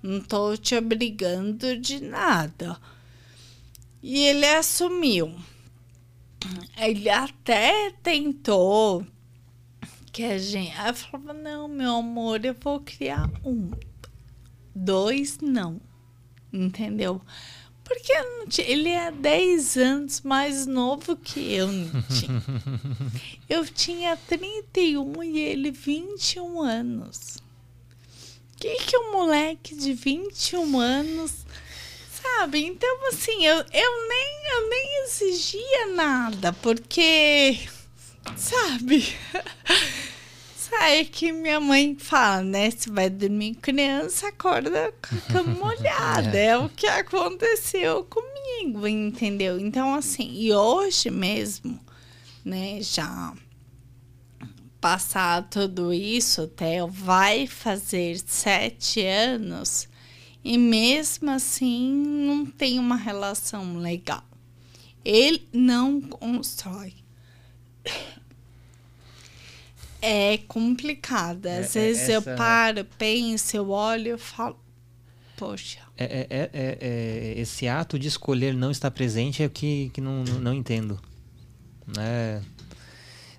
Não 0.02 0.22
tô 0.22 0.56
te 0.56 0.74
obrigando 0.74 1.76
de 1.76 2.00
nada. 2.00 2.80
E 4.02 4.20
ele 4.20 4.46
assumiu. 4.46 5.30
Ele 6.78 7.10
até 7.10 7.90
tentou 8.02 9.06
que 10.10 10.24
a 10.24 10.38
gente. 10.38 10.72
Aí 10.78 10.88
eu 10.88 10.94
falava, 10.94 11.34
não, 11.34 11.68
meu 11.68 11.96
amor, 11.96 12.42
eu 12.42 12.56
vou 12.58 12.80
criar 12.80 13.30
um. 13.44 13.70
Dois, 14.74 15.40
não. 15.42 15.78
Entendeu? 16.50 17.20
Porque 17.84 18.12
ele 18.62 18.88
é 18.88 19.10
10 19.10 19.76
anos 19.76 20.20
mais 20.22 20.66
novo 20.66 21.16
que 21.16 21.52
eu, 21.52 21.68
Nitinho. 21.68 22.42
Eu 23.46 23.66
tinha 23.66 24.16
31 24.16 25.22
e 25.22 25.38
ele 25.38 25.70
21 25.70 26.62
anos. 26.62 27.36
O 28.54 28.56
que, 28.56 28.74
que 28.76 28.96
um 28.96 29.12
moleque 29.12 29.74
de 29.74 29.92
21 29.92 30.80
anos 30.80 31.44
sabe? 32.24 32.64
Então, 32.64 33.08
assim, 33.08 33.44
eu, 33.44 33.56
eu, 33.56 34.08
nem, 34.08 34.52
eu 34.52 34.68
nem 34.68 35.04
exigia 35.04 35.86
nada, 35.94 36.52
porque, 36.54 37.58
sabe? 38.36 39.14
Sabe 40.76 41.04
que 41.04 41.32
minha 41.32 41.60
mãe 41.60 41.96
fala, 41.98 42.42
né? 42.42 42.70
Se 42.70 42.90
vai 42.90 43.08
dormir 43.08 43.54
criança, 43.54 44.28
acorda 44.28 44.92
com 44.92 45.16
a 45.16 45.20
cama 45.32 45.54
molhada. 45.58 46.36
É 46.36 46.58
o 46.58 46.68
que 46.68 46.86
aconteceu 46.86 48.04
comigo, 48.04 48.86
entendeu? 48.86 49.58
Então, 49.58 49.94
assim, 49.94 50.28
e 50.34 50.52
hoje 50.52 51.10
mesmo, 51.10 51.78
né, 52.44 52.82
já 52.82 53.32
passar 54.80 55.48
tudo 55.48 55.94
isso, 55.94 56.48
Theo 56.48 56.88
vai 56.88 57.46
fazer 57.46 58.18
sete 58.18 59.00
anos 59.00 59.88
e 60.44 60.58
mesmo 60.58 61.30
assim 61.30 61.90
não 61.94 62.44
tem 62.44 62.78
uma 62.78 62.96
relação 62.96 63.78
legal. 63.78 64.24
Ele 65.04 65.48
não 65.52 66.00
constrói. 66.00 66.92
É 70.06 70.38
complicado. 70.48 71.46
Às 71.46 71.74
É, 71.74 71.80
é, 71.80 71.82
vezes 71.86 72.08
eu 72.08 72.18
essa- 72.20 72.34
paro, 72.36 72.84
penso, 72.98 73.56
eu 73.56 73.70
olho 73.70 74.14
e 74.14 74.18
falo, 74.18 74.58
poxa, 75.36 75.78
É, 75.96 76.04
é- 76.04 76.26
é- 76.30 76.50
é- 76.52 76.78
é- 76.80 77.40
esse 77.40 77.66
ato 77.68 77.98
de 77.98 78.08
escolher 78.08 78.52
não 78.54 78.70
estar 78.70 78.90
presente 78.90 79.42
é 79.42 79.46
o 79.46 79.50
que, 79.50 79.90
que 79.94 80.00
não, 80.00 80.24
não 80.24 80.52
entendo. 80.52 81.00
Né? 81.86 82.42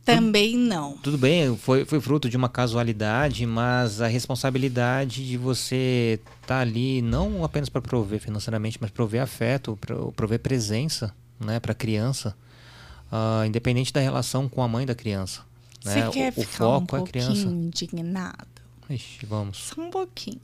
também 0.05 0.55
não. 0.55 0.97
Tudo 0.99 1.17
bem, 1.17 1.57
foi, 1.57 1.83
foi 1.83 1.99
fruto 1.99 2.29
de 2.29 2.37
uma 2.37 2.47
casualidade, 2.47 3.43
mas 3.47 4.01
a 4.01 4.07
responsabilidade 4.07 5.27
de 5.27 5.35
você 5.35 6.19
estar 6.43 6.59
ali 6.59 7.01
não 7.01 7.43
apenas 7.43 7.69
para 7.69 7.81
prover 7.81 8.19
financeiramente, 8.19 8.77
mas 8.79 8.91
prover 8.91 9.19
afeto, 9.23 9.75
pro- 9.81 10.11
prover 10.11 10.39
presença 10.39 11.11
né, 11.39 11.59
para 11.59 11.71
a 11.71 11.75
criança, 11.75 12.37
ah, 13.11 13.43
independente 13.47 13.91
da 13.91 13.99
relação 13.99 14.47
com 14.47 14.61
a 14.61 14.67
mãe 14.67 14.85
da 14.85 14.93
criança. 14.93 15.41
Você 15.85 16.01
né? 16.01 16.09
quer 16.09 16.33
o, 16.35 16.41
o 16.41 16.43
ficar 16.43 16.67
um 16.67 16.79
foco 16.79 16.95
é 16.95 16.99
a 16.99 17.03
pouquinho 17.03 17.25
criança. 17.25 17.47
indignado? 17.47 18.61
Ixi, 18.89 19.25
vamos. 19.27 19.57
Só 19.57 19.81
um 19.81 19.91
pouquinho. 19.91 20.41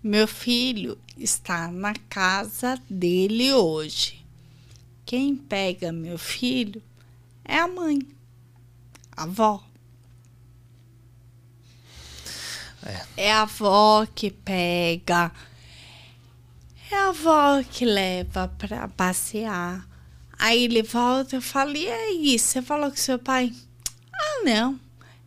Meu 0.00 0.28
filho 0.28 0.96
está 1.16 1.68
na 1.68 1.92
casa 2.08 2.80
dele 2.88 3.52
hoje. 3.52 4.24
Quem 5.04 5.34
pega 5.34 5.90
meu 5.90 6.16
filho 6.16 6.80
é 7.44 7.58
a 7.58 7.66
mãe, 7.66 7.98
a 9.16 9.24
avó. 9.24 9.64
É. 13.16 13.32
a 13.32 13.42
avó 13.42 14.06
que 14.06 14.30
pega, 14.30 15.32
é 16.90 16.94
a 16.94 17.08
avó 17.08 17.62
que 17.64 17.84
leva 17.84 18.46
para 18.56 18.86
passear. 18.86 19.86
Aí 20.38 20.64
ele 20.64 20.84
volta 20.84 21.36
e 21.36 21.40
fala: 21.40 21.76
E 21.76 21.90
aí, 21.90 22.38
você 22.38 22.62
falou 22.62 22.90
com 22.90 22.96
seu 22.96 23.18
pai? 23.18 23.52
Ah, 24.18 24.42
não. 24.44 24.80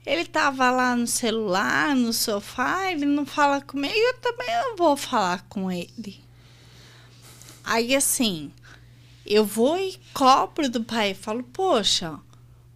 Ele 0.06 0.26
tava 0.26 0.72
lá 0.72 0.96
no 0.96 1.06
celular, 1.06 1.96
no 1.96 2.12
sofá, 2.12 2.92
ele 2.92 3.06
não 3.06 3.26
fala 3.26 3.62
comigo, 3.62 3.94
eu 3.94 4.18
também 4.18 4.48
não 4.48 4.76
vou 4.76 4.98
falar 4.98 5.44
com 5.48 5.72
ele. 5.72 6.20
Aí 7.64 7.96
assim, 7.96 8.52
eu 9.26 9.46
vou 9.46 9.78
e 9.78 10.00
cobro 10.14 10.68
do 10.70 10.84
pai, 10.84 11.14
falo, 11.14 11.44
poxa, 11.44 12.20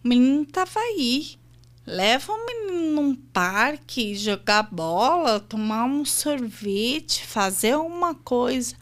o 0.04 0.08
menino 0.08 0.46
tava 0.46 0.78
aí. 0.78 1.36
Leva 1.84 2.32
o 2.32 2.46
menino 2.46 3.00
num 3.00 3.14
parque, 3.14 4.14
jogar 4.16 4.64
bola, 4.64 5.38
tomar 5.38 5.84
um 5.84 6.04
sorvete, 6.04 7.24
fazer 7.24 7.76
uma 7.76 8.12
coisa. 8.12 8.74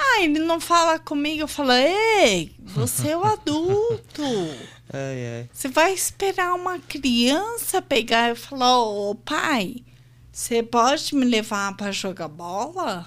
Ah, 0.00 0.22
ele 0.22 0.38
não 0.38 0.60
fala 0.60 0.98
comigo, 0.98 1.40
eu 1.42 1.48
falo, 1.48 1.72
ei, 1.72 2.52
você 2.60 3.08
é 3.08 3.16
o 3.16 3.24
adulto. 3.24 4.22
Ai, 4.90 5.26
ai. 5.26 5.50
Você 5.52 5.68
vai 5.68 5.92
esperar 5.92 6.54
uma 6.54 6.78
criança 6.78 7.82
pegar 7.82 8.30
e 8.30 8.34
falar: 8.34 8.78
Ô 8.78 9.14
pai, 9.14 9.84
você 10.32 10.62
pode 10.62 11.14
me 11.14 11.26
levar 11.26 11.76
para 11.76 11.92
jogar 11.92 12.28
bola? 12.28 13.06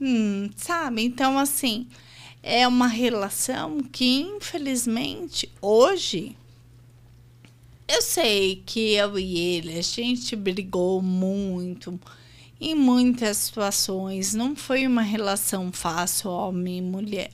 Hum, 0.00 0.50
sabe? 0.56 1.04
Então, 1.04 1.38
assim, 1.38 1.86
é 2.42 2.66
uma 2.66 2.88
relação 2.88 3.80
que, 3.80 4.20
infelizmente, 4.22 5.48
hoje. 5.62 6.36
Eu 7.88 8.02
sei 8.02 8.64
que 8.66 8.94
eu 8.94 9.16
e 9.16 9.38
ele, 9.38 9.78
a 9.78 9.82
gente 9.82 10.34
brigou 10.34 11.00
muito 11.00 12.00
em 12.60 12.74
muitas 12.74 13.36
situações. 13.38 14.34
Não 14.34 14.56
foi 14.56 14.86
uma 14.86 15.02
relação 15.02 15.72
fácil 15.72 16.30
homem 16.30 16.78
e 16.78 16.82
mulher. 16.82 17.32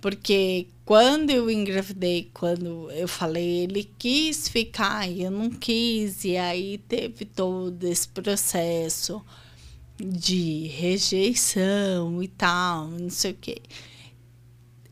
Porque 0.00 0.66
quando 0.84 1.30
eu 1.30 1.50
engravidei, 1.50 2.30
quando 2.32 2.90
eu 2.90 3.06
falei, 3.06 3.64
ele 3.64 3.84
quis 3.98 4.48
ficar 4.48 5.08
e 5.08 5.22
eu 5.22 5.30
não 5.30 5.50
quis, 5.50 6.24
e 6.24 6.36
aí 6.36 6.78
teve 6.78 7.26
todo 7.26 7.84
esse 7.84 8.08
processo 8.08 9.22
de 9.98 10.66
rejeição 10.68 12.22
e 12.22 12.28
tal, 12.28 12.88
não 12.88 13.10
sei 13.10 13.32
o 13.32 13.34
quê. 13.34 13.60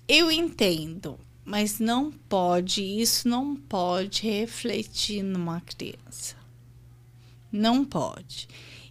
Eu 0.07 0.31
entendo, 0.31 1.19
mas 1.43 1.79
não 1.79 2.13
pode, 2.13 2.83
isso 2.83 3.27
não 3.27 3.57
pode 3.57 4.23
refletir 4.23 5.23
numa 5.23 5.63
criança. 5.63 6.37
Não 7.51 7.83
pode. 7.85 8.47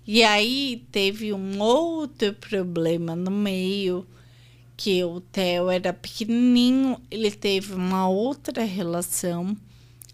E 0.08 0.24
aí 0.24 0.88
teve 0.89 1.34
um 1.34 1.60
outro 1.60 2.34
problema 2.34 3.14
no 3.14 3.30
meio, 3.30 4.08
que 4.78 5.03
o 5.03 5.20
Theo 5.20 5.70
era 5.70 5.91
pequenininho, 5.91 7.01
ele 7.12 7.30
teve 7.30 7.74
uma 7.74 8.08
outra 8.08 8.64
relação 8.64 9.58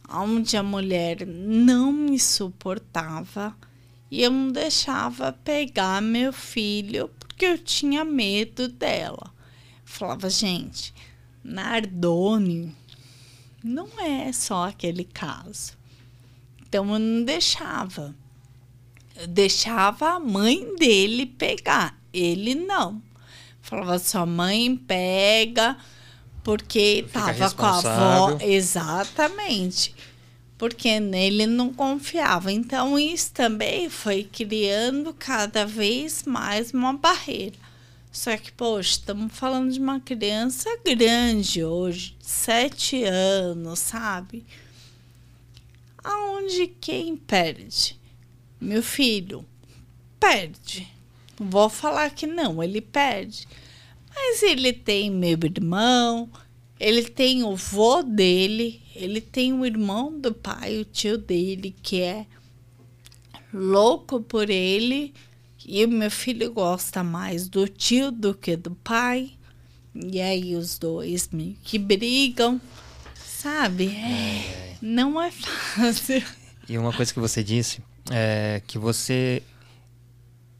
onde 0.09 0.57
a 0.57 0.63
mulher 0.63 1.27
não 1.27 1.93
me 1.93 2.17
suportava 2.17 3.55
e 4.09 4.23
eu 4.23 4.31
não 4.31 4.51
deixava 4.51 5.31
pegar 5.31 6.01
meu 6.01 6.33
filho 6.33 7.09
porque 7.19 7.45
eu 7.45 7.57
tinha 7.59 8.03
medo 8.03 8.67
dela. 8.67 9.31
falava, 9.85 10.27
gente, 10.27 10.91
Nardone 11.43 12.75
não 13.63 13.87
é 13.99 14.31
só 14.33 14.69
aquele 14.69 15.03
caso. 15.03 15.73
Então 16.61 16.91
eu 16.93 16.99
não 16.99 17.23
deixava. 17.23 18.15
Deixava 19.29 20.15
a 20.15 20.19
mãe 20.19 20.75
dele 20.75 21.25
pegar, 21.25 21.97
ele 22.13 22.55
não. 22.55 23.01
Falava, 23.61 23.99
sua 23.99 24.25
mãe 24.25 24.75
pega, 24.75 25.77
porque 26.43 27.05
tava 27.11 27.51
com 27.51 27.65
a 27.65 27.77
avó. 27.77 28.37
Exatamente 28.41 29.95
porque 30.63 30.97
nele 30.97 31.45
não 31.45 31.73
confiava. 31.73 32.49
Então, 32.49 32.97
isso 32.97 33.33
também 33.33 33.89
foi 33.89 34.23
criando 34.23 35.13
cada 35.13 35.65
vez 35.65 36.23
mais 36.23 36.71
uma 36.71 36.93
barreira. 36.93 37.57
Só 38.09 38.37
que, 38.37 38.49
poxa, 38.49 38.91
estamos 38.91 39.33
falando 39.33 39.73
de 39.73 39.79
uma 39.79 39.99
criança 39.99 40.69
grande 40.85 41.65
hoje, 41.65 42.15
de 42.17 42.25
sete 42.25 43.03
anos, 43.03 43.79
sabe? 43.79 44.45
Aonde 46.01 46.67
quem 46.79 47.17
perde? 47.17 47.99
Meu 48.63 48.81
filho 48.81 49.45
perde. 50.17 50.87
Vou 51.37 51.67
falar 51.67 52.11
que 52.11 52.25
não, 52.25 52.63
ele 52.63 52.79
perde. 52.79 53.45
Mas 54.15 54.41
ele 54.41 54.71
tem 54.71 55.11
meu 55.11 55.37
irmão, 55.43 56.29
ele 56.79 57.03
tem 57.03 57.43
o 57.43 57.57
vô 57.57 58.01
dele, 58.01 58.81
ele 58.95 59.19
tem 59.19 59.51
um 59.51 59.65
irmão 59.65 60.17
do 60.17 60.33
pai, 60.33 60.79
o 60.79 60.85
tio 60.85 61.17
dele, 61.17 61.75
que 61.83 61.99
é 61.99 62.25
louco 63.53 64.21
por 64.21 64.49
ele. 64.49 65.13
E 65.65 65.83
o 65.83 65.89
meu 65.89 66.09
filho 66.09 66.53
gosta 66.53 67.03
mais 67.03 67.49
do 67.49 67.67
tio 67.67 68.11
do 68.11 68.33
que 68.33 68.55
do 68.55 68.71
pai. 68.71 69.33
E 69.93 70.21
aí 70.21 70.55
os 70.55 70.79
dois 70.79 71.27
meio 71.33 71.57
que 71.65 71.77
brigam, 71.77 72.61
sabe? 73.13 73.87
É, 73.87 74.77
não 74.81 75.21
é 75.21 75.31
fácil. 75.31 76.23
E 76.69 76.77
uma 76.77 76.93
coisa 76.93 77.13
que 77.13 77.19
você 77.19 77.43
disse 77.43 77.81
é 78.11 78.61
que 78.67 78.77
você 78.77 79.41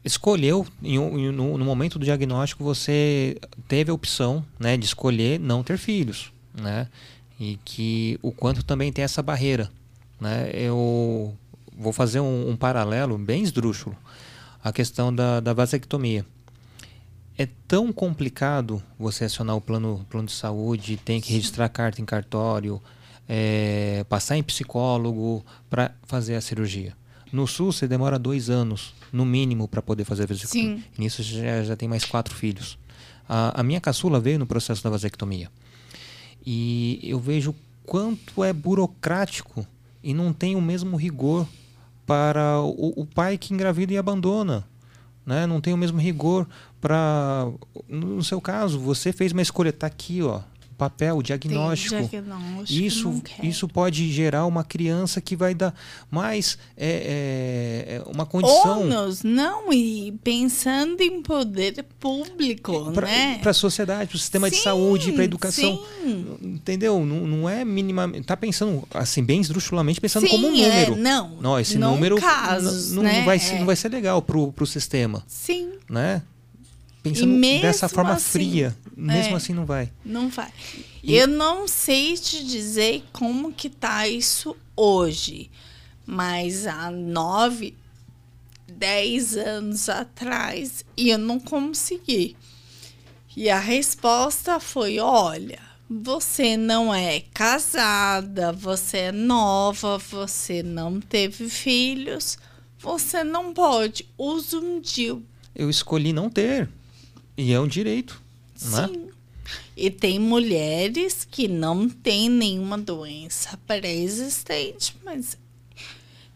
escolheu, 0.04 0.66
em, 0.82 0.96
em, 0.96 1.32
no, 1.32 1.56
no, 1.56 1.64
momento 1.64 1.98
do 1.98 2.04
diagnóstico, 2.04 2.62
você 2.62 3.38
teve 3.66 3.90
a 3.90 3.94
opção 3.94 4.44
né, 4.58 4.76
de 4.76 4.84
escolher 4.84 5.40
não 5.40 5.62
ter 5.62 5.78
filhos. 5.78 6.32
Né? 6.54 6.88
E 7.40 7.58
que 7.64 8.18
o 8.22 8.30
quanto 8.30 8.62
também 8.62 8.92
tem 8.92 9.04
essa 9.04 9.22
barreira. 9.22 9.70
Né? 10.20 10.50
Eu 10.52 11.34
vou 11.76 11.92
fazer 11.92 12.20
um, 12.20 12.50
um 12.50 12.56
paralelo 12.56 13.16
bem 13.16 13.42
esdrúxulo. 13.42 13.96
A 14.62 14.72
questão 14.72 15.14
da, 15.14 15.40
da 15.40 15.52
vasectomia. 15.52 16.24
É 17.36 17.48
tão 17.66 17.92
complicado 17.92 18.82
você 18.96 19.24
acionar 19.24 19.56
o 19.56 19.60
plano, 19.60 20.06
plano 20.08 20.26
de 20.26 20.32
saúde, 20.32 20.96
tem 20.96 21.20
que 21.20 21.32
registrar 21.32 21.68
carta 21.68 22.00
em 22.00 22.04
cartório, 22.04 22.80
é, 23.28 24.04
passar 24.08 24.36
em 24.36 24.42
psicólogo 24.42 25.44
para 25.68 25.92
fazer 26.04 26.36
a 26.36 26.40
cirurgia. 26.40 26.94
No 27.34 27.48
Sul, 27.48 27.72
você 27.72 27.88
demora 27.88 28.16
dois 28.16 28.48
anos, 28.48 28.94
no 29.12 29.26
mínimo, 29.26 29.66
para 29.66 29.82
poder 29.82 30.04
fazer 30.04 30.22
a 30.22 30.26
vasectomia. 30.26 30.76
Sim. 30.76 30.84
Nisso 30.96 31.20
já, 31.20 31.64
já 31.64 31.74
tem 31.74 31.88
mais 31.88 32.04
quatro 32.04 32.32
filhos. 32.32 32.78
A, 33.28 33.60
a, 33.60 33.62
minha 33.64 33.80
caçula 33.80 34.20
veio 34.20 34.38
no 34.38 34.46
processo 34.46 34.84
da 34.84 34.88
vasectomia. 34.88 35.50
E 36.46 37.00
eu 37.02 37.18
vejo 37.18 37.52
quanto 37.84 38.44
é 38.44 38.52
burocrático 38.52 39.66
e 40.00 40.14
não 40.14 40.32
tem 40.32 40.54
o 40.54 40.60
mesmo 40.60 40.96
rigor 40.96 41.44
para 42.06 42.60
o, 42.60 43.00
o 43.00 43.04
pai 43.04 43.36
que 43.36 43.52
engravida 43.52 43.92
e 43.92 43.98
abandona. 43.98 44.64
Né? 45.26 45.44
Não 45.44 45.60
tem 45.60 45.74
o 45.74 45.76
mesmo 45.76 45.98
rigor 45.98 46.46
para. 46.80 47.50
No 47.88 48.22
seu 48.22 48.40
caso, 48.40 48.78
você 48.78 49.12
fez 49.12 49.32
uma 49.32 49.42
escolha, 49.42 49.70
está 49.70 49.88
aqui, 49.88 50.22
ó 50.22 50.40
papel, 50.76 51.18
o 51.18 51.22
diagnóstico. 51.22 52.08
diagnóstico 52.08 52.84
isso, 52.84 53.22
isso 53.42 53.68
pode 53.68 54.10
gerar 54.12 54.46
uma 54.46 54.64
criança 54.64 55.20
que 55.20 55.36
vai 55.36 55.54
dar 55.54 55.74
mais 56.10 56.58
é, 56.76 57.86
é, 57.88 57.94
é 57.96 58.02
uma 58.06 58.26
condição. 58.26 58.82
Ônus, 58.82 59.22
não, 59.22 59.72
e 59.72 60.12
pensando 60.22 61.00
em 61.00 61.22
poder 61.22 61.84
público, 61.98 62.92
pra, 62.92 63.06
né? 63.06 63.38
Para 63.38 63.50
a 63.50 63.54
sociedade, 63.54 64.08
para 64.08 64.16
o 64.16 64.18
sistema 64.18 64.48
sim, 64.48 64.56
de 64.56 64.62
saúde, 64.62 65.12
para 65.12 65.22
a 65.22 65.24
educação. 65.24 65.82
Sim. 66.02 66.36
Entendeu? 66.42 67.04
Não, 67.04 67.26
não 67.26 67.48
é 67.48 67.64
minimamente. 67.64 68.20
Está 68.20 68.36
pensando, 68.36 68.86
assim, 68.92 69.22
bem 69.22 69.40
esdrúxulamente, 69.40 70.00
pensando 70.00 70.26
sim, 70.26 70.32
como 70.32 70.48
um 70.48 70.56
é, 70.56 70.68
número. 70.68 70.94
É, 70.94 70.96
não. 70.96 71.36
Não, 71.40 71.60
esse 71.60 71.78
não 71.78 71.94
número 71.94 72.16
casos, 72.16 72.92
não, 72.92 73.02
né? 73.02 73.24
vai 73.24 73.38
ser, 73.38 73.58
não 73.58 73.66
vai 73.66 73.76
ser 73.76 73.88
legal 73.88 74.20
para 74.22 74.38
o 74.38 74.66
sistema. 74.66 75.22
Sim. 75.26 75.72
Né? 75.88 76.22
Pensando 77.04 77.38
dessa 77.38 77.86
forma 77.86 78.14
assim, 78.14 78.30
fria, 78.30 78.76
mesmo 78.96 79.34
é, 79.34 79.36
assim 79.36 79.52
não 79.52 79.66
vai. 79.66 79.92
Não 80.02 80.30
vai. 80.30 80.50
E... 81.02 81.14
Eu 81.14 81.28
não 81.28 81.68
sei 81.68 82.16
te 82.16 82.42
dizer 82.42 83.04
como 83.12 83.52
que 83.52 83.68
tá 83.68 84.08
isso 84.08 84.56
hoje, 84.74 85.50
mas 86.06 86.66
há 86.66 86.90
nove, 86.90 87.74
dez 88.66 89.36
anos 89.36 89.90
atrás 89.90 90.82
eu 90.96 91.18
não 91.18 91.38
consegui. 91.38 92.34
E 93.36 93.50
a 93.50 93.58
resposta 93.60 94.58
foi: 94.58 94.98
olha, 94.98 95.58
você 95.90 96.56
não 96.56 96.94
é 96.94 97.20
casada, 97.34 98.50
você 98.50 98.96
é 98.96 99.12
nova, 99.12 99.98
você 99.98 100.62
não 100.62 101.02
teve 101.02 101.50
filhos, 101.50 102.38
você 102.78 103.22
não 103.22 103.52
pode. 103.52 104.08
Usa 104.16 104.58
um 104.58 104.80
DIU. 104.80 105.22
Eu 105.54 105.68
escolhi 105.68 106.10
não 106.10 106.30
ter. 106.30 106.66
E 107.36 107.52
é 107.52 107.60
um 107.60 107.66
direito, 107.66 108.20
né? 108.62 108.88
Sim. 108.88 109.08
E 109.76 109.90
tem 109.90 110.18
mulheres 110.18 111.26
que 111.28 111.48
não 111.48 111.88
têm 111.88 112.28
nenhuma 112.28 112.78
doença 112.78 113.58
pré-existente, 113.66 114.96
mas 115.04 115.36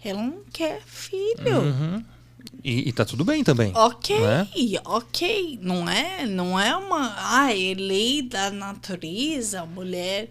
ela 0.05 0.23
não 0.23 0.43
quer 0.53 0.83
filho. 0.85 1.61
Uhum. 1.61 2.05
E, 2.65 2.89
e 2.89 2.93
tá 2.93 3.05
tudo 3.05 3.25
bem 3.25 3.45
também. 3.45 3.73
Ok, 3.75 4.19
né? 4.19 4.49
ok. 4.85 5.59
Não 5.63 5.89
é, 5.89 6.27
não 6.27 6.59
é 6.59 6.75
uma. 6.77 7.15
Ah, 7.17 7.53
é 7.53 7.75
lei 7.75 8.23
da 8.23 8.51
natureza, 8.51 9.63
a 9.63 9.67
mulher 9.67 10.29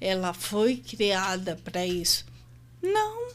ela 0.00 0.32
foi 0.32 0.76
criada 0.76 1.58
para 1.62 1.86
isso. 1.86 2.24
Não. 2.82 3.28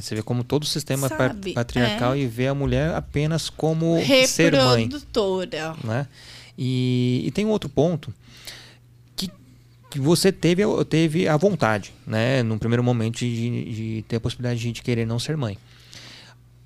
Você 0.00 0.14
vê 0.14 0.22
como 0.22 0.44
todo 0.44 0.64
o 0.64 0.66
sistema 0.66 1.08
Sabe, 1.08 1.52
patriarcal 1.52 2.14
é. 2.14 2.18
e 2.18 2.26
vê 2.26 2.48
a 2.48 2.54
mulher 2.54 2.94
apenas 2.94 3.48
como 3.48 3.98
ser 4.26 4.52
mãe. 4.52 4.84
Reprodutora. 4.84 5.74
Né? 5.82 6.06
E, 6.56 7.22
e 7.26 7.30
tem 7.30 7.44
um 7.44 7.50
outro 7.50 7.68
ponto 7.68 8.12
que, 9.14 9.30
que 9.90 9.98
você 9.98 10.30
teve, 10.30 10.62
teve 10.84 11.28
a 11.28 11.36
vontade, 11.36 11.92
né? 12.06 12.42
no 12.42 12.58
primeiro 12.58 12.82
momento, 12.84 13.18
de, 13.18 13.64
de 13.74 14.04
ter 14.08 14.16
a 14.16 14.20
possibilidade 14.20 14.72
de 14.72 14.82
querer 14.82 15.06
não 15.06 15.18
ser 15.18 15.36
mãe. 15.36 15.58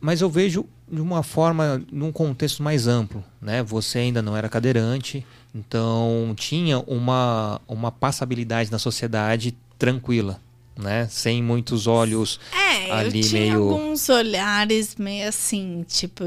Mas 0.00 0.20
eu 0.20 0.30
vejo 0.30 0.66
de 0.90 1.00
uma 1.00 1.22
forma, 1.22 1.82
num 1.92 2.10
contexto 2.10 2.62
mais 2.62 2.86
amplo. 2.86 3.22
Né? 3.40 3.62
Você 3.62 3.98
ainda 3.98 4.20
não 4.20 4.36
era 4.36 4.48
cadeirante, 4.48 5.24
então 5.54 6.34
tinha 6.36 6.78
uma, 6.80 7.60
uma 7.68 7.92
passabilidade 7.92 8.72
na 8.72 8.78
sociedade 8.78 9.54
tranquila 9.78 10.40
né? 10.80 11.06
Sem 11.08 11.42
muitos 11.42 11.86
olhos 11.86 12.40
é, 12.52 12.90
ali 12.90 13.20
eu 13.20 13.28
tinha 13.28 13.40
meio. 13.42 13.70
alguns 13.70 14.08
olhares 14.08 14.96
meio 14.96 15.28
assim, 15.28 15.84
tipo. 15.86 16.24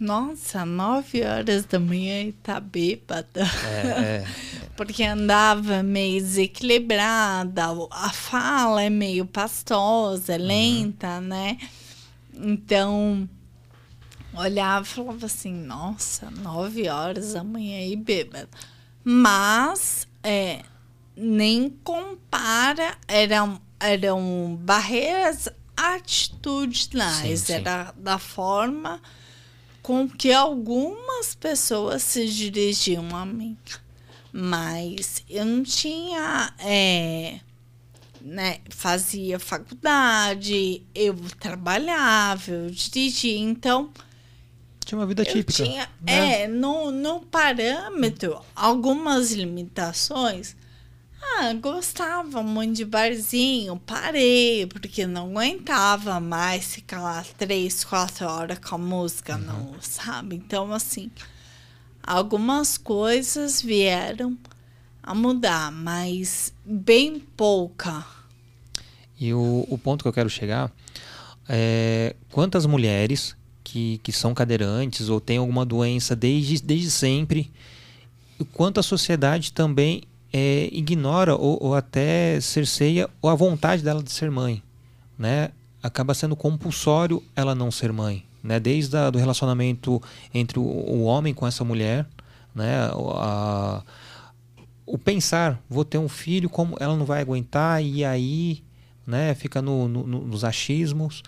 Nossa, 0.00 0.66
nove 0.66 1.22
horas 1.22 1.64
da 1.66 1.78
manhã 1.78 2.22
e 2.22 2.32
tá 2.32 2.58
bêbada. 2.58 3.42
É, 3.64 3.86
é. 3.88 4.26
Porque 4.76 5.04
andava 5.04 5.84
meio 5.84 6.20
desequilibrada, 6.20 7.66
a 7.92 8.10
fala 8.10 8.82
é 8.82 8.90
meio 8.90 9.24
pastosa, 9.24 10.36
lenta, 10.36 11.20
né? 11.20 11.58
Então, 12.34 13.28
olhava 14.34 14.84
e 14.84 14.88
falava 14.88 15.26
assim, 15.26 15.52
nossa, 15.52 16.28
nove 16.30 16.88
horas 16.88 17.34
da 17.34 17.44
manhã 17.44 17.80
e 17.86 17.94
bêbada. 17.94 18.48
Mas, 19.04 20.08
é, 20.22 20.62
nem 21.16 21.70
compara, 21.82 22.96
eram, 23.06 23.60
eram 23.78 24.56
barreiras 24.60 25.48
atitudinais, 25.76 27.40
Sim, 27.40 27.46
sim. 27.46 27.52
era 27.54 27.92
da 27.96 28.18
forma 28.18 29.00
com 29.82 30.08
que 30.08 30.32
algumas 30.32 31.34
pessoas 31.34 32.02
se 32.02 32.26
dirigiam 32.28 33.14
a 33.14 33.24
mim. 33.26 33.56
Mas 34.32 35.22
eu 35.28 35.44
não 35.44 35.62
tinha. 35.62 36.52
é, 36.58 37.38
né, 38.20 38.58
fazia 38.70 39.38
faculdade, 39.38 40.82
eu 40.94 41.14
trabalhava, 41.38 42.50
eu 42.50 42.70
dirigia, 42.70 43.36
então 43.38 43.90
Tinha 44.84 44.98
uma 44.98 45.06
vida 45.06 45.22
eu 45.22 45.26
típica. 45.26 45.62
tinha, 45.62 45.88
né? 46.00 46.42
é, 46.42 46.48
no, 46.48 46.90
no 46.90 47.20
parâmetro, 47.20 48.40
algumas 48.56 49.30
limitações. 49.32 50.56
Ah, 51.26 51.52
gostava 51.54 52.42
muito 52.42 52.76
de 52.76 52.84
barzinho, 52.84 53.76
parei, 53.76 54.66
porque 54.66 55.06
não 55.06 55.30
aguentava 55.30 56.20
mais 56.20 56.74
ficar 56.74 57.00
lá 57.00 57.24
três, 57.36 57.82
quatro 57.82 58.26
horas 58.26 58.58
com 58.58 58.74
a 58.74 58.78
música, 58.78 59.36
não, 59.36 59.74
sabe? 59.80 60.36
Então, 60.36 60.72
assim, 60.72 61.10
algumas 62.02 62.76
coisas 62.76 63.60
vieram 63.62 64.36
a 65.02 65.14
mudar, 65.14 65.72
mas 65.72 66.52
bem 66.64 67.18
pouca. 67.18 68.06
E 69.18 69.32
o, 69.32 69.66
o 69.68 69.78
ponto 69.78 70.02
que 70.02 70.08
eu 70.08 70.12
quero 70.12 70.30
chegar 70.30 70.70
é 71.48 72.14
quantas 72.30 72.66
mulheres 72.66 73.34
que, 73.62 73.98
que 74.02 74.12
são 74.12 74.34
cadeirantes 74.34 75.08
ou 75.08 75.20
têm 75.20 75.38
alguma 75.38 75.64
doença 75.64 76.14
desde, 76.14 76.62
desde 76.62 76.90
sempre, 76.90 77.50
e 78.38 78.44
quanto 78.44 78.78
a 78.78 78.82
sociedade 78.82 79.52
também 79.52 80.02
é, 80.36 80.68
ignora 80.72 81.36
ou, 81.36 81.56
ou 81.62 81.74
até 81.76 82.40
cerceia 82.40 83.08
a 83.22 83.34
vontade 83.36 83.84
dela 83.84 84.02
de 84.02 84.10
ser 84.10 84.32
mãe. 84.32 84.60
Né? 85.16 85.50
Acaba 85.80 86.12
sendo 86.12 86.34
compulsório 86.34 87.22
ela 87.36 87.54
não 87.54 87.70
ser 87.70 87.92
mãe. 87.92 88.24
Né? 88.42 88.58
Desde 88.58 88.96
o 88.96 89.16
relacionamento 89.16 90.02
entre 90.34 90.58
o, 90.58 90.62
o 90.62 91.04
homem 91.04 91.32
com 91.32 91.46
essa 91.46 91.62
mulher, 91.64 92.04
né? 92.52 92.90
a, 93.14 93.80
o 94.84 94.98
pensar, 94.98 95.62
vou 95.70 95.84
ter 95.84 95.98
um 95.98 96.08
filho, 96.08 96.50
como 96.50 96.76
ela 96.80 96.96
não 96.96 97.06
vai 97.06 97.20
aguentar, 97.20 97.80
e 97.82 98.04
aí 98.04 98.62
né, 99.06 99.34
fica 99.34 99.62
no, 99.62 99.86
no- 99.88 100.06
no- 100.06 100.26
nos 100.26 100.44
achismos, 100.44 101.22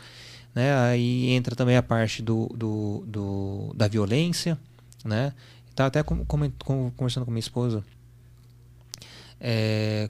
né, 0.55 0.75
aí 0.77 1.31
entra 1.31 1.55
também 1.55 1.77
a 1.77 1.83
parte 1.83 2.23
do, 2.23 2.49
do, 2.55 3.05
do- 3.07 3.73
da 3.75 3.87
violência, 3.89 4.59
né, 5.05 5.33
estava 5.71 5.89
até 5.89 6.03
com- 6.03 6.25
com- 6.25 6.51
conversando 6.97 7.25
com 7.25 7.31
minha 7.31 7.41
esposa, 7.41 7.83
é, 9.41 10.09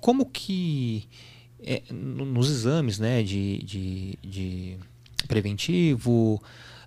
como 0.00 0.26
que 0.26 1.08
é, 1.62 1.82
no- 1.90 2.24
nos 2.26 2.50
exames, 2.50 2.98
né, 2.98 3.22
de, 3.22 3.58
de, 3.64 4.18
de 4.22 4.78
preventivo, 5.26 6.42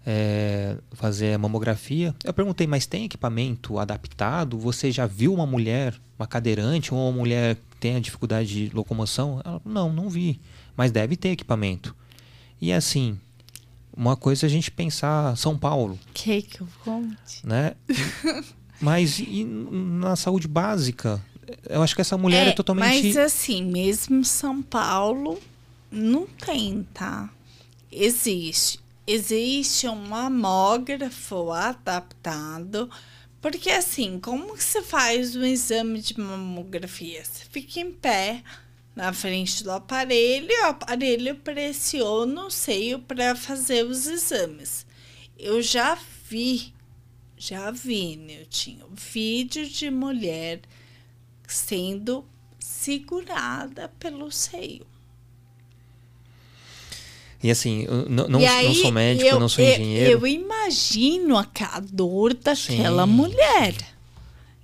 é, 0.05 0.77
fazer 0.93 1.34
a 1.34 1.38
mamografia. 1.38 2.15
Eu 2.23 2.34
perguntei, 2.34 2.65
mas 2.65 2.86
tem 2.86 3.05
equipamento 3.05 3.77
adaptado? 3.77 4.57
Você 4.57 4.91
já 4.91 5.05
viu 5.05 5.34
uma 5.34 5.45
mulher, 5.45 5.99
uma 6.17 6.25
cadeirante, 6.27 6.93
ou 6.93 6.99
uma 7.09 7.17
mulher 7.17 7.55
que 7.55 7.77
tenha 7.80 7.99
dificuldade 7.99 8.67
de 8.69 8.75
locomoção? 8.75 9.41
Ela, 9.43 9.61
não, 9.65 9.91
não 9.91 10.09
vi. 10.09 10.39
Mas 10.77 10.91
deve 10.91 11.15
ter 11.17 11.30
equipamento. 11.30 11.93
E 12.61 12.71
assim, 12.71 13.19
uma 13.95 14.15
coisa 14.15 14.45
é 14.45 14.47
a 14.47 14.49
gente 14.49 14.71
pensar 14.71 15.36
São 15.38 15.57
Paulo, 15.57 15.99
Que 16.13 16.41
que 16.41 16.61
eu 16.61 16.67
conte? 16.84 17.45
né? 17.45 17.73
mas 18.80 19.19
e 19.19 19.43
na 19.43 20.15
saúde 20.15 20.47
básica? 20.47 21.23
Eu 21.67 21.82
acho 21.82 21.95
que 21.95 22.01
essa 22.01 22.17
mulher 22.17 22.47
é, 22.47 22.51
totalmente. 22.51 23.07
Mas 23.07 23.17
assim, 23.17 23.63
mesmo 23.63 24.23
São 24.23 24.61
Paulo 24.61 25.39
não 25.91 26.27
tem, 26.27 26.88
tá? 26.93 27.30
Existe. 27.91 28.80
Existe 29.07 29.88
um 29.88 29.95
mamógrafo 29.95 31.51
adaptado. 31.51 32.89
Porque 33.41 33.69
assim, 33.69 34.19
como 34.19 34.55
que 34.55 34.63
você 34.63 34.82
faz 34.82 35.36
um 35.36 35.43
exame 35.43 35.99
de 36.01 36.19
mamografia? 36.19 37.23
Você 37.23 37.45
fica 37.49 37.80
em 37.80 37.91
pé 37.91 38.43
na 38.95 39.13
frente 39.13 39.63
do 39.63 39.71
aparelho, 39.71 40.47
e 40.49 40.61
o 40.61 40.65
aparelho 40.67 41.36
pressiona 41.36 42.45
o 42.45 42.51
seio 42.51 42.99
para 42.99 43.34
fazer 43.34 43.86
os 43.86 44.07
exames. 44.07 44.86
Eu 45.38 45.61
já 45.61 45.97
vi, 46.30 46.73
já 47.39 47.71
vi, 47.71 48.17
Niltinho, 48.17 48.85
vídeo 48.93 49.67
de 49.67 49.89
mulher 49.89 50.59
sendo 51.47 52.25
segurada 52.59 53.89
pelo 53.99 54.29
seio. 54.29 54.85
E 57.41 57.49
assim, 57.49 57.85
eu 57.85 58.09
não, 58.09 58.27
não, 58.27 58.41
E 58.41 58.45
não 58.45 58.53
aí, 58.57 58.75
sou 58.75 58.91
médico, 58.91 59.25
eu, 59.29 59.39
não 59.39 59.47
sou 59.47 59.63
eu- 59.63 59.71
engenheiro. 59.71 60.11
Eu, 60.11 60.27
imagino 60.27 61.37
a 61.37 61.45
ca- 61.45 61.81
dor 61.91 62.33
daquela 62.33 63.05
Sim. 63.05 63.11
mulher. 63.13 63.75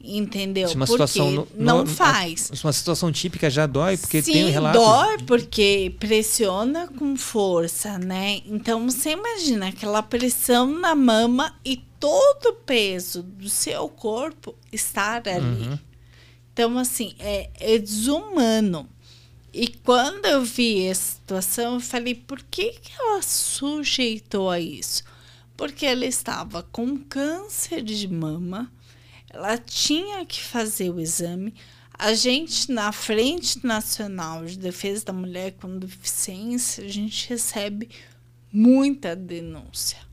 Entendeu? 0.07 0.69
Uma 0.69 0.86
porque 0.86 0.91
situação 0.91 1.47
não 1.55 1.88
faz. 1.88 2.51
a- 2.51 2.67
uma 2.67 2.73
situação 2.73 3.11
típica 3.11 3.49
já 3.49 3.65
dói, 3.65 3.97
porque 3.97 4.21
Sim, 4.21 4.34
tem 4.34 4.49
relatos. 4.51 4.80
dói 4.80 5.17
porque 5.26 5.95
pressiona 5.99 6.88
com 6.88 7.15
força, 7.15 7.97
né? 7.97 8.41
Então 8.45 8.88
você 8.88 9.11
imagina 9.11 9.69
aquela 9.69 10.03
pressão 10.03 10.67
na 10.80 10.93
mama 10.93 11.55
e 11.65 11.78
todo 12.06 12.49
o 12.49 12.53
peso 12.53 13.24
do 13.24 13.49
seu 13.49 13.89
corpo 13.89 14.56
estar 14.72 15.28
ali. 15.28 15.70
Uhum. 15.70 15.80
Então, 16.53 16.78
assim, 16.78 17.16
é, 17.18 17.49
é 17.60 17.80
desumano. 17.80 18.88
E 19.51 19.70
quando 19.70 20.28
eu 20.28 20.43
vi 20.43 20.86
essa 20.86 21.16
situação, 21.16 21.74
eu 21.76 21.80
falei, 21.80 22.14
por 22.14 22.43
que, 22.43 22.74
que 22.74 22.91
ela 22.99 23.24
sujeitou 23.24 24.51
a 24.51 24.60
isso? 24.60 25.03
Porque 25.58 25.84
ela 25.84 26.06
estava 26.06 26.62
com 26.62 26.95
câncer 26.95 27.82
de 27.82 28.08
mama, 28.08 28.72
ela 29.28 29.58
tinha 29.58 30.24
que 30.28 30.43
fazer 30.43 30.91
o 30.91 30.99
exame. 30.99 31.56
A 31.97 32.14
gente, 32.14 32.72
na 32.72 32.91
Frente 32.91 33.66
Nacional 33.66 34.45
de 34.45 34.60
Defesa 34.60 35.06
da 35.06 35.14
Mulher 35.14 35.53
com 35.53 35.80
Deficiência, 35.80 36.86
a 36.86 36.88
gente 36.88 37.30
recebe 37.30 37.89
muita 38.51 39.16
denúncia. 39.16 40.05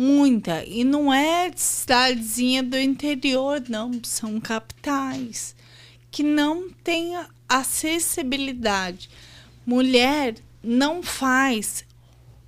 Muita. 0.00 0.64
E 0.64 0.84
não 0.84 1.12
é 1.12 1.50
de 1.50 1.60
cidadezinha 1.60 2.62
do 2.62 2.78
interior, 2.78 3.60
não. 3.68 3.90
São 4.04 4.38
capitais 4.38 5.56
que 6.08 6.22
não 6.22 6.70
tem 6.70 7.16
a- 7.16 7.28
acessibilidade. 7.48 9.10
Mulher 9.66 10.36
não 10.62 11.02
faz 11.02 11.84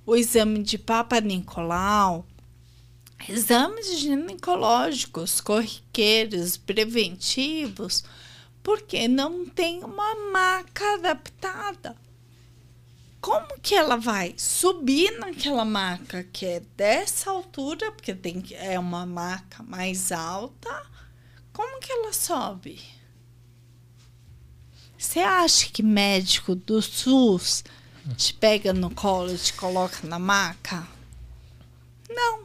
o 0.05 0.15
exame 0.15 0.63
de 0.63 0.77
Papa 0.77 1.19
Nicolau, 1.19 2.25
exames 3.27 3.99
ginecológicos, 3.99 5.41
corriqueiros, 5.41 6.55
preventivos, 6.55 8.05
porque 8.63 9.09
não 9.09 9.45
tem 9.45 9.83
uma 9.83 10.31
maca 10.31 10.93
adaptada. 10.93 11.97
Como 13.21 13.59
que 13.61 13.75
ela 13.75 13.97
vai 13.97 14.33
subir 14.35 15.19
naquela 15.19 15.63
maca 15.63 16.23
que 16.23 16.43
é 16.43 16.59
dessa 16.75 17.29
altura, 17.29 17.91
porque 17.91 18.15
tem 18.15 18.43
é 18.53 18.79
uma 18.79 19.05
maca 19.05 19.61
mais 19.61 20.11
alta? 20.11 20.85
Como 21.53 21.79
que 21.79 21.91
ela 21.91 22.11
sobe? 22.11 22.81
Você 24.97 25.19
acha 25.19 25.69
que 25.69 25.83
médico 25.83 26.55
do 26.55 26.81
SUS 26.81 27.63
te 28.17 28.33
pega 28.33 28.73
no 28.73 28.89
colo 28.89 29.33
e 29.33 29.37
te 29.37 29.53
coloca 29.53 30.07
na 30.07 30.17
maca? 30.17 30.87
Não. 32.09 32.43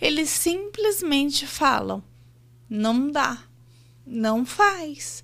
Eles 0.00 0.30
simplesmente 0.30 1.44
falam: 1.46 2.02
não 2.68 3.10
dá, 3.10 3.42
não 4.06 4.46
faz. 4.46 5.22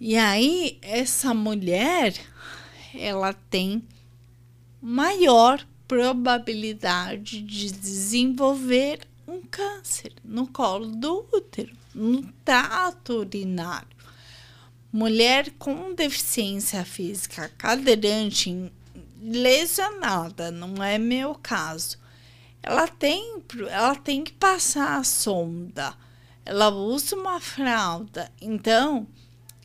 E 0.00 0.16
aí, 0.16 0.78
essa 0.80 1.34
mulher, 1.34 2.14
ela 2.98 3.32
tem 3.32 3.82
maior 4.80 5.66
probabilidade 5.86 7.40
de 7.40 7.70
desenvolver 7.70 9.00
um 9.26 9.40
câncer 9.42 10.12
no 10.24 10.46
colo 10.46 10.86
do 10.86 11.26
útero, 11.32 11.76
no 11.94 12.22
trato 12.44 13.20
urinário. 13.20 13.88
Mulher 14.92 15.50
com 15.58 15.94
deficiência 15.94 16.84
física, 16.84 17.50
cadeirante, 17.58 18.72
lesionada, 19.20 20.50
não 20.50 20.82
é 20.82 20.98
meu 20.98 21.34
caso. 21.34 21.98
ela 22.62 22.88
tem, 22.88 23.42
ela 23.70 23.94
tem 23.94 24.24
que 24.24 24.32
passar 24.32 24.98
a 24.98 25.04
sonda. 25.04 25.94
Ela 26.44 26.70
usa 26.70 27.14
uma 27.14 27.40
fralda. 27.40 28.32
Então, 28.40 29.06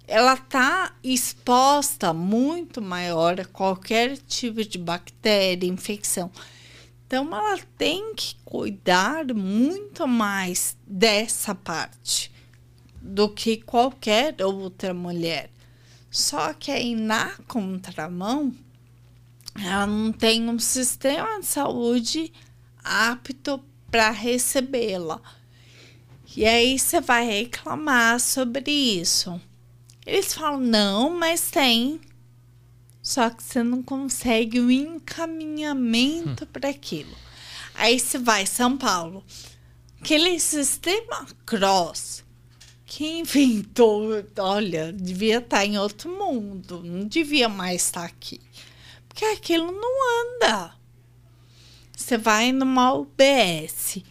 ela 0.07 0.33
está 0.33 0.95
exposta 1.03 2.13
muito 2.13 2.81
maior 2.81 3.39
a 3.39 3.45
qualquer 3.45 4.17
tipo 4.17 4.63
de 4.63 4.77
bactéria, 4.77 5.67
infecção. 5.67 6.31
Então, 7.05 7.27
ela 7.33 7.59
tem 7.77 8.13
que 8.15 8.35
cuidar 8.43 9.25
muito 9.33 10.07
mais 10.07 10.75
dessa 10.85 11.53
parte 11.53 12.31
do 13.01 13.29
que 13.29 13.57
qualquer 13.57 14.35
outra 14.41 14.93
mulher. 14.93 15.49
Só 16.09 16.53
que 16.53 16.71
aí, 16.71 16.95
na 16.95 17.31
contramão, 17.47 18.53
ela 19.55 19.85
não 19.85 20.11
tem 20.11 20.49
um 20.49 20.59
sistema 20.59 21.39
de 21.39 21.45
saúde 21.45 22.33
apto 22.83 23.63
para 23.89 24.09
recebê-la. 24.09 25.21
E 26.35 26.45
aí 26.45 26.79
você 26.79 26.99
vai 26.99 27.25
reclamar 27.25 28.19
sobre 28.19 28.71
isso. 28.71 29.39
Eles 30.05 30.33
falam: 30.33 30.59
não, 30.59 31.09
mas 31.17 31.49
tem. 31.49 31.99
Só 33.01 33.29
que 33.29 33.43
você 33.43 33.61
não 33.61 33.83
consegue 33.83 34.59
o 34.59 34.67
um 34.67 34.71
encaminhamento 34.71 36.45
hum. 36.45 36.47
para 36.51 36.69
aquilo. 36.69 37.15
Aí 37.75 37.99
você 37.99 38.17
vai, 38.17 38.45
São 38.45 38.77
Paulo. 38.77 39.23
Aquele 39.99 40.39
sistema 40.39 41.25
cross 41.45 42.23
que 42.85 43.19
inventou, 43.19 44.23
olha, 44.37 44.93
devia 44.93 45.39
estar 45.39 45.65
em 45.65 45.77
outro 45.77 46.09
mundo, 46.09 46.83
não 46.83 47.07
devia 47.07 47.49
mais 47.49 47.85
estar 47.85 48.03
aqui. 48.03 48.39
Porque 49.07 49.25
aquilo 49.25 49.71
não 49.71 50.37
anda. 50.37 50.75
Você 51.95 52.17
vai 52.17 52.51
numa 52.51 52.93
UBS 52.93 54.03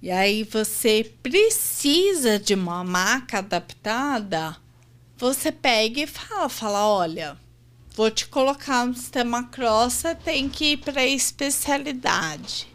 e 0.00 0.10
aí 0.10 0.44
você 0.44 1.10
precisa 1.22 2.38
de 2.38 2.54
uma 2.54 2.84
maca 2.84 3.38
adaptada, 3.38 4.56
você 5.18 5.50
pega 5.50 6.00
e 6.00 6.06
fala, 6.06 6.48
fala, 6.48 6.86
olha, 6.86 7.36
vou 7.94 8.10
te 8.10 8.28
colocar 8.28 8.86
no 8.86 8.94
sistema 8.94 9.44
cross, 9.44 9.94
você 9.94 10.14
tem 10.14 10.48
que 10.48 10.72
ir 10.72 10.76
para 10.78 11.04
especialidade. 11.04 12.68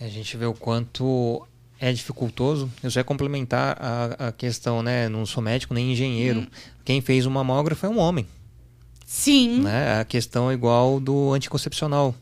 A 0.00 0.08
gente 0.08 0.36
vê 0.36 0.46
o 0.46 0.54
quanto 0.54 1.46
é 1.78 1.92
dificultoso. 1.92 2.70
Eu 2.82 2.90
só 2.90 3.00
ia 3.00 3.04
complementar 3.04 3.76
a, 3.80 4.28
a 4.28 4.32
questão, 4.32 4.82
né? 4.82 5.08
Não 5.08 5.26
sou 5.26 5.42
médico 5.42 5.74
nem 5.74 5.92
engenheiro. 5.92 6.40
Hum. 6.40 6.46
Quem 6.84 7.00
fez 7.00 7.26
o 7.26 7.30
mamógrafo 7.30 7.86
é 7.86 7.88
um 7.88 7.98
homem. 7.98 8.26
Sim. 9.04 9.60
Né? 9.60 10.00
A 10.00 10.04
questão 10.04 10.50
é 10.50 10.54
igual 10.54 11.00
do 11.00 11.32
anticoncepcional. 11.32 12.14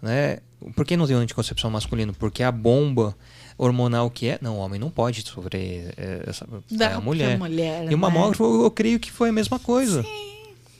Né? 0.00 0.38
Por 0.76 0.84
que 0.84 0.96
não 0.96 1.06
tem 1.06 1.16
anticoncepção 1.16 1.70
masculino? 1.70 2.14
Porque 2.14 2.42
a 2.42 2.52
bomba 2.52 3.16
hormonal 3.64 4.10
que 4.10 4.28
é. 4.28 4.38
Não, 4.40 4.56
o 4.56 4.58
homem 4.58 4.78
não 4.78 4.90
pode 4.90 5.22
sofrer 5.22 5.94
é, 5.96 6.24
essa. 6.26 6.46
Dá 6.70 6.90
é 6.90 6.94
a 6.94 7.00
mulher. 7.00 7.38
mulher. 7.38 7.90
E 7.90 7.94
o 7.94 7.98
mamógrafo, 7.98 8.42
né? 8.44 8.56
eu, 8.56 8.62
eu 8.64 8.70
creio 8.70 8.98
que 8.98 9.10
foi 9.10 9.28
a 9.28 9.32
mesma 9.32 9.58
coisa. 9.58 10.02
Sim. 10.02 10.32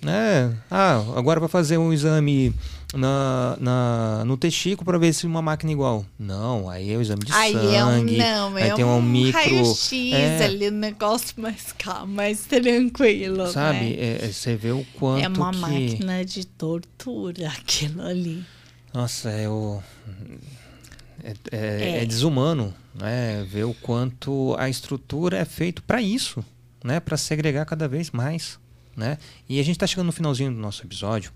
Né? 0.03 0.57
Ah, 0.68 1.01
agora 1.14 1.39
vai 1.39 1.49
fazer 1.49 1.78
um 1.78 1.93
exame 1.93 2.53
na, 2.93 3.57
na, 3.61 4.24
no 4.24 4.37
testículo 4.37 4.85
para 4.85 4.99
ver 4.99 5.12
se 5.12 5.24
uma 5.26 5.41
máquina 5.41 5.70
é 5.70 5.74
igual. 5.74 6.05
Não, 6.18 6.68
aí 6.68 6.93
é 6.93 6.97
o 6.97 7.01
exame 7.01 7.24
de 7.24 7.33
aí 7.33 7.53
sangue. 7.53 7.74
É 7.74 7.85
um, 7.85 8.49
não, 8.51 8.57
aí 8.57 8.68
é 8.68 8.74
tem 8.74 8.85
um, 8.85 8.97
um 8.97 9.03
micro. 9.03 9.41
Raio-X 9.41 9.93
é, 10.12 10.45
ali, 10.45 10.68
um 10.70 10.72
negócio 10.72 11.41
mais 11.41 11.72
calmo, 11.78 12.14
mais 12.14 12.41
tranquilo. 12.41 13.47
Sabe? 13.47 13.97
Né? 13.97 14.18
É, 14.22 14.33
você 14.33 14.57
vê 14.57 14.72
o 14.72 14.85
quanto. 14.99 15.24
É 15.24 15.28
uma 15.28 15.53
que... 15.53 15.59
máquina 15.59 16.24
de 16.24 16.47
tortura 16.47 17.47
aquilo 17.49 18.03
ali. 18.03 18.45
Nossa, 18.93 19.30
é 19.30 19.49
o. 19.49 19.80
É, 21.23 21.35
é, 21.53 22.03
é, 22.03 22.07
desumano, 22.07 22.75
né? 22.95 23.47
Ver 23.49 23.64
o 23.64 23.75
quanto 23.75 24.57
a 24.59 24.68
estrutura 24.68 25.39
é 25.39 25.45
feito 25.45 25.83
para 25.83 26.03
isso, 26.03 26.45
né? 26.83 26.99
Para 26.99 27.16
segregar 27.16 27.64
cada 27.64 27.87
vez 27.87 28.11
mais, 28.11 28.59
né? 28.97 29.18
E 29.49 29.61
a 29.61 29.62
gente 29.62 29.77
está 29.77 29.87
chegando 29.87 30.07
no 30.07 30.12
finalzinho 30.12 30.51
do 30.53 30.59
nosso 30.59 30.85
episódio. 30.85 31.33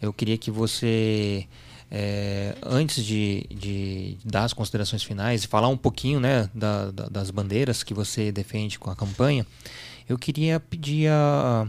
Eu 0.00 0.12
queria 0.12 0.36
que 0.36 0.50
você, 0.50 1.46
é, 1.90 2.54
antes 2.62 3.04
de, 3.04 3.46
de, 3.50 4.18
dar 4.24 4.44
as 4.44 4.52
considerações 4.52 5.02
finais 5.02 5.44
e 5.44 5.46
falar 5.46 5.68
um 5.68 5.76
pouquinho, 5.76 6.20
né, 6.20 6.48
da, 6.54 6.90
da, 6.90 7.06
das 7.06 7.30
bandeiras 7.30 7.82
que 7.82 7.92
você 7.92 8.32
defende 8.32 8.78
com 8.78 8.90
a 8.90 8.96
campanha, 8.96 9.46
eu 10.08 10.18
queria 10.18 10.58
pedir 10.58 11.08
a, 11.08 11.66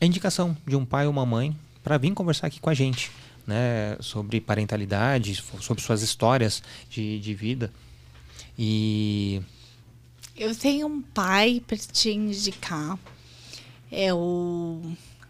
a 0.00 0.06
indicação 0.06 0.56
de 0.66 0.76
um 0.76 0.84
pai 0.84 1.06
ou 1.06 1.12
uma 1.12 1.26
mãe 1.26 1.56
para 1.82 1.98
vir 1.98 2.12
conversar 2.14 2.46
aqui 2.46 2.60
com 2.60 2.70
a 2.70 2.74
gente 2.74 3.10
né, 3.46 3.96
sobre 4.00 4.40
parentalidade, 4.40 5.42
sobre 5.60 5.82
suas 5.82 6.02
histórias 6.02 6.62
de, 6.88 7.18
de 7.18 7.34
vida. 7.34 7.72
E. 8.58 9.40
Eu 10.36 10.54
tenho 10.54 10.86
um 10.86 11.02
pai 11.02 11.62
para 11.66 11.76
te 11.76 12.10
indicar. 12.10 12.98
É 13.90 14.12
o. 14.12 14.80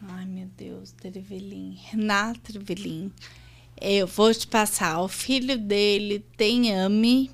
Ai, 0.08 0.24
meu 0.26 0.48
Deus, 0.56 0.92
Trevelin. 0.92 1.78
Renato 1.90 2.40
Trevelin. 2.52 3.10
Eu 3.80 4.06
vou 4.06 4.32
te 4.32 4.46
passar. 4.46 5.00
O 5.00 5.08
filho 5.08 5.58
dele 5.58 6.24
tem 6.36 6.74
AMI. 6.74 7.30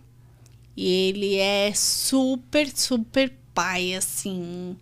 E 0.77 1.09
ele 1.09 1.37
é 1.37 1.73
super, 1.75 2.71
super 2.75 3.33
pai, 3.53 3.95
assim. 3.95 4.77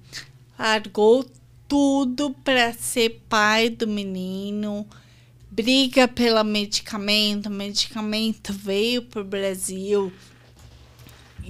Largou 0.59 1.25
tudo 1.67 2.31
para 2.45 2.73
ser 2.75 3.23
pai 3.29 3.71
do 3.71 3.87
menino 3.87 4.87
briga 5.57 6.07
pelo 6.07 6.45
medicamento, 6.45 7.47
o 7.47 7.51
medicamento 7.51 8.53
veio 8.53 9.01
pro 9.01 9.25
Brasil. 9.25 10.13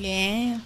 É. 0.01 0.61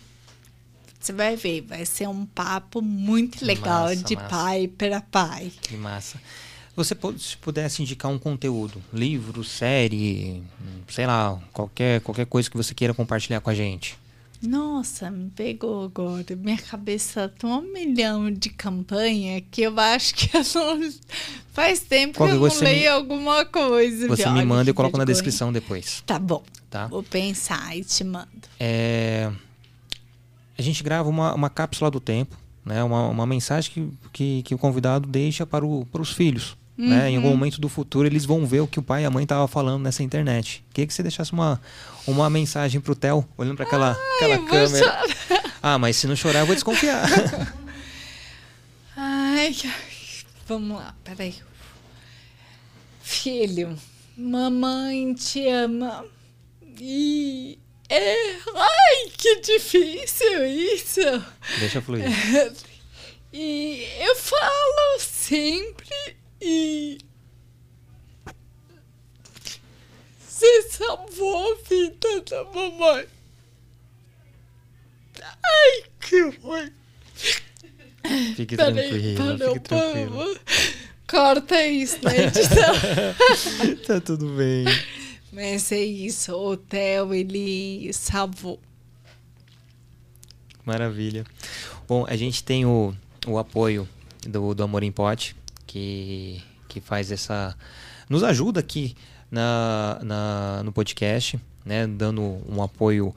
Você 1.01 1.15
vai 1.15 1.35
ver, 1.35 1.63
vai 1.63 1.87
ser 1.87 2.07
um 2.07 2.27
papo 2.27 2.83
muito 2.83 3.43
legal 3.43 3.85
massa, 3.85 4.05
de 4.05 4.15
massa. 4.15 4.29
pai 4.29 4.69
para 4.69 5.01
pai. 5.01 5.51
Que 5.63 5.75
massa. 5.75 6.21
Você 6.77 6.95
se 7.19 7.37
pudesse 7.39 7.81
indicar 7.83 8.11
um 8.11 8.19
conteúdo, 8.19 8.83
livro, 8.93 9.43
série, 9.43 10.43
sei 10.89 11.07
lá, 11.07 11.41
qualquer, 11.53 12.03
qualquer 12.03 12.27
coisa 12.27 12.51
que 12.51 12.57
você 12.57 12.75
queira 12.75 12.93
compartilhar 12.93 13.41
com 13.41 13.49
a 13.49 13.55
gente. 13.55 13.99
Nossa, 14.43 15.11
me 15.11 15.31
pegou 15.31 15.85
agora. 15.85 16.25
Minha 16.37 16.57
cabeça 16.57 17.29
tá 17.29 17.47
um 17.47 17.61
milhão 17.61 18.31
de 18.31 18.49
campanha 18.49 19.41
que 19.43 19.63
eu 19.63 19.79
acho 19.79 20.15
que 20.15 20.31
eu 20.35 20.43
não... 20.55 20.91
faz 21.53 21.81
tempo 21.81 22.17
Qual 22.17 22.29
que 22.29 22.35
eu 22.37 22.41
não 22.41 22.59
leio 22.61 22.81
me... 22.81 22.87
alguma 22.87 23.45
coisa. 23.45 24.09
Você 24.09 24.29
me 24.31 24.45
manda 24.45 24.69
e 24.69 24.71
eu 24.71 24.75
coloco 24.75 24.97
na 24.97 25.05
descrição 25.05 25.53
depois. 25.53 26.03
Tá 26.07 26.19
bom. 26.19 26.43
Tá? 26.71 26.87
Vou 26.87 27.03
pensar 27.03 27.77
e 27.77 27.85
te 27.85 28.03
mando. 28.03 28.29
É... 28.59 29.31
A 30.57 30.63
gente 30.63 30.83
grava 30.83 31.09
uma, 31.09 31.35
uma 31.35 31.51
cápsula 31.51 31.91
do 31.91 32.01
tempo, 32.01 32.37
né? 32.65 32.83
uma, 32.83 33.09
uma 33.09 33.27
mensagem 33.27 33.73
que, 33.73 33.93
que, 34.13 34.43
que 34.43 34.55
o 34.55 34.59
convidado 34.59 35.09
deixa 35.09 35.45
para, 35.45 35.67
o, 35.67 35.85
para 35.87 36.01
os 36.01 36.13
filhos. 36.13 36.57
Uhum. 36.81 36.89
Né? 36.89 37.11
Em 37.11 37.17
algum 37.17 37.29
uhum. 37.29 37.37
momento 37.37 37.61
do 37.61 37.69
futuro 37.69 38.09
eles 38.09 38.25
vão 38.25 38.47
ver 38.47 38.61
o 38.61 38.67
que 38.67 38.79
o 38.79 38.83
pai 38.83 39.03
e 39.03 39.05
a 39.05 39.11
mãe 39.11 39.25
estavam 39.25 39.47
falando 39.47 39.83
nessa 39.83 40.03
internet. 40.03 40.65
Queria 40.73 40.87
que 40.87 40.95
você 40.95 41.03
deixasse 41.03 41.31
uma, 41.31 41.61
uma 42.07 42.31
mensagem 42.31 42.81
pro 42.81 42.95
Theo, 42.95 43.29
olhando 43.37 43.57
para 43.57 43.67
aquela, 43.67 43.91
Ai, 43.91 44.33
aquela 44.33 44.49
câmera. 44.49 45.03
Ah, 45.63 45.79
mas 45.79 45.97
se 45.97 46.07
não 46.07 46.17
chorar, 46.17 46.41
eu 46.41 46.47
vou 46.47 46.55
desconfiar. 46.55 47.07
Ai, 48.97 49.55
vamos 50.49 50.79
lá, 50.79 50.95
peraí. 51.05 51.35
Filho, 53.03 53.77
mamãe 54.17 55.13
te 55.13 55.47
ama. 55.49 56.07
E 56.81 57.59
é. 57.91 58.15
Ai, 58.55 59.11
que 59.19 59.41
difícil 59.41 60.47
isso! 60.47 61.01
Deixa 61.59 61.83
fluir. 61.83 62.07
e 63.35 63.87
eu 64.01 64.17
falo 64.17 64.99
sempre 64.99 66.20
e 66.41 66.99
você 70.41 70.63
salvou 70.71 71.53
a 71.53 71.69
vida 71.69 72.21
da 72.31 72.45
mamãe. 72.45 73.07
Ai, 75.23 75.85
que 76.01 76.21
ruim. 76.39 76.73
Fique 78.35 78.57
Peraí, 78.57 78.89
tranquila, 79.17 79.53
fique 79.53 79.61
tranquila. 79.61 80.41
Corta 81.07 81.67
isso 81.67 81.99
na 82.03 82.17
edição. 82.17 82.75
tá 83.87 84.01
tudo 84.01 84.29
bem. 84.35 84.65
Mas 85.33 85.71
é 85.73 85.81
isso, 85.81 86.35
o 86.35 86.57
Theo, 86.57 87.13
ele 87.13 87.93
salvou. 87.93 88.59
Maravilha. 90.65 91.25
Bom, 91.87 92.07
a 92.09 92.17
gente 92.17 92.43
tem 92.43 92.65
o, 92.65 92.95
o 93.27 93.39
apoio 93.39 93.89
do, 94.27 94.55
do 94.55 94.63
Amor 94.63 94.83
em 94.83 94.93
Pote, 94.93 95.37
que, 95.71 96.43
que 96.69 96.81
faz 96.81 97.13
essa. 97.13 97.57
nos 98.09 98.25
ajuda 98.25 98.59
aqui 98.59 98.97
na, 99.31 100.01
na, 100.03 100.63
no 100.65 100.73
podcast, 100.73 101.39
né, 101.65 101.87
dando 101.87 102.21
um 102.49 102.61
apoio 102.61 103.15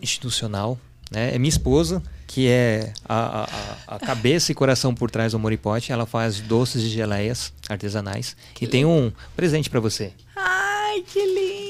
institucional. 0.00 0.78
Né? 1.10 1.34
É 1.34 1.38
minha 1.38 1.50
esposa, 1.50 2.02
que 2.26 2.48
é 2.48 2.94
a, 3.06 3.44
a, 3.86 3.96
a 3.96 3.98
cabeça 3.98 4.50
e 4.50 4.54
coração 4.54 4.94
por 4.94 5.10
trás 5.10 5.32
do 5.32 5.38
Moripote. 5.38 5.92
Ela 5.92 6.06
faz 6.06 6.40
doces 6.40 6.82
e 6.82 6.88
geleias 6.88 7.52
artesanais. 7.68 8.34
Que 8.54 8.64
e 8.64 8.66
lindo. 8.66 8.72
tem 8.72 8.84
um 8.86 9.12
presente 9.36 9.68
para 9.68 9.80
você. 9.80 10.12
Ai, 10.34 11.02
que 11.02 11.20
lindo! 11.26 11.60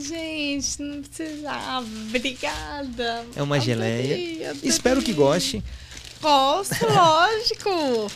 gente, 0.00 0.82
não 0.82 1.02
precisava. 1.02 1.86
Obrigada. 2.08 3.26
É 3.34 3.42
uma 3.42 3.56
adorei, 3.56 3.60
geleia. 3.60 4.50
Adorei. 4.50 4.68
Espero 4.68 5.02
que 5.02 5.12
goste. 5.12 5.62
Gosto, 6.20 6.86
lógico. 6.86 8.10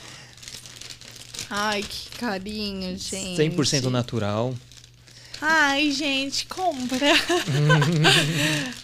Ai, 1.50 1.82
que 1.82 2.16
carinho, 2.18 2.96
gente. 2.96 3.36
100% 3.40 3.90
natural. 3.90 4.54
Ai, 5.44 5.90
gente, 5.90 6.46
compra. 6.46 7.10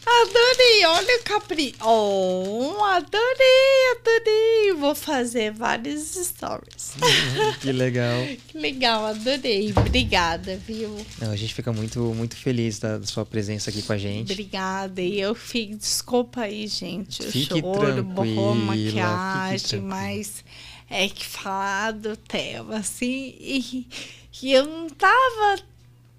adorei, 0.05 0.87
olha 0.87 1.21
o 1.21 1.23
capri. 1.23 1.73
Oh, 1.81 2.83
adorei, 2.83 3.93
adorei. 3.97 4.73
Vou 4.77 4.93
fazer 4.93 5.53
vários 5.53 6.17
stories. 6.17 6.95
que 7.61 7.71
legal. 7.71 8.19
Que 8.49 8.59
legal, 8.59 9.07
adorei. 9.07 9.73
Obrigada, 9.77 10.57
viu? 10.57 10.97
Não, 11.21 11.31
a 11.31 11.37
gente 11.37 11.55
fica 11.55 11.73
muito, 11.73 12.01
muito 12.13 12.37
feliz 12.37 12.81
da, 12.81 13.01
sua 13.05 13.25
presença 13.25 13.71
aqui 13.71 13.83
com 13.83 13.93
a 13.93 13.99
gente. 13.99 14.33
Obrigada. 14.33 15.01
E 15.01 15.21
eu 15.21 15.37
fico, 15.37 15.77
desculpa 15.77 16.41
aí, 16.41 16.67
gente. 16.67 17.23
Eu 17.23 17.31
fique 17.31 17.61
choro, 17.61 18.03
borrou 18.03 18.57
maquiagem, 18.57 19.81
mas 19.81 20.43
é 20.91 21.09
que 21.09 21.25
falar 21.25 21.93
do 21.93 22.17
tema, 22.17 22.79
assim, 22.79 23.35
e, 23.39 23.87
e 24.43 24.53
eu 24.53 24.65
não 24.65 24.89
tava 24.89 25.63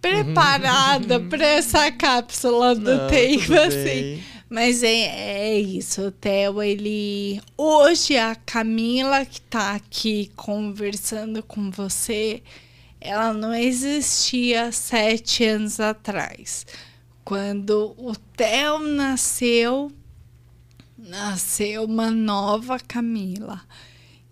preparada 0.01 1.19
para 1.19 1.45
essa 1.45 1.91
cápsula 1.91 2.75
do 2.75 2.95
Não, 2.95 3.07
tempo, 3.07 3.53
assim. 3.53 4.23
Mas 4.49 4.81
é, 4.81 5.51
é 5.51 5.59
isso, 5.59 6.07
o 6.07 6.11
Theo, 6.11 6.61
ele. 6.63 7.39
Hoje 7.55 8.17
a 8.17 8.33
Camila 8.35 9.23
que 9.25 9.39
tá 9.41 9.75
aqui 9.75 10.31
conversando 10.35 11.43
com 11.43 11.69
você, 11.69 12.41
ela 12.99 13.31
não 13.31 13.53
existia 13.53 14.71
sete 14.71 15.45
anos 15.45 15.79
atrás. 15.79 16.65
Quando 17.23 17.93
o 17.95 18.15
Theo 18.35 18.79
nasceu, 18.79 19.91
nasceu 20.97 21.83
uma 21.83 22.09
nova 22.09 22.79
Camila. 22.79 23.61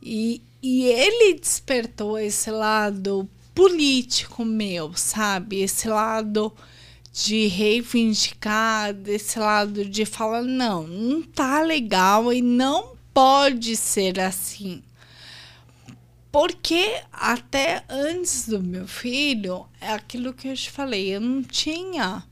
E, 0.02 0.42
e 0.64 0.86
ele 0.86 1.36
despertou 1.36 2.18
esse 2.18 2.50
lado 2.50 3.30
político 3.58 4.46
meu, 4.46 4.94
sabe? 4.96 5.62
Esse 5.62 5.88
lado 5.88 6.54
de 7.12 7.48
reivindicar, 7.48 8.94
desse 8.94 9.40
lado 9.40 9.84
de 9.84 10.06
falar, 10.06 10.44
não, 10.44 10.86
não 10.86 11.24
tá 11.24 11.64
legal 11.64 12.32
e 12.32 12.40
não 12.40 12.96
pode 13.12 13.76
ser 13.76 14.20
assim. 14.20 14.84
Porque 16.32 17.02
até 17.12 17.84
antes 17.90 18.48
do 18.48 18.62
meu 18.62 18.88
filho, 18.88 19.66
é 19.82 19.92
aquilo 19.92 20.36
que 20.36 20.50
eu 20.50 20.56
te 20.56 20.70
falei, 20.70 21.16
eu 21.16 21.20
não 21.20 21.42
tinha 21.42 22.24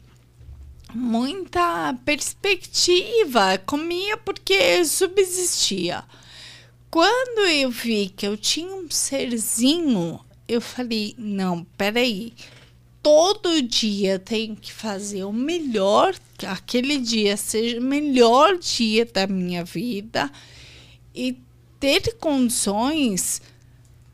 muita 0.93 1.91
perspectiva, 2.05 3.57
comia 3.65 4.15
porque 4.15 4.85
subsistia. 4.85 6.03
Quando 6.91 7.47
eu 7.47 7.71
vi 7.71 8.09
que 8.09 8.27
eu 8.27 8.37
tinha 8.37 8.75
um 8.75 8.91
serzinho 8.91 10.23
eu 10.47 10.61
falei: 10.61 11.15
não, 11.17 11.63
peraí. 11.77 12.33
Todo 13.01 13.61
dia 13.61 14.17
tenho 14.17 14.55
que 14.55 14.73
fazer 14.73 15.23
o 15.25 15.31
melhor, 15.31 16.15
que 16.37 16.45
aquele 16.45 16.97
dia 16.97 17.37
seja 17.37 17.79
o 17.79 17.83
melhor 17.83 18.57
dia 18.57 19.05
da 19.05 19.27
minha 19.27 19.63
vida 19.63 20.31
e 21.13 21.37
ter 21.79 22.15
condições 22.15 23.43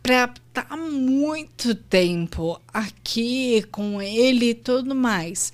para 0.04 0.26
estar 0.26 0.76
muito 0.76 1.74
tempo 1.74 2.60
aqui 2.74 3.64
com 3.72 4.02
ele 4.02 4.50
e 4.50 4.56
tudo 4.56 4.94
mais. 4.94 5.54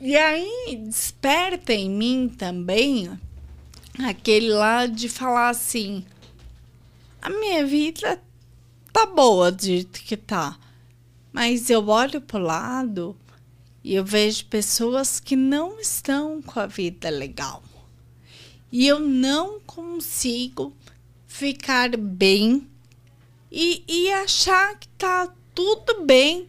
E 0.00 0.16
aí 0.16 0.80
desperta 0.86 1.74
em 1.74 1.90
mim 1.90 2.34
também 2.34 3.10
aquele 3.98 4.48
lá 4.48 4.86
de 4.86 5.08
falar 5.08 5.50
assim: 5.50 6.02
a 7.20 7.28
minha 7.28 7.66
vida 7.66 8.18
tá 8.92 9.06
boa 9.06 9.56
jeito 9.58 10.00
que 10.02 10.16
tá. 10.16 10.58
Mas 11.32 11.70
eu 11.70 11.88
olho 11.88 12.20
pro 12.20 12.38
lado 12.38 13.16
e 13.82 13.94
eu 13.94 14.04
vejo 14.04 14.44
pessoas 14.46 15.20
que 15.20 15.36
não 15.36 15.80
estão 15.80 16.42
com 16.42 16.60
a 16.60 16.66
vida 16.66 17.08
legal. 17.08 17.62
E 18.70 18.86
eu 18.86 18.98
não 18.98 19.60
consigo 19.60 20.74
ficar 21.26 21.96
bem 21.96 22.68
e, 23.50 23.82
e 23.88 24.12
achar 24.12 24.78
que 24.78 24.88
tá 24.88 25.32
tudo 25.54 26.04
bem 26.04 26.48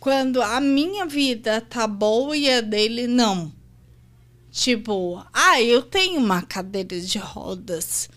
quando 0.00 0.42
a 0.42 0.60
minha 0.60 1.06
vida 1.06 1.60
tá 1.60 1.86
boa 1.86 2.36
e 2.36 2.50
a 2.50 2.60
dele 2.60 3.06
não. 3.06 3.52
Tipo, 4.50 5.22
ah, 5.32 5.60
eu 5.60 5.82
tenho 5.82 6.18
uma 6.18 6.42
cadeira 6.42 6.98
de 7.00 7.18
rodas. 7.18 8.08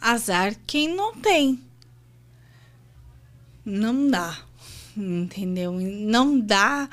Azar 0.00 0.56
quem 0.66 0.94
não 0.94 1.14
tem 1.16 1.65
não 3.66 4.08
dá, 4.08 4.38
entendeu? 4.96 5.72
Não 5.72 6.40
dá 6.40 6.88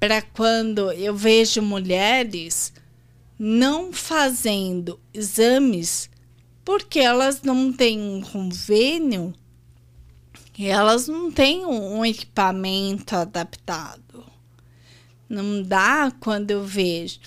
para 0.00 0.22
quando 0.22 0.92
eu 0.92 1.14
vejo 1.14 1.60
mulheres 1.60 2.72
não 3.38 3.92
fazendo 3.92 4.98
exames 5.12 6.08
porque 6.64 7.00
elas 7.00 7.42
não 7.42 7.72
têm 7.72 8.00
um 8.00 8.22
convênio 8.22 9.34
elas 10.64 11.06
não 11.06 11.30
têm 11.30 11.66
um 11.66 12.02
equipamento 12.02 13.14
adaptado. 13.14 14.24
Não 15.28 15.62
dá 15.62 16.10
quando 16.18 16.50
eu 16.50 16.64
vejo 16.64 17.20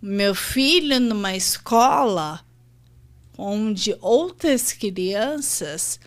meu 0.00 0.34
filho 0.34 1.00
numa 1.00 1.34
escola 1.34 2.44
onde 3.36 3.96
outras 4.00 4.72
crianças 4.72 5.98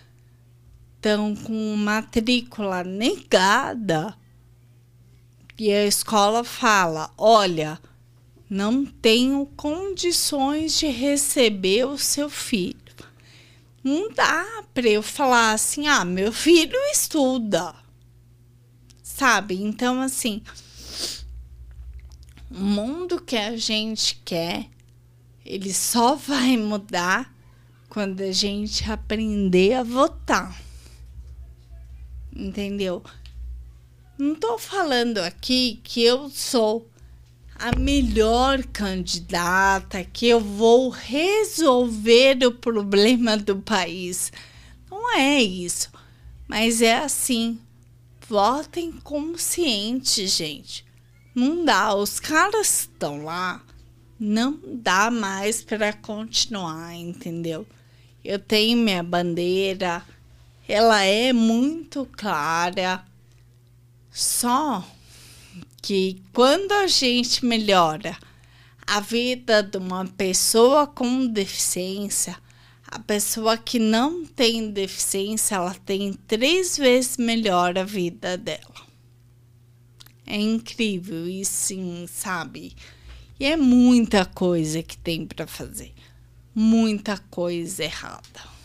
estão 0.98 1.36
com 1.36 1.76
matrícula 1.76 2.84
negada 2.84 4.18
e 5.58 5.72
a 5.72 5.86
escola 5.86 6.44
fala: 6.44 7.12
olha, 7.18 7.80
não 8.50 8.86
tenho 8.86 9.46
condições 9.56 10.78
de 10.78 10.88
receber 10.88 11.86
o 11.86 11.98
seu 11.98 12.30
filho. 12.30 12.76
Não 13.84 14.12
dá 14.12 14.64
para 14.74 14.88
eu 14.88 15.02
falar 15.02 15.54
assim: 15.54 15.88
ah, 15.88 16.04
meu 16.04 16.32
filho 16.32 16.78
estuda. 16.92 17.74
Sabe? 19.02 19.56
Então, 19.56 20.02
assim, 20.02 20.44
o 22.52 22.60
mundo 22.60 23.20
que 23.22 23.36
a 23.36 23.58
gente 23.58 24.22
quer, 24.24 24.68
ele 25.44 25.74
só 25.74 26.16
vai 26.16 26.56
mudar 26.58 27.34
quando 27.90 28.22
a 28.22 28.32
gente 28.32 28.90
aprender 28.92 29.74
a 29.74 29.82
votar 29.84 30.67
entendeu? 32.38 33.04
Não 34.18 34.34
estou 34.34 34.58
falando 34.58 35.20
aqui 35.20 35.80
que 35.84 36.04
eu 36.04 36.30
sou 36.30 36.88
a 37.60 37.76
melhor 37.78 38.64
candidata, 38.66 40.04
que 40.04 40.28
eu 40.28 40.40
vou 40.40 40.90
resolver 40.90 42.46
o 42.46 42.52
problema 42.52 43.36
do 43.36 43.58
país. 43.58 44.32
Não 44.90 45.16
é 45.16 45.42
isso. 45.42 45.90
Mas 46.48 46.82
é 46.82 46.98
assim. 46.98 47.60
Votem 48.30 48.92
consciente, 48.92 50.28
gente. 50.28 50.86
Não 51.34 51.66
dá. 51.66 51.96
Os 51.96 52.20
caras 52.20 52.82
estão 52.82 53.24
lá. 53.24 53.64
Não 54.20 54.60
dá 54.66 55.10
mais 55.12 55.62
para 55.62 55.94
continuar, 55.94 56.96
entendeu? 56.96 57.66
Eu 58.24 58.40
tenho 58.40 58.78
minha 58.78 59.04
bandeira 59.04 60.04
ela 60.68 61.04
é 61.04 61.32
muito 61.32 62.06
clara. 62.18 63.04
Só 64.12 64.86
que 65.82 66.22
quando 66.34 66.72
a 66.74 66.88
gente 66.88 67.46
melhora 67.46 68.18
a 68.86 69.00
vida 69.00 69.64
de 69.64 69.78
uma 69.78 70.06
pessoa 70.06 70.86
com 70.86 71.28
deficiência, 71.28 72.38
a 72.88 73.00
pessoa 73.00 73.58
que 73.58 73.80
não 73.80 74.26
tem 74.26 74.72
deficiência, 74.72 75.56
ela 75.56 75.74
tem 75.74 76.14
três 76.14 76.78
vezes 76.78 77.18
melhor 77.18 77.78
a 77.78 77.84
vida 77.84 78.38
dela. 78.38 78.88
É 80.26 80.38
incrível 80.38 81.28
e 81.28 81.46
sim, 81.46 82.06
sabe? 82.08 82.76
E 83.40 83.46
é 83.46 83.56
muita 83.56 84.26
coisa 84.26 84.82
que 84.82 84.98
tem 84.98 85.26
para 85.26 85.46
fazer. 85.48 85.94
Muita 86.56 87.18
coisa 87.30 87.84
errada. 87.84 88.57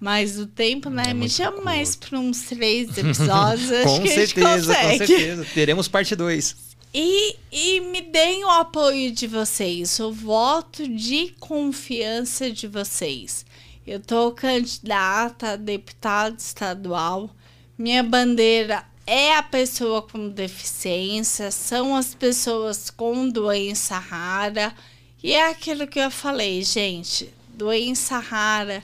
Mas 0.00 0.38
o 0.38 0.46
tempo, 0.46 0.88
né? 0.88 1.06
É 1.08 1.14
Me 1.14 1.28
chama 1.28 1.52
curto. 1.52 1.64
mais 1.64 1.96
para 1.96 2.18
uns 2.20 2.42
três 2.42 2.88
episódios. 2.96 3.82
com 3.82 4.06
certeza, 4.06 4.74
com 4.74 4.96
certeza. 4.98 5.46
Teremos 5.52 5.88
parte 5.88 6.14
2. 6.14 6.67
E, 6.92 7.36
e 7.52 7.80
me 7.80 8.00
deem 8.00 8.44
o 8.44 8.50
apoio 8.50 9.12
de 9.12 9.26
vocês, 9.26 10.00
o 10.00 10.10
voto 10.10 10.88
de 10.88 11.34
confiança 11.38 12.50
de 12.50 12.66
vocês. 12.66 13.44
Eu 13.86 14.00
tô 14.00 14.32
candidata 14.32 15.52
a 15.52 15.56
deputado 15.56 16.38
estadual. 16.38 17.30
Minha 17.76 18.02
bandeira 18.02 18.84
é 19.06 19.34
a 19.36 19.42
pessoa 19.42 20.02
com 20.02 20.28
deficiência, 20.28 21.50
são 21.50 21.94
as 21.94 22.14
pessoas 22.14 22.90
com 22.90 23.28
doença 23.28 23.98
rara. 23.98 24.74
E 25.22 25.32
é 25.32 25.48
aquilo 25.48 25.86
que 25.86 25.98
eu 25.98 26.10
falei, 26.10 26.62
gente: 26.62 27.32
doença 27.54 28.18
rara 28.18 28.82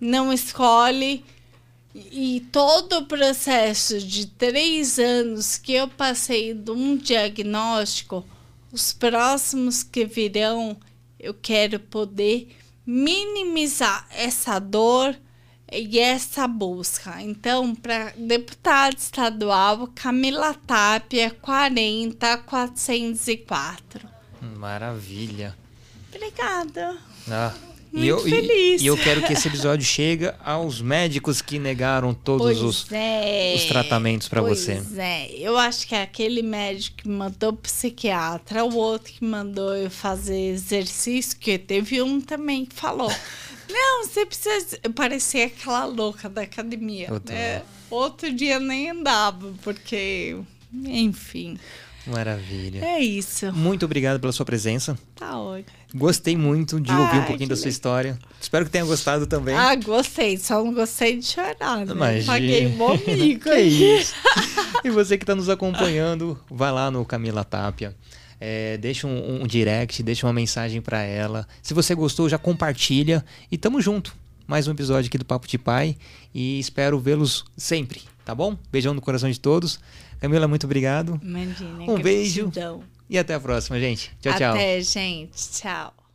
não 0.00 0.32
escolhe. 0.32 1.24
E 2.12 2.46
todo 2.52 2.98
o 2.98 3.06
processo 3.06 3.98
de 3.98 4.26
três 4.26 4.98
anos 4.98 5.56
que 5.56 5.72
eu 5.72 5.88
passei 5.88 6.52
de 6.52 6.70
um 6.70 6.94
diagnóstico, 6.96 8.22
os 8.70 8.92
próximos 8.92 9.82
que 9.82 10.04
virão, 10.04 10.76
eu 11.18 11.32
quero 11.32 11.80
poder 11.80 12.54
minimizar 12.84 14.06
essa 14.10 14.58
dor 14.58 15.16
e 15.72 15.98
essa 15.98 16.46
busca. 16.46 17.22
Então, 17.22 17.74
para 17.74 18.12
deputado 18.16 18.98
estadual, 18.98 19.88
Camila 19.94 20.52
Tapia, 20.52 21.30
40404. 21.30 24.06
Maravilha. 24.56 25.56
Obrigada. 26.14 26.98
Ah, 27.30 27.54
e 27.92 28.06
eu, 28.06 28.18
feliz. 28.18 28.80
E, 28.80 28.84
e, 28.84 28.86
eu 28.86 28.96
quero 28.96 29.22
que 29.22 29.32
esse 29.32 29.48
episódio 29.48 29.84
chegue 29.84 30.30
aos 30.44 30.80
médicos 30.80 31.40
que 31.40 31.58
negaram 31.58 32.12
todos 32.12 32.60
os, 32.62 32.90
é, 32.92 33.54
os 33.56 33.64
tratamentos 33.64 34.28
para 34.28 34.40
você. 34.40 34.74
Pois 34.74 34.98
é, 34.98 35.30
eu 35.38 35.56
acho 35.56 35.86
que 35.86 35.94
é 35.94 36.02
aquele 36.02 36.42
médico 36.42 36.98
que 36.98 37.08
mandou 37.08 37.52
psiquiatra, 37.52 38.64
o 38.64 38.74
outro 38.74 39.12
que 39.12 39.24
mandou 39.24 39.74
eu 39.74 39.90
fazer 39.90 40.50
exercício, 40.50 41.38
que 41.38 41.58
teve 41.58 42.02
um 42.02 42.20
também 42.20 42.64
que 42.66 42.74
falou. 42.74 43.12
Não, 43.68 44.04
você 44.04 44.24
precisa. 44.24 44.78
Eu 44.82 44.92
parecia 44.92 45.46
aquela 45.46 45.84
louca 45.84 46.28
da 46.28 46.42
academia. 46.42 47.08
Né? 47.26 47.62
Outro 47.90 48.32
dia 48.32 48.60
nem 48.60 48.90
andava, 48.90 49.52
porque. 49.62 50.36
Enfim. 50.72 51.58
Maravilha. 52.06 52.84
É 52.84 53.00
isso. 53.00 53.52
Muito 53.52 53.84
obrigado 53.84 54.20
pela 54.20 54.32
sua 54.32 54.46
presença. 54.46 54.96
Tá 55.14 55.38
ótimo. 55.38 55.76
Gostei 55.94 56.36
muito 56.36 56.80
de 56.80 56.92
ouvir 56.92 57.18
um 57.18 57.24
pouquinho 57.24 57.48
da 57.48 57.56
sua 57.56 57.68
história. 57.68 58.18
Espero 58.40 58.64
que 58.64 58.70
tenha 58.70 58.84
gostado 58.84 59.26
também. 59.26 59.56
Ah, 59.56 59.74
gostei. 59.74 60.36
Só 60.36 60.62
não 60.62 60.72
gostei 60.72 61.18
de 61.18 61.26
chorar, 61.26 61.84
né? 61.84 61.92
Imagina. 61.92 62.32
Paguei 62.32 62.66
um 62.66 62.86
amigo. 62.86 63.42
que 63.42 63.60
isso. 63.60 64.14
e 64.84 64.90
você 64.90 65.16
que 65.18 65.24
está 65.24 65.34
nos 65.34 65.48
acompanhando, 65.48 66.38
vai 66.50 66.70
lá 66.70 66.90
no 66.90 67.04
Camila 67.04 67.44
Tapia. 67.44 67.94
É, 68.38 68.76
deixa 68.76 69.06
um, 69.06 69.42
um, 69.42 69.46
direct, 69.46 70.02
deixa 70.02 70.26
uma 70.26 70.32
mensagem 70.32 70.80
para 70.80 71.02
ela. 71.02 71.46
Se 71.62 71.72
você 71.74 71.94
gostou, 71.94 72.28
já 72.28 72.38
compartilha. 72.38 73.24
E 73.50 73.56
tamo 73.56 73.80
junto. 73.80 74.14
Mais 74.46 74.68
um 74.68 74.70
episódio 74.70 75.08
aqui 75.08 75.18
do 75.18 75.24
Papo 75.24 75.48
de 75.48 75.58
Pai. 75.58 75.96
E 76.34 76.60
espero 76.60 77.00
vê-los 77.00 77.44
sempre, 77.56 78.02
tá 78.24 78.34
bom? 78.34 78.56
Beijão 78.70 78.94
no 78.94 79.00
coração 79.00 79.30
de 79.30 79.40
todos. 79.40 79.80
Camila, 80.20 80.48
muito 80.48 80.64
obrigado. 80.64 81.20
Imagina, 81.22 81.90
um 81.90 81.98
beijo. 81.98 82.50
E 83.08 83.18
até 83.18 83.34
a 83.34 83.40
próxima, 83.40 83.78
gente. 83.78 84.10
Tchau, 84.20 84.34
tchau. 84.34 84.54
Até, 84.54 84.80
gente. 84.80 85.32
Tchau. 85.52 86.05